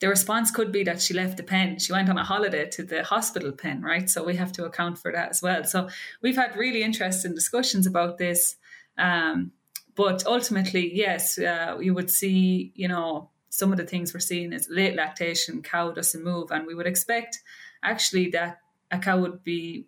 the 0.00 0.08
response 0.08 0.50
could 0.50 0.72
be 0.72 0.82
that 0.84 1.00
she 1.00 1.14
left 1.14 1.36
the 1.36 1.42
pen. 1.42 1.78
She 1.78 1.92
went 1.92 2.08
on 2.08 2.18
a 2.18 2.24
holiday 2.24 2.68
to 2.70 2.82
the 2.82 3.04
hospital 3.04 3.52
pen, 3.52 3.82
right? 3.82 4.08
So 4.08 4.24
we 4.24 4.36
have 4.36 4.52
to 4.52 4.64
account 4.64 4.98
for 4.98 5.12
that 5.12 5.30
as 5.30 5.42
well. 5.42 5.64
So 5.64 5.88
we've 6.22 6.36
had 6.36 6.56
really 6.56 6.82
interesting 6.82 7.34
discussions 7.34 7.86
about 7.86 8.18
this. 8.18 8.56
Um, 8.96 9.52
but 9.94 10.26
ultimately, 10.26 10.94
yes, 10.94 11.38
uh, 11.38 11.76
you 11.80 11.92
would 11.92 12.10
see, 12.10 12.72
you 12.74 12.88
know, 12.88 13.30
some 13.50 13.72
of 13.72 13.78
the 13.78 13.84
things 13.84 14.14
we're 14.14 14.20
seeing 14.20 14.52
is 14.52 14.68
late 14.70 14.94
lactation, 14.94 15.62
cow 15.62 15.90
doesn't 15.90 16.24
move. 16.24 16.50
And 16.50 16.66
we 16.66 16.74
would 16.74 16.86
expect 16.86 17.40
actually 17.82 18.30
that 18.30 18.60
a 18.90 18.98
cow 18.98 19.18
would 19.18 19.44
be 19.44 19.86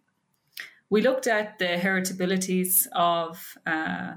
we 0.93 1.01
looked 1.01 1.27
at 1.27 1.59
the 1.59 1.79
heritabilities 1.87 2.87
of 2.93 3.57
uh, 3.67 4.13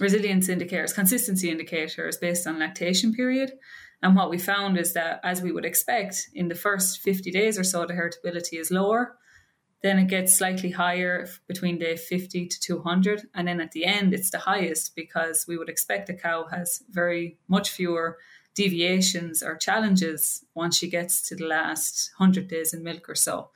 resilience 0.00 0.48
indicators, 0.48 0.92
consistency 0.92 1.48
indicators 1.50 2.16
based 2.16 2.48
on 2.48 2.58
lactation 2.58 3.14
period. 3.14 3.52
And 4.02 4.16
what 4.16 4.28
we 4.28 4.38
found 4.38 4.76
is 4.76 4.92
that, 4.94 5.20
as 5.22 5.40
we 5.40 5.52
would 5.52 5.64
expect, 5.64 6.30
in 6.34 6.48
the 6.48 6.56
first 6.56 6.98
50 6.98 7.30
days 7.30 7.60
or 7.60 7.62
so, 7.62 7.86
the 7.86 7.94
heritability 7.94 8.58
is 8.58 8.72
lower. 8.72 9.18
Then 9.80 10.00
it 10.00 10.08
gets 10.08 10.34
slightly 10.34 10.72
higher 10.72 11.28
between 11.46 11.78
day 11.78 11.96
50 11.96 12.48
to 12.48 12.60
200. 12.60 13.28
And 13.32 13.46
then 13.46 13.60
at 13.60 13.70
the 13.70 13.84
end, 13.84 14.12
it's 14.12 14.30
the 14.30 14.38
highest 14.38 14.96
because 14.96 15.46
we 15.46 15.56
would 15.56 15.68
expect 15.68 16.10
a 16.10 16.14
cow 16.14 16.48
has 16.50 16.82
very 16.90 17.38
much 17.46 17.70
fewer 17.70 18.18
deviations 18.56 19.44
or 19.44 19.56
challenges 19.56 20.44
once 20.56 20.76
she 20.76 20.90
gets 20.90 21.22
to 21.28 21.36
the 21.36 21.46
last 21.46 22.10
100 22.16 22.48
days 22.48 22.74
in 22.74 22.82
milk 22.82 23.08
or 23.08 23.14
so. 23.14 23.50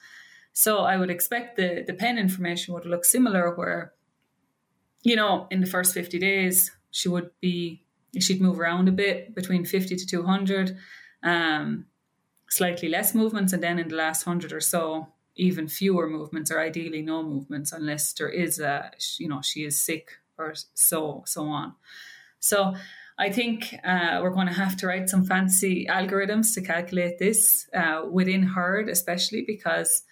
So 0.52 0.80
I 0.80 0.96
would 0.96 1.10
expect 1.10 1.56
the, 1.56 1.84
the 1.86 1.94
pen 1.94 2.18
information 2.18 2.74
would 2.74 2.86
look 2.86 3.04
similar 3.04 3.54
where, 3.54 3.92
you 5.02 5.16
know, 5.16 5.46
in 5.50 5.60
the 5.60 5.66
first 5.66 5.94
50 5.94 6.18
days, 6.18 6.70
she 6.90 7.08
would 7.08 7.30
be, 7.40 7.84
she'd 8.20 8.40
move 8.40 8.60
around 8.60 8.88
a 8.88 8.92
bit 8.92 9.34
between 9.34 9.64
50 9.64 9.96
to 9.96 10.06
200, 10.06 10.76
um, 11.22 11.86
slightly 12.50 12.88
less 12.88 13.14
movements. 13.14 13.52
And 13.52 13.62
then 13.62 13.78
in 13.78 13.88
the 13.88 13.96
last 13.96 14.26
100 14.26 14.52
or 14.52 14.60
so, 14.60 15.08
even 15.36 15.66
fewer 15.66 16.06
movements 16.08 16.50
or 16.50 16.60
ideally 16.60 17.00
no 17.00 17.22
movements 17.22 17.72
unless 17.72 18.12
there 18.12 18.28
is 18.28 18.60
a, 18.60 18.90
you 19.18 19.28
know, 19.28 19.40
she 19.40 19.64
is 19.64 19.80
sick 19.80 20.10
or 20.36 20.54
so, 20.74 21.22
so 21.26 21.46
on. 21.46 21.74
So 22.40 22.74
I 23.18 23.30
think 23.30 23.74
uh, 23.84 24.20
we're 24.22 24.30
going 24.34 24.48
to 24.48 24.52
have 24.52 24.76
to 24.78 24.86
write 24.86 25.08
some 25.08 25.24
fancy 25.24 25.86
algorithms 25.88 26.54
to 26.54 26.60
calculate 26.60 27.18
this 27.18 27.66
uh, 27.74 28.02
within 28.10 28.42
herd, 28.42 28.90
especially 28.90 29.42
because 29.46 30.02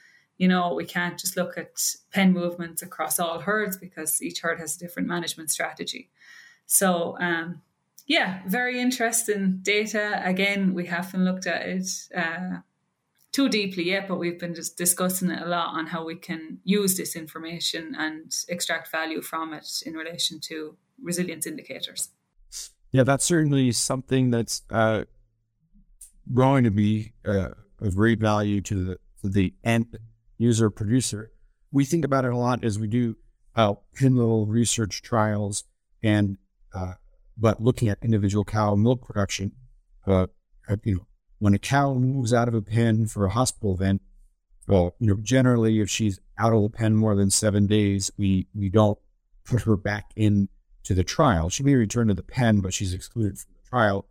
you 0.40 0.48
know, 0.48 0.72
we 0.72 0.87
can't 0.87 1.18
just 1.18 1.37
look 1.37 1.59
at 1.59 1.68
pen 2.14 2.33
movements 2.33 2.81
across 2.81 3.20
all 3.20 3.40
herds 3.40 3.76
because 3.76 4.22
each 4.22 4.40
herd 4.40 4.59
has 4.59 4.74
a 4.74 4.79
different 4.79 5.07
management 5.07 5.50
strategy. 5.50 6.09
So, 6.64 7.18
um, 7.20 7.61
yeah, 8.07 8.40
very 8.46 8.81
interesting 8.81 9.59
data. 9.61 10.22
Again, 10.24 10.72
we 10.72 10.87
haven't 10.87 11.26
looked 11.26 11.46
at 11.46 11.66
it 11.66 11.87
uh, 12.16 12.61
too 13.33 13.50
deeply 13.50 13.90
yet, 13.90 14.09
but 14.09 14.16
we've 14.18 14.38
been 14.38 14.55
just 14.55 14.79
discussing 14.79 15.31
it 15.31 15.42
a 15.42 15.46
lot 15.46 15.74
on 15.74 15.88
how 15.88 16.07
we 16.07 16.14
can 16.14 16.61
use 16.64 16.96
this 16.96 17.16
information 17.16 17.94
and 17.98 18.33
extract 18.48 18.90
value 18.90 19.20
from 19.20 19.53
it 19.53 19.68
in 19.85 19.92
relation 19.92 20.40
to 20.44 20.74
resilience 21.03 21.46
indicators. 21.46 22.09
Yeah, 22.92 23.03
that's 23.03 23.26
certainly 23.26 23.72
something 23.72 24.31
that's 24.31 24.62
uh, 24.70 25.05
going 26.33 26.64
to 26.64 26.70
be 26.70 27.12
uh, 27.26 27.50
of 27.79 27.94
great 27.94 28.20
value 28.20 28.62
to 28.62 28.85
the, 28.85 28.98
to 29.20 29.29
the 29.29 29.53
end 29.62 29.98
user 30.40 30.70
producer. 30.70 31.31
we 31.70 31.85
think 31.85 32.05
about 32.05 32.24
it 32.24 32.33
a 32.33 32.37
lot 32.37 32.64
as 32.64 32.79
we 32.79 32.88
do 32.88 33.14
uh, 33.55 33.74
pinnacle 33.94 34.46
research 34.46 35.03
trials 35.03 35.64
and 36.03 36.38
uh, 36.74 36.94
but 37.37 37.62
looking 37.62 37.88
at 37.88 37.98
individual 38.03 38.44
cow 38.44 38.74
milk 38.74 39.07
production, 39.07 39.53
uh, 40.07 40.26
you 40.85 40.94
know, 40.94 41.07
when 41.38 41.55
a 41.55 41.59
cow 41.59 41.94
moves 41.94 42.33
out 42.33 42.48
of 42.48 42.55
a 42.55 42.62
pen 42.62 43.07
for 43.07 43.26
a 43.26 43.31
hospital 43.31 43.74
event, 43.74 44.03
well, 44.66 44.94
you 44.98 45.09
know, 45.09 45.18
generally 45.20 45.81
if 45.81 45.90
she's 45.90 46.20
out 46.38 46.53
of 46.53 46.62
the 46.62 46.70
pen 46.70 46.96
more 46.96 47.14
than 47.14 47.31
seven 47.31 47.66
days, 47.66 48.11
we 48.16 48.46
we 48.55 48.68
don't 48.68 48.98
put 49.44 49.62
her 49.62 49.76
back 49.76 50.11
in 50.16 50.48
to 50.85 50.94
the 50.94 51.05
trial. 51.05 51.50
She 51.50 51.62
may 51.62 51.74
return 51.74 52.09
to 52.09 52.14
the 52.14 52.22
pen, 52.22 52.61
but 52.61 52.72
she's 52.72 52.94
excluded 52.94 53.38
from 53.38 53.53
the 53.55 53.68
trial. 53.68 54.07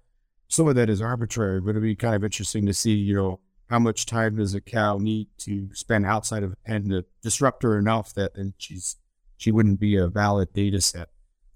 Some 0.48 0.68
of 0.68 0.76
that 0.76 0.89
is 0.89 1.02
arbitrary, 1.02 1.62
but 1.62 1.72
it'd 1.72 1.84
be 1.84 1.96
kind 1.96 2.15
of 2.15 2.24
interesting 2.24 2.65
to 2.65 2.74
see, 2.74 2.94
you 2.94 3.15
know, 3.15 3.39
how 3.69 3.79
much 3.79 4.05
time 4.05 4.36
does 4.38 4.55
a 4.55 4.62
cow 4.62 4.97
need 4.97 5.27
to 5.38 5.69
spend 5.73 6.05
outside 6.05 6.43
of 6.43 6.49
the 6.49 6.58
pen 6.65 6.89
to 6.89 7.05
disrupt 7.21 7.63
her 7.63 7.77
enough 7.77 8.13
that 8.13 8.34
then 8.36 8.53
she's 8.58 8.95
she 9.38 9.51
wouldn't 9.51 9.79
be 9.79 9.95
a 9.95 10.08
valid 10.08 10.51
data 10.53 10.82
set. 10.82 11.10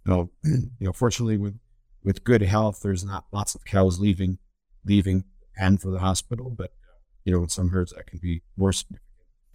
So, 0.07 0.31
you 0.43 0.69
know, 0.79 0.93
fortunately 0.93 1.37
with 1.37 1.59
with 2.03 2.23
good 2.23 2.41
health, 2.41 2.81
there's 2.83 3.03
not 3.03 3.25
lots 3.31 3.55
of 3.55 3.65
cows 3.65 3.99
leaving 3.99 4.37
leaving 4.85 5.23
pen 5.55 5.77
for 5.77 5.89
the 5.89 5.99
hospital, 5.99 6.53
but 6.55 6.71
you 7.25 7.33
know, 7.33 7.43
in 7.43 7.49
some 7.49 7.69
herds 7.69 7.93
that 7.93 8.07
can 8.07 8.19
be 8.21 8.43
worse. 8.57 8.85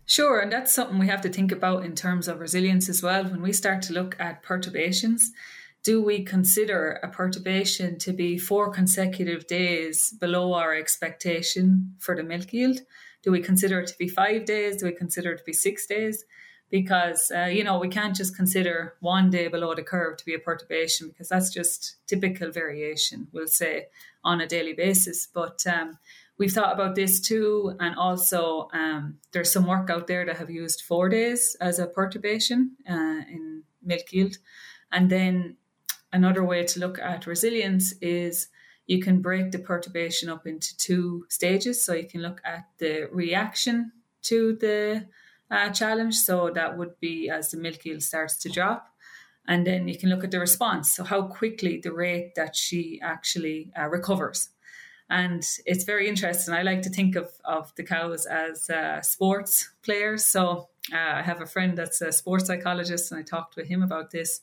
Sure, 0.04 0.40
and 0.40 0.50
that's 0.50 0.74
something 0.74 0.98
we 0.98 1.06
have 1.06 1.20
to 1.20 1.28
think 1.28 1.52
about 1.52 1.84
in 1.84 1.94
terms 1.94 2.28
of 2.28 2.40
resilience 2.40 2.88
as 2.88 3.02
well. 3.02 3.24
When 3.24 3.42
we 3.42 3.52
start 3.52 3.82
to 3.82 3.92
look 3.92 4.16
at 4.18 4.42
perturbations, 4.42 5.30
do 5.84 6.02
we 6.02 6.24
consider 6.24 7.00
a 7.02 7.08
perturbation 7.08 7.98
to 8.00 8.12
be 8.12 8.36
four 8.38 8.70
consecutive 8.70 9.46
days 9.46 10.12
below 10.20 10.52
our 10.52 10.74
expectation 10.74 11.94
for 11.98 12.16
the 12.16 12.22
milk 12.22 12.52
yield? 12.52 12.80
Do 13.22 13.32
we 13.32 13.40
consider 13.40 13.80
it 13.80 13.88
to 13.88 13.98
be 13.98 14.08
five 14.08 14.44
days? 14.44 14.76
Do 14.76 14.86
we 14.86 14.92
consider 14.92 15.32
it 15.32 15.38
to 15.38 15.44
be 15.44 15.52
six 15.52 15.86
days? 15.86 16.24
Because, 16.70 17.32
uh, 17.34 17.46
you 17.46 17.64
know, 17.64 17.78
we 17.78 17.88
can't 17.88 18.14
just 18.14 18.36
consider 18.36 18.94
one 19.00 19.30
day 19.30 19.48
below 19.48 19.74
the 19.74 19.82
curve 19.82 20.18
to 20.18 20.24
be 20.26 20.34
a 20.34 20.38
perturbation 20.38 21.08
because 21.08 21.28
that's 21.30 21.52
just 21.52 21.96
typical 22.06 22.50
variation, 22.50 23.28
we'll 23.32 23.46
say, 23.46 23.86
on 24.22 24.40
a 24.42 24.46
daily 24.46 24.74
basis. 24.74 25.26
But 25.32 25.66
um, 25.66 25.98
we've 26.36 26.52
thought 26.52 26.74
about 26.74 26.94
this 26.94 27.20
too. 27.20 27.74
And 27.80 27.96
also, 27.96 28.68
um, 28.74 29.18
there's 29.32 29.52
some 29.52 29.66
work 29.66 29.88
out 29.88 30.06
there 30.06 30.26
that 30.26 30.36
have 30.36 30.50
used 30.50 30.82
four 30.82 31.08
days 31.08 31.56
as 31.60 31.78
a 31.78 31.86
perturbation 31.86 32.76
uh, 32.88 33.22
in 33.30 33.62
milk 33.82 34.12
yield. 34.12 34.36
And 34.92 35.10
then 35.10 35.56
another 36.12 36.44
way 36.44 36.64
to 36.64 36.80
look 36.80 36.98
at 36.98 37.26
resilience 37.26 37.94
is 38.00 38.48
you 38.86 39.00
can 39.00 39.20
break 39.20 39.52
the 39.52 39.58
perturbation 39.58 40.28
up 40.28 40.46
into 40.46 40.76
two 40.76 41.26
stages. 41.28 41.84
So 41.84 41.92
you 41.94 42.08
can 42.08 42.22
look 42.22 42.40
at 42.44 42.66
the 42.78 43.08
reaction 43.12 43.92
to 44.22 44.56
the 44.56 45.06
uh, 45.50 45.70
challenge. 45.70 46.14
So 46.14 46.50
that 46.50 46.76
would 46.76 46.98
be 47.00 47.28
as 47.28 47.50
the 47.50 47.58
milk 47.58 47.84
yield 47.84 48.02
starts 48.02 48.36
to 48.38 48.48
drop. 48.48 48.88
And 49.46 49.66
then 49.66 49.88
you 49.88 49.98
can 49.98 50.10
look 50.10 50.24
at 50.24 50.30
the 50.30 50.40
response. 50.40 50.92
So, 50.92 51.04
how 51.04 51.22
quickly 51.22 51.80
the 51.82 51.90
rate 51.90 52.34
that 52.34 52.54
she 52.54 53.00
actually 53.02 53.72
uh, 53.78 53.88
recovers. 53.88 54.50
And 55.10 55.42
it's 55.64 55.84
very 55.84 56.06
interesting. 56.06 56.52
I 56.52 56.62
like 56.62 56.82
to 56.82 56.90
think 56.90 57.16
of, 57.16 57.30
of 57.44 57.74
the 57.76 57.82
cows 57.82 58.26
as 58.26 58.68
uh, 58.68 59.00
sports 59.00 59.70
players. 59.82 60.24
So 60.24 60.68
uh, 60.92 60.96
I 60.98 61.22
have 61.22 61.40
a 61.40 61.46
friend 61.46 61.76
that's 61.78 62.02
a 62.02 62.12
sports 62.12 62.46
psychologist, 62.46 63.10
and 63.10 63.18
I 63.18 63.22
talked 63.22 63.56
with 63.56 63.68
him 63.68 63.82
about 63.82 64.10
this. 64.10 64.42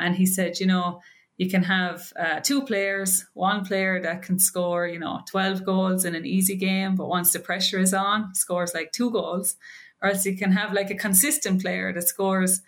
And 0.00 0.16
he 0.16 0.26
said, 0.26 0.60
you 0.60 0.66
know, 0.66 1.00
you 1.36 1.48
can 1.48 1.62
have 1.62 2.12
uh, 2.18 2.40
two 2.40 2.62
players, 2.62 3.24
one 3.32 3.64
player 3.64 4.00
that 4.02 4.22
can 4.22 4.38
score, 4.38 4.86
you 4.86 4.98
know, 4.98 5.22
12 5.26 5.64
goals 5.64 6.04
in 6.04 6.14
an 6.14 6.26
easy 6.26 6.54
game, 6.54 6.96
but 6.96 7.08
once 7.08 7.32
the 7.32 7.38
pressure 7.38 7.78
is 7.78 7.94
on, 7.94 8.34
scores 8.34 8.74
like 8.74 8.92
two 8.92 9.10
goals. 9.10 9.56
Or 10.02 10.10
else 10.10 10.26
you 10.26 10.36
can 10.36 10.52
have 10.52 10.72
like 10.72 10.90
a 10.90 10.94
consistent 10.94 11.62
player 11.62 11.92
that 11.92 12.08
scores, 12.08 12.60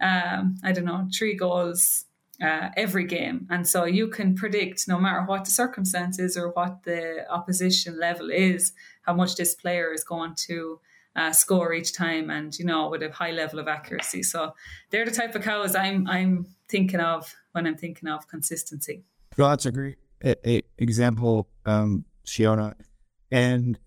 um, 0.00 0.56
I 0.62 0.72
don't 0.72 0.84
know, 0.84 1.08
three 1.16 1.34
goals 1.34 2.04
uh, 2.40 2.68
every 2.76 3.06
game. 3.06 3.46
And 3.50 3.66
so 3.66 3.84
you 3.84 4.08
can 4.08 4.34
predict, 4.34 4.88
no 4.88 4.98
matter 4.98 5.22
what 5.24 5.44
the 5.44 5.50
circumstances 5.50 6.36
or 6.36 6.50
what 6.50 6.84
the 6.84 7.24
opposition 7.30 7.98
level 7.98 8.30
is, 8.30 8.72
how 9.02 9.14
much 9.14 9.36
this 9.36 9.54
player 9.54 9.92
is 9.92 10.04
going 10.04 10.34
to 10.46 10.80
uh, 11.16 11.32
score 11.32 11.72
each 11.72 11.92
time, 11.92 12.30
and 12.30 12.58
you 12.58 12.64
know, 12.64 12.88
with 12.88 13.02
a 13.02 13.10
high 13.10 13.32
level 13.32 13.58
of 13.58 13.68
accuracy. 13.68 14.22
So 14.22 14.54
they're 14.90 15.04
the 15.04 15.10
type 15.10 15.34
of 15.34 15.42
cows 15.42 15.74
I'm 15.74 16.06
I'm 16.08 16.46
thinking 16.68 17.00
of 17.00 17.34
when 17.52 17.66
I'm 17.66 17.76
thinking 17.76 18.08
of 18.08 18.28
consistency. 18.28 19.04
Well, 19.36 19.50
that's 19.50 19.66
a 19.66 19.72
great 19.72 19.96
a, 20.24 20.36
a 20.48 20.62
example, 20.78 21.48
um, 21.66 22.04
Fiona. 22.26 22.76
And 23.30 23.78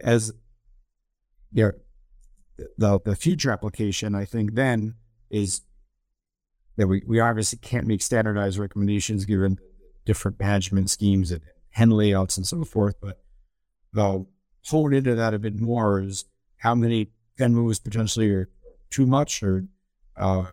as 0.00 0.32
yeah, 1.52 1.70
the 2.78 3.00
the 3.04 3.16
future 3.16 3.50
application, 3.50 4.14
I 4.14 4.24
think 4.24 4.54
then 4.54 4.94
is 5.30 5.62
that 6.76 6.86
we, 6.86 7.02
we 7.06 7.20
obviously 7.20 7.58
can't 7.58 7.86
make 7.86 8.02
standardized 8.02 8.58
recommendations 8.58 9.24
given 9.24 9.58
different 10.04 10.38
management 10.40 10.90
schemes 10.90 11.30
and 11.30 11.42
hen 11.70 11.90
layouts 11.90 12.36
and 12.36 12.46
so 12.46 12.64
forth. 12.64 12.94
But 13.00 13.22
the 13.92 14.26
hone 14.66 14.94
into 14.94 15.14
that 15.14 15.34
a 15.34 15.38
bit 15.38 15.60
more 15.60 16.00
is 16.02 16.24
how 16.62 16.76
many 16.76 17.08
pen 17.36 17.52
moves 17.54 17.80
potentially 17.80 18.30
are 18.30 18.48
too 18.88 19.04
much 19.04 19.42
or, 19.42 19.66
uh, 20.16 20.44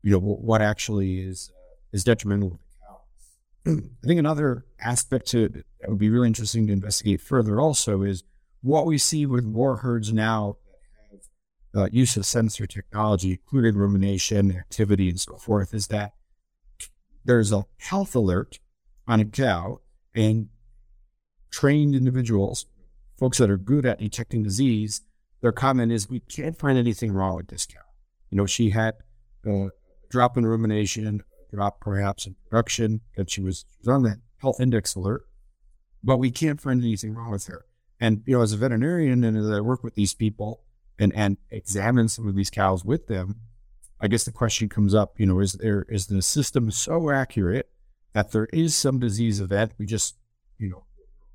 you 0.00 0.12
know, 0.12 0.20
what 0.20 0.62
actually 0.62 1.18
is, 1.18 1.50
is 1.92 2.04
detrimental 2.04 2.50
to 2.50 2.56
the 2.56 2.62
cow. 2.86 3.80
I 4.04 4.06
think 4.06 4.20
another 4.20 4.64
aspect 4.80 5.26
to 5.30 5.48
that 5.48 5.64
would 5.88 5.98
be 5.98 6.08
really 6.08 6.28
interesting 6.28 6.68
to 6.68 6.72
investigate 6.72 7.20
further 7.20 7.60
also 7.60 8.02
is 8.02 8.22
what 8.62 8.86
we 8.86 8.96
see 8.96 9.26
with 9.26 9.44
more 9.44 9.78
herds 9.78 10.12
now 10.12 10.56
that 11.10 11.20
have 11.72 11.82
uh, 11.82 11.88
use 11.90 12.16
of 12.16 12.24
sensor 12.24 12.68
technology, 12.68 13.32
including 13.32 13.74
rumination, 13.74 14.52
activity, 14.52 15.08
and 15.08 15.20
so 15.20 15.36
forth, 15.36 15.74
is 15.74 15.88
that 15.88 16.12
there's 17.24 17.50
a 17.50 17.66
health 17.78 18.14
alert 18.14 18.60
on 19.08 19.18
a 19.18 19.24
cow, 19.24 19.80
and 20.14 20.48
trained 21.50 21.96
individuals, 21.96 22.66
folks 23.18 23.38
that 23.38 23.50
are 23.50 23.56
good 23.56 23.84
at 23.84 23.98
detecting 23.98 24.44
disease, 24.44 25.02
their 25.44 25.52
comment 25.52 25.92
is, 25.92 26.08
"We 26.08 26.20
can't 26.20 26.58
find 26.58 26.78
anything 26.78 27.12
wrong 27.12 27.36
with 27.36 27.48
this 27.48 27.66
cow." 27.66 27.82
You 28.30 28.38
know, 28.38 28.46
she 28.46 28.70
had 28.70 28.94
a 29.44 29.68
drop 30.08 30.38
in 30.38 30.46
rumination, 30.46 31.22
drop 31.52 31.82
perhaps 31.82 32.26
in 32.26 32.36
production, 32.48 33.02
that 33.18 33.30
she 33.30 33.42
was, 33.42 33.66
on 33.86 34.04
that 34.04 34.20
health 34.38 34.58
index 34.58 34.94
alert, 34.94 35.26
but 36.02 36.16
we 36.16 36.30
can't 36.30 36.62
find 36.62 36.82
anything 36.82 37.12
wrong 37.12 37.30
with 37.30 37.46
her. 37.48 37.66
And 38.00 38.22
you 38.24 38.38
know, 38.38 38.42
as 38.42 38.54
a 38.54 38.56
veterinarian, 38.56 39.22
and 39.22 39.36
as 39.36 39.50
I 39.50 39.60
work 39.60 39.84
with 39.84 39.96
these 39.96 40.14
people, 40.14 40.62
and 40.98 41.14
and 41.14 41.36
examine 41.50 42.08
some 42.08 42.26
of 42.26 42.34
these 42.34 42.48
cows 42.48 42.82
with 42.82 43.06
them, 43.08 43.42
I 44.00 44.08
guess 44.08 44.24
the 44.24 44.32
question 44.32 44.70
comes 44.70 44.94
up, 44.94 45.20
you 45.20 45.26
know, 45.26 45.40
is 45.40 45.52
there 45.52 45.82
is 45.90 46.06
the 46.06 46.22
system 46.22 46.70
so 46.70 47.10
accurate 47.10 47.68
that 48.14 48.32
there 48.32 48.46
is 48.46 48.74
some 48.74 48.98
disease 48.98 49.40
event? 49.40 49.74
We 49.76 49.84
just, 49.84 50.16
you 50.56 50.70
know, 50.70 50.86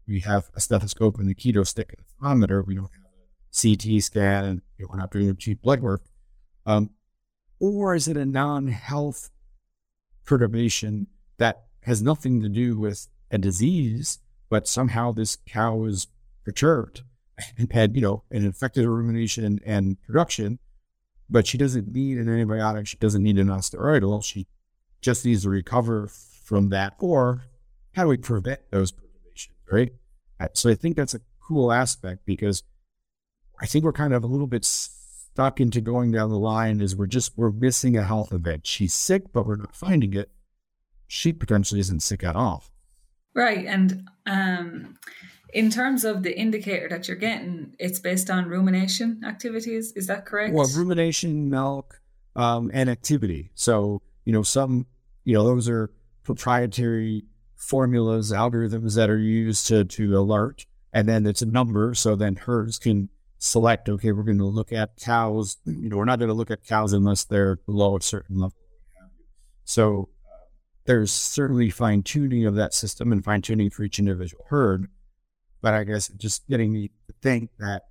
we 0.08 0.22
have 0.22 0.50
a 0.56 0.60
stethoscope 0.60 1.19
and 1.19 1.30
a 1.30 1.36
keto 1.36 1.67
stick 1.67 1.93
and 1.95 2.00
a 2.00 2.10
thermometer. 2.10 2.63
We 2.63 2.74
don't 2.74 2.89
have 2.91 3.09
CT 3.54 4.02
scan 4.02 4.46
and 4.46 4.62
you 4.78 4.86
know, 4.86 4.90
we're 4.92 5.00
not 5.00 5.12
doing 5.12 5.36
cheap 5.38 5.62
blood 5.62 5.82
work. 5.82 6.04
Um, 6.66 6.92
or 7.60 7.96
is 7.96 8.08
it 8.08 8.18
a 8.18 8.26
non-health 8.26 9.32
perturbation 10.26 11.08
that 11.38 11.64
has 11.84 12.02
nothing 12.02 12.42
to 12.42 12.50
do 12.50 12.78
with 12.78 13.08
a 13.32 13.38
disease, 13.38 14.20
but 14.50 14.68
somehow 14.68 15.12
this 15.12 15.38
cow 15.46 15.86
is 15.86 16.08
perturbed? 16.46 17.02
and 17.58 17.72
had, 17.72 17.96
you 17.96 18.02
know, 18.02 18.24
an 18.32 18.46
infected 18.46 18.86
rumination 18.86 19.60
and 19.66 20.02
production, 20.04 20.60
but 21.30 21.48
she 21.48 21.58
doesn't 21.58 21.92
need 21.92 22.18
an 22.18 22.26
antibiotic. 22.26 22.88
She 22.88 22.98
doesn't 22.98 23.24
need 23.24 23.38
an 23.38 23.48
nonsteroidal. 23.48 24.24
She 24.24 24.48
just 25.02 25.26
needs 25.26 25.44
to 25.44 25.50
recover 25.50 26.08
from 26.08 26.70
that. 26.70 26.96
Or 27.00 27.44
how 27.94 28.04
do 28.04 28.10
we 28.10 28.18
prevent 28.18 28.60
those 28.72 28.92
perturbations, 28.92 29.56
right? 29.72 29.92
So 30.54 30.70
I 30.70 30.76
think 30.76 30.96
that's 30.96 31.14
a 31.14 31.22
cool 31.42 31.72
aspect 31.72 32.26
because 32.26 32.64
I 33.62 33.65
think 33.65 33.84
we're 33.84 33.93
kind 33.93 34.13
of 34.13 34.24
a 34.24 34.28
little 34.28 34.48
bit 34.48 34.65
stuck 34.65 35.60
into 35.60 35.82
going 35.82 36.12
down 36.12 36.30
the 36.30 36.39
line 36.39 36.82
is 36.82 36.95
we're 36.95 37.08
just, 37.08 37.38
we're 37.38 37.52
missing 37.52 37.98
a 37.98 38.04
health 38.04 38.32
event. 38.34 38.65
She's 38.65 38.93
sick, 38.93 39.32
but 39.34 39.45
we're 39.45 39.57
not 39.57 39.76
finding 39.76 40.14
it. 40.14 40.32
She 41.07 41.34
potentially 41.34 41.80
isn't 41.80 42.01
sick 42.01 42.24
at 42.24 42.36
all. 42.36 42.64
Right. 43.34 43.66
And, 43.66 44.07
um, 44.26 44.97
in 45.51 45.72
terms 45.72 46.05
of 46.05 46.22
the 46.22 46.38
indicator 46.38 46.88
that 46.89 47.07
you're 47.07 47.18
getting, 47.18 47.76
it's 47.80 47.99
based 47.99 48.30
on 48.30 48.47
rumination 48.47 49.22
activities. 49.26 49.91
Is 49.95 50.05
that 50.07 50.26
correct? 50.26 50.53
Well, 50.53 50.70
rumination, 50.76 51.49
milk, 51.49 51.99
um, 52.36 52.70
and 52.72 52.88
activity. 52.89 53.49
So, 53.55 54.01
you 54.26 54.34
know, 54.34 54.43
some, 54.43 54.86
you 55.24 55.34
know, 55.34 55.43
those 55.43 55.68
are 55.68 55.91
proprietary 56.24 57.24
formulas, 57.55 58.32
algorithms 58.32 58.95
that 58.95 59.10
are 59.10 59.18
used 59.18 59.66
to, 59.68 59.86
to 59.86 60.20
alert. 60.20 60.68
And 60.93 61.10
then 61.10 61.26
it's 61.26 61.41
a 61.41 61.47
number. 61.47 61.95
So 61.95 62.16
then 62.16 62.36
herds 62.36 62.78
can 62.78 63.10
select, 63.40 63.90
okay, 63.90 64.12
we're 64.12 64.24
going 64.24 64.38
to 64.38 64.46
look 64.46 64.72
at 64.72 64.98
cows. 64.98 65.58
You 65.66 65.90
know, 65.90 65.98
we're 65.98 66.06
not 66.06 66.20
going 66.20 66.30
to 66.30 66.36
look 66.36 66.52
at 66.52 66.66
cows 66.66 66.94
unless 66.94 67.24
they're 67.24 67.56
below 67.56 67.98
a 67.98 68.02
certain 68.02 68.40
level. 68.40 68.56
So 69.64 70.10
there's 70.86 71.12
certainly 71.12 71.70
fine 71.70 72.04
tuning 72.04 72.46
of 72.46 72.56
that 72.56 72.74
system 72.74 73.12
and 73.12 73.24
fine 73.24 73.42
tuning 73.42 73.70
for 73.70 73.84
each 73.84 74.00
individual 74.00 74.46
herd. 74.50 74.88
But 75.62 75.74
I 75.74 75.84
guess 75.84 76.10
just 76.10 76.48
getting 76.48 76.74
me 76.74 76.92
to 77.08 77.14
think 77.22 77.50
that 77.60 77.84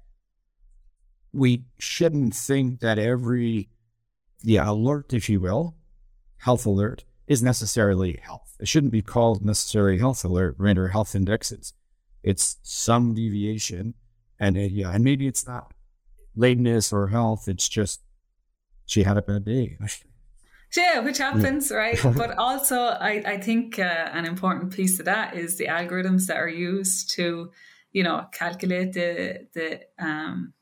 we 1.32 1.64
shouldn't 1.78 2.34
think 2.34 2.80
that 2.80 2.98
every 2.98 3.68
yeah 4.42 4.70
alert, 4.70 5.12
if 5.12 5.28
you 5.28 5.40
will, 5.40 5.76
health 6.38 6.64
alert 6.66 7.04
is 7.26 7.42
necessarily 7.42 8.18
health. 8.22 8.56
It 8.58 8.68
shouldn't 8.68 8.92
be 8.92 9.02
called 9.02 9.44
necessarily 9.44 9.98
health 9.98 10.24
alert? 10.24 10.56
Or 10.58 10.88
health 10.88 11.14
indexes. 11.14 11.74
It's 12.22 12.56
some 12.62 13.14
deviation, 13.14 13.94
and 14.40 14.56
it, 14.56 14.72
yeah, 14.72 14.90
and 14.90 15.04
maybe 15.04 15.26
it's 15.26 15.46
not 15.46 15.72
lateness 16.36 16.92
or 16.92 17.08
health. 17.08 17.48
It's 17.48 17.68
just 17.68 18.00
she 18.86 19.02
had 19.02 19.16
a 19.16 19.22
bad 19.22 19.44
day. 19.44 19.78
Yeah, 20.76 21.00
which 21.00 21.16
happens, 21.16 21.70
right? 21.70 21.98
but 22.16 22.36
also, 22.36 22.78
I, 22.78 23.22
I 23.24 23.40
think 23.40 23.78
uh, 23.78 24.10
an 24.12 24.26
important 24.26 24.74
piece 24.74 24.98
of 24.98 25.06
that 25.06 25.34
is 25.34 25.56
the 25.56 25.64
algorithms 25.66 26.26
that 26.26 26.36
are 26.36 26.48
used 26.48 27.10
to, 27.12 27.50
you 27.92 28.02
know, 28.02 28.26
calculate 28.32 28.92
the 28.92 29.46
the 29.54 29.80
um, 29.98 30.52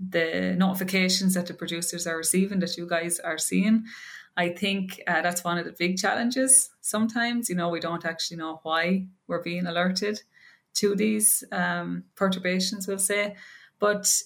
the 0.00 0.54
notifications 0.56 1.34
that 1.34 1.46
the 1.46 1.54
producers 1.54 2.06
are 2.06 2.16
receiving 2.16 2.60
that 2.60 2.78
you 2.78 2.88
guys 2.88 3.20
are 3.20 3.36
seeing. 3.36 3.84
I 4.36 4.48
think 4.48 5.02
uh, 5.06 5.22
that's 5.22 5.44
one 5.44 5.58
of 5.58 5.64
the 5.64 5.72
big 5.78 5.98
challenges. 5.98 6.70
Sometimes, 6.80 7.48
you 7.48 7.54
know, 7.54 7.68
we 7.68 7.80
don't 7.80 8.04
actually 8.04 8.38
know 8.38 8.60
why 8.62 9.06
we're 9.28 9.42
being 9.42 9.66
alerted 9.66 10.22
to 10.74 10.94
these 10.94 11.44
um, 11.52 12.04
perturbations, 12.16 12.86
we'll 12.86 12.98
say. 12.98 13.36
But 13.78 14.22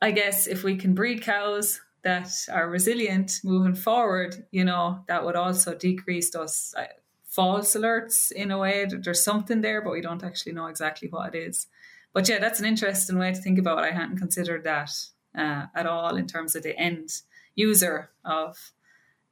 I 0.00 0.10
guess 0.10 0.46
if 0.46 0.64
we 0.64 0.76
can 0.76 0.94
breed 0.94 1.22
cows 1.22 1.80
that 2.02 2.28
are 2.50 2.68
resilient 2.68 3.40
moving 3.44 3.74
forward, 3.74 4.46
you 4.50 4.64
know, 4.64 5.04
that 5.08 5.24
would 5.24 5.36
also 5.36 5.74
decrease 5.74 6.30
those 6.30 6.74
uh, 6.76 6.84
false 7.24 7.74
alerts 7.74 8.32
in 8.32 8.50
a 8.50 8.58
way. 8.58 8.86
There's 8.86 9.22
something 9.22 9.60
there, 9.60 9.80
but 9.80 9.92
we 9.92 10.00
don't 10.00 10.24
actually 10.24 10.52
know 10.52 10.66
exactly 10.66 11.08
what 11.08 11.34
it 11.34 11.38
is. 11.38 11.66
But 12.12 12.28
yeah, 12.28 12.38
that's 12.38 12.60
an 12.60 12.66
interesting 12.66 13.18
way 13.18 13.32
to 13.32 13.40
think 13.40 13.58
about 13.58 13.78
it. 13.78 13.92
I 13.92 13.92
hadn't 13.92 14.18
considered 14.18 14.64
that 14.64 14.90
uh, 15.36 15.66
at 15.74 15.86
all 15.86 16.16
in 16.16 16.26
terms 16.26 16.54
of 16.54 16.62
the 16.62 16.78
end 16.78 17.10
user 17.54 18.10
of 18.24 18.72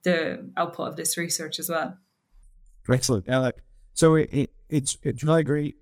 the 0.03 0.51
output 0.57 0.89
of 0.89 0.97
this 0.97 1.19
research 1.19 1.59
as 1.59 1.69
well. 1.69 1.99
Excellent, 2.89 3.29
Alec. 3.29 3.57
So 3.93 4.15
it, 4.15 4.31
it, 4.33 4.51
it's 4.69 4.97
it's 5.03 5.23
really 5.23 5.45
great, 5.45 5.77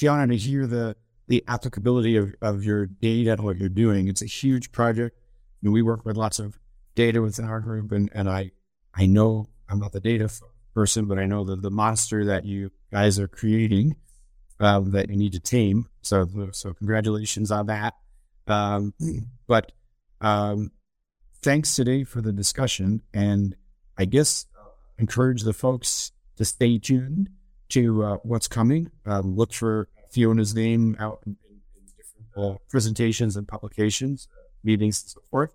Fiona, 0.00 0.26
to 0.28 0.36
hear 0.36 0.66
the 0.66 0.96
the 1.28 1.44
applicability 1.46 2.16
of, 2.16 2.34
of 2.40 2.64
your 2.64 2.86
data 2.86 3.32
and 3.32 3.44
what 3.44 3.58
you're 3.58 3.68
doing. 3.68 4.08
It's 4.08 4.22
a 4.22 4.26
huge 4.26 4.72
project. 4.72 5.16
We 5.62 5.82
work 5.82 6.06
with 6.06 6.16
lots 6.16 6.38
of 6.38 6.58
data 6.94 7.20
within 7.20 7.44
our 7.44 7.60
group, 7.60 7.92
and, 7.92 8.08
and 8.14 8.28
I 8.28 8.52
I 8.94 9.04
know 9.04 9.46
I'm 9.68 9.78
not 9.78 9.92
the 9.92 10.00
data 10.00 10.30
person, 10.74 11.04
but 11.04 11.18
I 11.18 11.26
know 11.26 11.44
that 11.44 11.60
the 11.60 11.70
monster 11.70 12.24
that 12.24 12.46
you 12.46 12.70
guys 12.90 13.18
are 13.18 13.28
creating 13.28 13.96
um, 14.58 14.92
that 14.92 15.10
you 15.10 15.16
need 15.16 15.32
to 15.32 15.40
tame. 15.40 15.86
So 16.00 16.26
so 16.52 16.72
congratulations 16.72 17.50
on 17.50 17.66
that. 17.66 17.94
Um, 18.46 18.94
but 19.46 19.72
um, 20.22 20.72
thanks 21.42 21.76
today 21.76 22.04
for 22.04 22.22
the 22.22 22.32
discussion, 22.32 23.02
and 23.12 23.54
I 23.98 24.06
guess 24.06 24.46
encourage 24.98 25.42
the 25.42 25.52
folks 25.52 26.12
to 26.36 26.46
stay 26.46 26.78
tuned 26.78 27.28
to 27.70 28.04
uh, 28.04 28.16
what's 28.22 28.48
coming. 28.48 28.90
Um, 29.06 29.36
look 29.36 29.52
for 29.52 29.88
Fiona's 30.10 30.54
name 30.54 30.96
out 30.98 31.20
in, 31.26 31.36
in 31.50 31.86
different 31.96 32.54
uh, 32.54 32.58
presentations 32.68 33.36
and 33.36 33.46
publications, 33.46 34.28
uh, 34.32 34.42
meetings, 34.62 35.02
and 35.02 35.10
so 35.10 35.20
forth. 35.30 35.54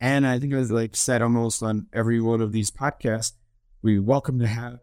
And 0.00 0.26
I 0.26 0.38
think, 0.38 0.52
as 0.52 0.70
like 0.70 0.96
said 0.96 1.22
almost 1.22 1.62
on 1.62 1.86
every 1.92 2.20
one 2.20 2.40
of 2.40 2.52
these 2.52 2.70
podcasts, 2.70 3.32
we 3.82 3.98
welcome 3.98 4.38
to 4.40 4.46
have 4.46 4.78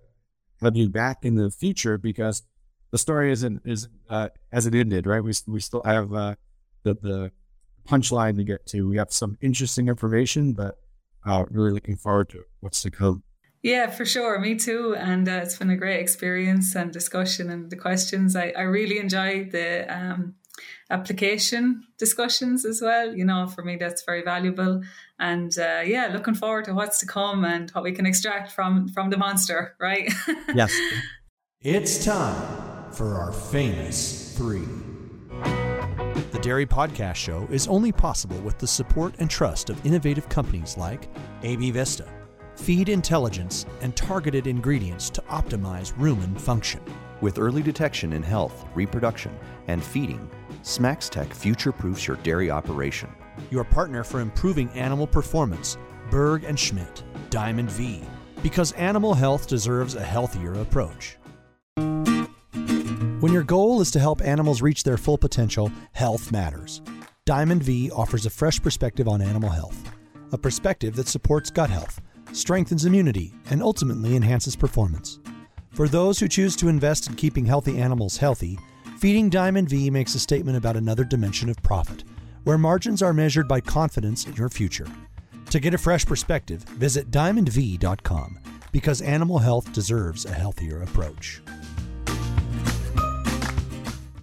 have 0.62 0.76
you 0.76 0.90
back 0.90 1.24
in 1.24 1.36
the 1.36 1.50
future 1.50 1.98
because 1.98 2.44
the 2.92 2.98
story 2.98 3.32
isn't 3.32 3.62
is 3.66 3.88
uh, 4.10 4.30
as 4.52 4.66
it 4.66 4.76
ended, 4.76 5.06
right? 5.06 5.24
We 5.24 5.34
we 5.48 5.60
still 5.60 5.84
have 5.84 6.14
uh, 6.14 6.36
the 6.84 6.96
the 6.96 7.32
punchline 7.88 8.38
to 8.38 8.44
get 8.44 8.66
to. 8.68 8.88
We 8.88 8.98
have 8.98 9.12
some 9.12 9.38
interesting 9.42 9.88
information, 9.88 10.54
but 10.54 10.78
uh, 11.26 11.46
really 11.50 11.72
looking 11.72 11.98
forward 11.98 12.30
to 12.30 12.44
what's 12.60 12.82
to 12.84 12.92
come. 12.92 13.24
Yeah, 13.62 13.90
for 13.90 14.06
sure. 14.06 14.40
Me 14.40 14.56
too. 14.56 14.96
And 14.98 15.28
uh, 15.28 15.42
it's 15.44 15.58
been 15.58 15.70
a 15.70 15.78
great 15.78 16.00
experience 16.00 16.76
and 16.76 16.92
discussion 16.92 17.50
and 17.50 17.70
the 17.70 17.76
questions. 17.76 18.36
I, 18.36 18.54
I 18.56 18.62
really 18.62 19.00
enjoy 19.00 19.50
the 19.52 19.86
um, 19.94 20.36
application 20.90 21.84
discussions 21.98 22.66
as 22.66 22.82
well. 22.82 23.14
You 23.14 23.26
know, 23.26 23.48
for 23.48 23.64
me, 23.64 23.76
that's 23.76 24.04
very 24.04 24.24
valuable. 24.24 24.82
And 25.20 25.58
uh, 25.60 25.82
yeah, 25.86 26.10
looking 26.12 26.36
forward 26.36 26.66
to 26.66 26.74
what's 26.74 27.00
to 27.00 27.06
come 27.06 27.44
and 27.44 27.70
what 27.72 27.84
we 27.84 27.92
can 27.92 28.06
extract 28.06 28.52
from 28.52 28.88
from 28.88 29.10
the 29.10 29.18
monster, 29.18 29.76
right? 29.80 30.12
yes. 30.54 30.74
It's 31.62 32.06
time 32.06 32.92
for 32.92 33.16
our 33.16 33.34
famous 33.34 34.36
three. 34.38 34.68
The 36.32 36.40
Dairy 36.42 36.66
Podcast 36.66 37.16
Show 37.16 37.48
is 37.52 37.68
only 37.68 37.92
possible 37.92 38.40
with 38.40 38.58
the 38.60 38.68
support 38.68 39.14
and 39.20 39.30
trust 39.30 39.70
of 39.70 39.86
innovative 39.86 40.30
companies 40.30 40.78
like 40.78 41.10
AB 41.44 41.72
Vista, 41.72 42.08
Feed 42.60 42.90
Intelligence, 42.90 43.66
and 43.82 43.96
targeted 43.96 44.46
ingredients 44.46 45.10
to 45.12 45.22
optimize 45.24 45.94
rumen 45.94 46.40
function. 46.40 46.82
With 47.22 47.40
early 47.40 47.64
detection 47.64 48.12
in 48.12 48.22
health, 48.22 48.66
reproduction, 48.76 49.32
and 49.68 49.82
feeding, 49.82 50.30
smaXtec 50.62 51.34
future 51.34 51.72
proofs 51.72 52.06
your 52.06 52.18
dairy 52.18 52.52
operation. 52.52 53.10
Your 53.50 53.64
partner 53.64 54.04
for 54.04 54.20
improving 54.20 54.70
animal 54.72 55.08
performance, 55.08 55.78
Berg 56.12 56.44
and 56.44 56.60
Schmidt, 56.60 57.02
Diamond 57.30 57.72
V, 57.72 58.02
because 58.44 58.74
animal 58.74 59.14
health 59.14 59.48
deserves 59.48 59.96
a 59.96 60.04
healthier 60.04 60.54
approach. 60.56 61.18
When 61.76 63.32
your 63.32 63.44
goal 63.44 63.80
is 63.80 63.90
to 63.92 64.00
help 64.00 64.22
animals 64.22 64.62
reach 64.62 64.84
their 64.84 64.98
full 64.98 65.18
potential, 65.18 65.72
health 65.94 66.32
matters. 66.32 66.82
Diamond 67.26 67.64
V 67.64 67.90
offers 67.92 68.26
a 68.26 68.30
fresh 68.30 68.62
perspective 68.62 69.08
on 69.08 69.22
animal 69.22 69.50
health, 69.50 69.82
a 70.34 70.38
perspective 70.38 70.96
that 70.98 71.08
supports 71.08 71.50
gut 71.50 71.70
health, 71.70 72.02
strengthens 72.34 72.86
immunity, 72.86 73.34
and 73.50 73.62
ultimately 73.64 74.16
enhances 74.16 74.56
performance. 74.56 75.20
For 75.72 75.88
those 75.88 76.20
who 76.20 76.28
choose 76.28 76.56
to 76.58 76.68
invest 76.68 77.08
in 77.08 77.16
keeping 77.16 77.46
healthy 77.46 77.78
animals 77.78 78.18
healthy, 78.18 78.58
Feeding 78.98 79.30
Diamond 79.30 79.70
V 79.70 79.90
makes 79.90 80.16
a 80.16 80.20
statement 80.20 80.58
about 80.58 80.76
another 80.76 81.04
dimension 81.04 81.50
of 81.50 81.62
profit, 81.64 82.04
where 82.44 82.58
margins 82.58 83.02
are 83.02 83.14
measured 83.14 83.48
by 83.48 83.62
confidence 83.62 84.26
in 84.26 84.34
your 84.36 84.50
future. 84.50 84.88
To 85.52 85.60
get 85.60 85.74
a 85.74 85.78
fresh 85.78 86.06
perspective, 86.06 86.64
visit 86.64 87.12
diamondv.com 87.12 88.40
because 88.72 89.02
animal 89.02 89.40
health 89.40 89.72
deserves 89.74 90.26
a 90.26 90.32
healthier 90.32 90.82
approach 90.82 91.42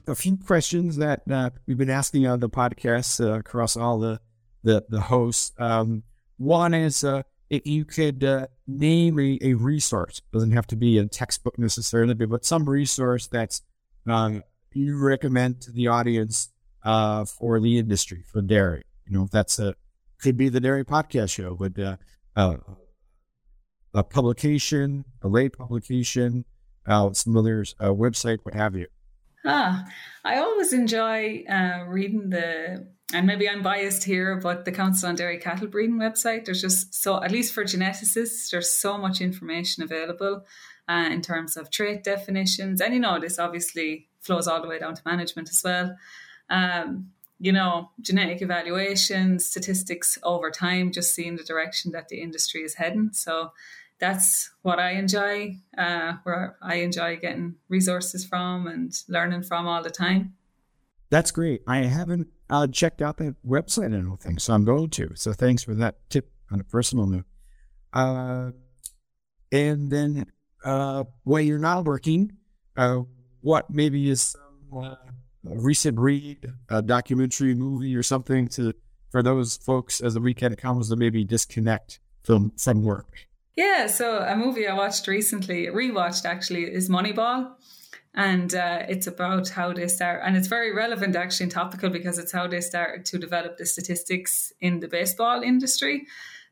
a 0.09 0.15
few 0.15 0.37
questions 0.37 0.97
that 0.97 1.23
uh, 1.31 1.51
we've 1.67 1.79
been 1.79 1.91
asking 1.91 2.27
on 2.27 2.41
the 2.41 2.49
podcast 2.49 3.25
uh, 3.25 3.39
across 3.39 3.77
all 3.77 3.99
the 3.99 4.21
the, 4.63 4.85
the 4.89 5.01
hosts. 5.01 5.53
Um, 5.59 6.03
one 6.39 6.75
is 6.75 7.05
uh, 7.05 7.23
if 7.51 7.67
you 7.67 7.85
could 7.85 8.25
uh, 8.25 8.47
name 8.67 9.19
a, 9.19 9.39
a, 9.43 9.55
resource, 9.55 10.19
it 10.19 10.33
doesn't 10.33 10.53
have 10.53 10.67
to 10.69 10.77
be 10.77 10.99
a 10.99 11.07
textbook 11.07 11.59
necessarily, 11.59 12.15
but 12.15 12.45
some 12.45 12.69
resource 12.69 13.27
that's 13.27 13.63
um, 14.07 14.43
you 14.73 14.99
recommend 14.99 15.61
to 15.63 15.73
the 15.73 15.89
audience 15.89 16.51
uh, 16.85 17.25
for 17.25 17.61
the 17.61 17.79
industry 17.79 18.25
for 18.31 18.43
dairy. 18.43 18.83
You 19.07 19.19
know, 19.19 19.29
that's 19.31 19.59
a 19.59 19.75
could 20.21 20.37
be 20.37 20.49
the 20.49 20.61
dairy 20.61 20.85
podcast 20.85 21.31
show, 21.31 21.55
but 21.55 21.79
uh, 21.79 21.97
a 23.95 24.03
publication, 24.03 25.05
a 25.23 25.29
late 25.29 25.57
publication, 25.57 26.45
some 26.87 27.37
others, 27.37 27.75
a 27.79 27.89
website, 27.89 28.39
what 28.43 28.55
have 28.55 28.75
you. 28.75 28.87
Ah, 29.47 29.85
I 30.25 30.39
always 30.39 30.73
enjoy 30.73 31.45
uh, 31.49 31.85
reading 31.87 32.31
the, 32.31 32.87
and 33.15 33.27
maybe 33.27 33.49
I'm 33.49 33.63
biased 33.63 34.05
here, 34.05 34.41
but 34.43 34.65
the 34.65 34.73
Council 34.73 35.09
on 35.09 35.15
Dairy 35.15 35.39
Cattle 35.39 35.69
Breeding 35.69 35.99
website. 35.99 36.45
There's 36.45 36.61
just 36.61 36.95
so, 36.95 37.23
at 37.23 37.31
least 37.31 37.55
for 37.55 37.65
geneticists, 37.65 38.51
there's 38.51 38.71
so 38.71 38.99
much 38.99 39.21
information 39.21 39.83
available 39.83 40.45
uh, 40.89 41.09
in 41.11 41.23
terms 41.23 41.57
of 41.57 41.71
trait 41.71 42.05
definitions. 42.05 42.81
And 42.81 42.93
you 42.95 43.01
know, 43.01 43.21
this 43.21 43.39
obviously 43.39 44.09
flows 44.21 44.49
all 44.49 44.61
the 44.61 44.69
way 44.69 44.79
down 44.79 44.95
to 44.95 45.03
management 45.07 45.49
as 45.49 45.63
well. 45.65 45.97
Um, 46.51 47.11
you 47.39 47.53
know, 47.53 47.91
genetic 48.01 48.41
evaluation, 48.41 49.39
statistics 49.39 50.19
over 50.23 50.51
time, 50.51 50.91
just 50.91 51.15
seeing 51.15 51.37
the 51.37 51.45
direction 51.45 51.93
that 51.93 52.09
the 52.09 52.21
industry 52.21 52.63
is 52.63 52.75
heading. 52.75 53.11
So 53.13 53.53
that's 53.99 54.51
what 54.63 54.79
I 54.79 54.93
enjoy, 54.93 55.57
uh, 55.77 56.15
where 56.23 56.57
I 56.63 56.77
enjoy 56.77 57.17
getting 57.17 57.57
resources 57.69 58.25
from 58.25 58.67
and 58.67 58.93
learning 59.09 59.43
from 59.43 59.67
all 59.67 59.83
the 59.83 59.91
time. 59.91 60.35
That's 61.11 61.31
great. 61.31 61.63
I 61.67 61.79
haven't 61.79 62.29
uh, 62.51 62.67
checked 62.67 63.01
out 63.01 63.19
that 63.19 63.37
website, 63.47 63.87
I 63.87 64.01
don't 64.03 64.41
so 64.41 64.55
I'm 64.55 64.65
going 64.65 64.91
to. 64.91 65.13
So 65.15 65.33
thanks 65.33 65.63
for 65.63 65.75
that 65.75 65.97
tip 66.11 66.31
on 66.51 66.61
a 66.61 66.65
personal 66.65 67.07
note. 67.07 67.25
Uh, 67.93 68.51
and 69.53 69.91
then 69.91 70.27
uh, 70.65 71.05
when 71.25 71.47
you're 71.47 71.59
not 71.59 71.85
working, 71.85 72.37
uh, 72.77 73.01
what 73.41 73.71
maybe 73.71 74.11
is 74.11 74.21
some 74.21 74.85
uh, 74.85 74.97
recent 75.45 75.99
read, 75.99 76.53
a 76.69 76.83
documentary, 76.83 77.55
movie, 77.55 77.95
or 77.95 78.03
something 78.03 78.49
to 78.49 78.75
for 79.11 79.23
those 79.23 79.57
folks 79.57 80.01
as 80.01 80.15
the 80.15 80.21
weekend 80.21 80.59
comes 80.59 80.89
to 80.91 80.97
maybe 80.97 81.25
disconnect 81.25 82.01
from 82.23 82.53
from 82.59 82.83
work. 82.83 83.29
Yeah, 83.57 83.87
so 83.87 84.19
a 84.19 84.37
movie 84.37 84.69
I 84.69 84.75
watched 84.75 85.07
recently, 85.07 85.67
rewatched 85.67 86.25
actually, 86.27 86.65
is 86.65 86.91
Moneyball. 86.91 87.57
and 88.17 88.55
uh, 88.55 88.83
it's 88.89 89.07
about 89.07 89.51
how 89.51 89.73
they 89.73 89.87
start 89.87 90.23
and 90.25 90.37
it's 90.37 90.49
very 90.49 90.73
relevant 90.75 91.15
actually 91.15 91.45
and 91.45 91.53
topical 91.53 91.91
because 91.91 92.19
it's 92.19 92.33
how 92.33 92.47
they 92.47 92.61
started 92.63 93.05
to 93.05 93.19
develop 93.19 93.59
the 93.59 93.67
statistics 93.67 94.53
in 94.61 94.81
the 94.81 94.89
baseball 94.89 95.43
industry 95.43 96.07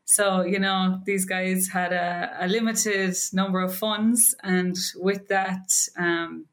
so 0.05 0.43
you 0.43 0.59
know 0.59 1.01
these 1.05 1.25
guys 1.25 1.67
had 1.69 1.91
a, 1.91 2.37
a 2.39 2.47
limited 2.47 3.15
number 3.33 3.59
of 3.59 3.75
funds 3.75 4.35
and 4.43 4.75
with 4.95 5.27
that 5.27 5.73
um, 5.97 6.45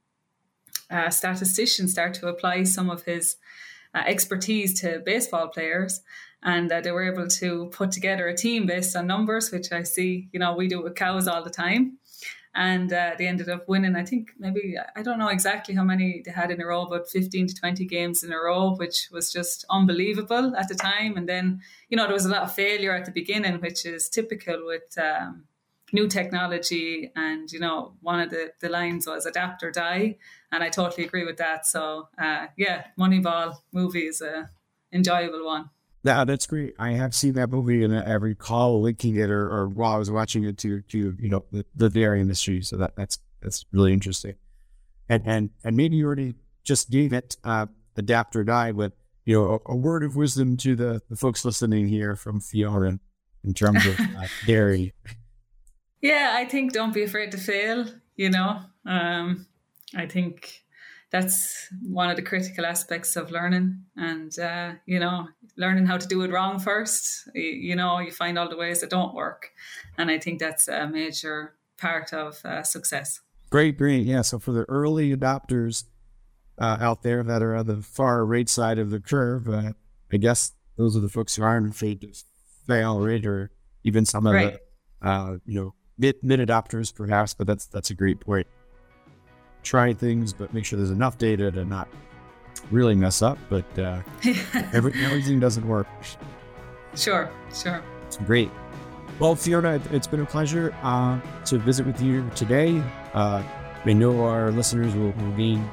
statistician 1.11 1.87
start 1.87 2.15
to 2.15 2.27
apply 2.27 2.63
some 2.63 2.89
of 2.89 3.03
his 3.03 3.37
uh, 3.95 4.03
expertise 4.07 4.81
to 4.81 5.03
baseball 5.05 5.49
players 5.49 6.01
and 6.45 6.71
uh, 6.73 6.81
they 6.81 6.91
were 6.91 7.11
able 7.11 7.29
to 7.29 7.67
put 7.67 7.93
together 7.93 8.29
a 8.29 8.37
team 8.37 8.67
based 8.67 8.97
on 8.97 9.07
numbers 9.07 9.51
which 9.51 9.73
i 9.73 9.83
see 9.83 10.29
you 10.33 10.39
know 10.39 10.55
we 10.55 10.69
do 10.69 10.83
with 10.83 10.95
cows 10.95 11.29
all 11.29 11.43
the 11.43 11.51
time 11.51 11.99
and 12.55 12.93
uh, 12.93 13.13
they 13.17 13.27
ended 13.27 13.49
up 13.49 13.69
winning. 13.69 13.97
I 13.97 14.05
think 14.05 14.33
maybe 14.39 14.77
I 14.95 15.03
don't 15.03 15.19
know 15.19 15.29
exactly 15.29 15.75
how 15.75 15.85
many 15.85 16.23
they 16.25 16.33
had 16.33 16.51
in 16.51 16.61
a 16.61 16.67
row, 16.67 16.87
but 16.87 17.09
fifteen 17.09 17.47
to 17.47 17.55
twenty 17.55 17.87
games 17.87 18.23
in 18.23 18.33
a 18.33 18.37
row, 18.37 18.75
which 18.75 19.09
was 19.11 19.33
just 19.33 19.65
unbelievable 19.71 20.55
at 20.57 20.69
the 20.69 20.75
time. 20.75 21.17
And 21.17 21.29
then 21.29 21.63
you 21.89 21.97
know 21.97 22.05
there 22.05 22.15
was 22.15 22.27
a 22.27 22.31
lot 22.31 22.43
of 22.43 22.55
failure 22.55 22.95
at 22.95 23.07
the 23.07 23.11
beginning, 23.11 23.61
which 23.61 23.87
is 23.87 24.09
typical 24.09 24.67
with. 24.67 24.97
Um, 24.99 25.45
new 25.95 26.09
technology 26.09 27.13
and 27.17 27.53
you 27.53 27.61
know 27.61 27.93
one 28.01 28.19
of 28.19 28.31
the, 28.31 28.51
the 28.61 28.69
lines 28.71 29.07
was 29.07 29.27
adapt 29.27 29.63
or 29.63 29.71
die 29.71 30.17
and 30.51 30.65
i 30.65 30.71
totally 30.71 31.05
agree 31.05 31.23
with 31.23 31.37
that 31.37 31.67
so 31.67 32.09
uh, 32.19 32.47
yeah 32.57 32.87
moneyball 32.99 33.57
movie 33.73 34.07
is 34.07 34.23
a 34.23 34.49
enjoyable 34.91 35.45
one 35.45 35.69
yeah, 36.05 36.25
that's 36.25 36.47
great. 36.47 36.75
I 36.79 36.93
have 36.93 37.15
seen 37.15 37.35
that 37.35 37.51
movie 37.51 37.85
and 37.85 37.97
I 37.97 38.15
recall 38.15 38.81
linking 38.81 39.17
it 39.17 39.31
or, 39.31 39.49
or 39.49 39.69
while 39.69 39.95
I 39.95 39.99
was 39.99 40.11
watching 40.11 40.45
it 40.45 40.59
to 40.59 40.83
to 40.83 41.17
you 41.19 41.29
know 41.29 41.45
the, 41.53 41.65
the 41.77 41.89
dairy 41.89 42.21
industry. 42.21 42.61
So 42.63 42.77
that 42.79 42.97
that's 42.97 43.19
that's 43.41 43.65
really 43.73 43.93
interesting. 43.93 44.35
And 45.09 45.23
and 45.27 45.51
and 45.63 45.77
maybe 45.77 45.97
you 45.97 46.07
already 46.07 46.35
just 46.65 46.91
gave 46.91 47.13
it 47.13 47.37
uh, 47.45 47.67
adapt 47.97 48.35
or 48.35 48.43
die, 48.43 48.73
but 48.73 48.93
you 49.25 49.37
know 49.37 49.63
a, 49.67 49.73
a 49.73 49.77
word 49.77 50.03
of 50.03 50.17
wisdom 50.17 50.57
to 50.59 50.75
the, 50.75 51.03
the 51.09 51.17
folks 51.17 51.45
listening 51.45 51.87
here 51.87 52.17
from 52.17 52.41
Fiona 52.41 52.99
in 53.45 53.55
terms 53.55 53.87
of 53.87 53.99
uh, 54.01 54.27
dairy. 54.47 54.95
Yeah, 56.01 56.33
I 56.35 56.47
think 56.47 56.73
don't 56.73 56.93
be 56.93 57.05
afraid 57.05 57.31
to 57.31 57.39
fail. 57.39 57.87
You 58.17 58.31
know, 58.31 58.61
um, 58.87 59.47
I 59.97 60.07
think 60.07 60.62
that's 61.13 61.69
one 61.83 62.11
of 62.11 62.17
the 62.17 62.23
critical 62.23 62.67
aspects 62.67 63.17
of 63.17 63.31
learning 63.31 63.85
and 63.97 64.37
uh, 64.39 64.73
you 64.87 64.99
know 64.99 65.29
learning 65.57 65.87
how 65.87 65.99
to 65.99 66.09
do 66.09 66.23
it 66.23 66.33
wrong 66.33 66.59
first. 66.59 67.29
You, 67.35 67.43
you, 67.43 67.77
know 67.77 68.01
you 68.01 68.11
find 68.11 68.39
all 68.39 68.49
the 68.49 68.57
ways 68.57 68.81
that 68.81 68.91
don't 68.91 69.15
work. 69.15 69.51
And 69.99 70.11
i 70.11 70.19
think 70.19 70.41
that's 70.41 70.69
a 70.69 70.89
major 70.89 71.55
part 71.79 72.13
of 72.13 72.45
uh, 72.45 72.63
success. 72.63 73.21
Great 73.51 73.79
great 73.79 74.07
yeah. 74.07 74.23
So 74.23 74.39
for 74.39 74.53
the 74.53 74.65
early 74.69 75.15
adopters 75.15 75.85
uh, 76.59 76.79
out 76.81 77.03
there 77.03 77.23
that 77.23 77.43
are 77.43 77.57
on 77.57 77.67
the 77.67 77.83
far 77.83 78.25
right 78.25 78.49
side 78.49 78.79
of 78.79 78.91
the 78.91 79.01
curve 79.01 79.49
uh, 79.49 79.73
i 80.13 80.17
guess 80.17 80.53
those 80.77 80.97
are 80.97 81.01
the 81.01 81.09
folks 81.09 81.37
who 81.37 81.43
aren't 81.43 81.71
afraid 81.71 82.01
to 82.01 82.09
fail 82.67 83.01
right? 83.01 83.25
Or 83.27 83.51
even 83.85 84.05
some 84.05 84.27
of 84.27 84.35
right. 84.35 84.59
the 85.01 85.09
uh, 85.09 85.37
you 85.45 85.61
know 85.61 85.75
mid 85.99 86.17
mid 86.23 86.41
adopters 86.41 86.95
perhaps 86.95 87.35
but 87.35 87.47
that's 87.47 87.67
that's 87.67 87.91
a 87.91 87.95
great 87.95 88.21
point 88.21 88.47
try 89.63 89.93
things, 89.93 90.33
but 90.33 90.53
make 90.53 90.65
sure 90.65 90.77
there's 90.77 90.91
enough 90.91 91.19
data 91.19 91.51
to 91.51 91.65
not 91.65 91.89
really 92.71 92.95
mess 92.95 93.23
up. 93.23 93.39
But 93.49 93.79
uh, 93.79 94.03
every, 94.73 94.93
everything 95.05 95.41
doesn't 95.41 95.67
work. 95.67 95.87
Sure, 96.95 97.31
sure. 97.55 97.83
It's 98.07 98.17
great. 98.19 98.51
Well, 99.19 99.37
Fiona, 99.37 99.81
it's 99.93 100.07
been 100.07 100.21
a 100.21 100.27
pleasure 100.27 100.75
uh, 100.83 101.21
to 101.47 101.59
visit 101.59 101.87
with 101.87 102.01
you 102.01 102.29
today. 102.35 102.83
Uh, 103.15 103.43
I 103.85 103.93
know 103.93 104.25
our 104.25 104.51
listeners 104.51 104.95
will, 104.95 105.13
will 105.13 105.33
gain 105.33 105.69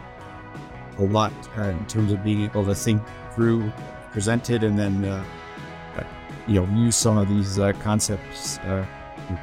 a 0.97 1.03
lot 1.03 1.33
uh, 1.57 1.63
in 1.63 1.85
terms 1.85 2.11
of 2.11 2.23
being 2.23 2.43
able 2.43 2.65
to 2.65 2.75
think 2.75 3.01
through, 3.33 3.71
presented, 4.11 4.63
and 4.63 4.77
then 4.77 5.05
uh, 5.05 5.23
uh, 5.97 6.03
you 6.47 6.55
know 6.55 6.65
use 6.77 6.95
some 6.95 7.17
of 7.17 7.29
these 7.29 7.59
uh, 7.59 7.71
concepts 7.73 8.59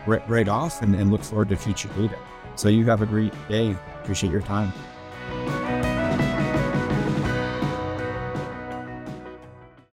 right, 0.06 0.28
right, 0.28 0.48
off, 0.48 0.82
and, 0.82 0.94
and 0.94 1.10
look 1.10 1.22
forward 1.22 1.48
to 1.48 1.56
future 1.56 1.88
data. 1.96 2.18
So 2.56 2.68
you 2.68 2.84
have 2.86 3.02
a 3.02 3.06
great 3.06 3.34
day. 3.48 3.76
Appreciate 4.06 4.30
your 4.30 4.42
time. 4.42 4.72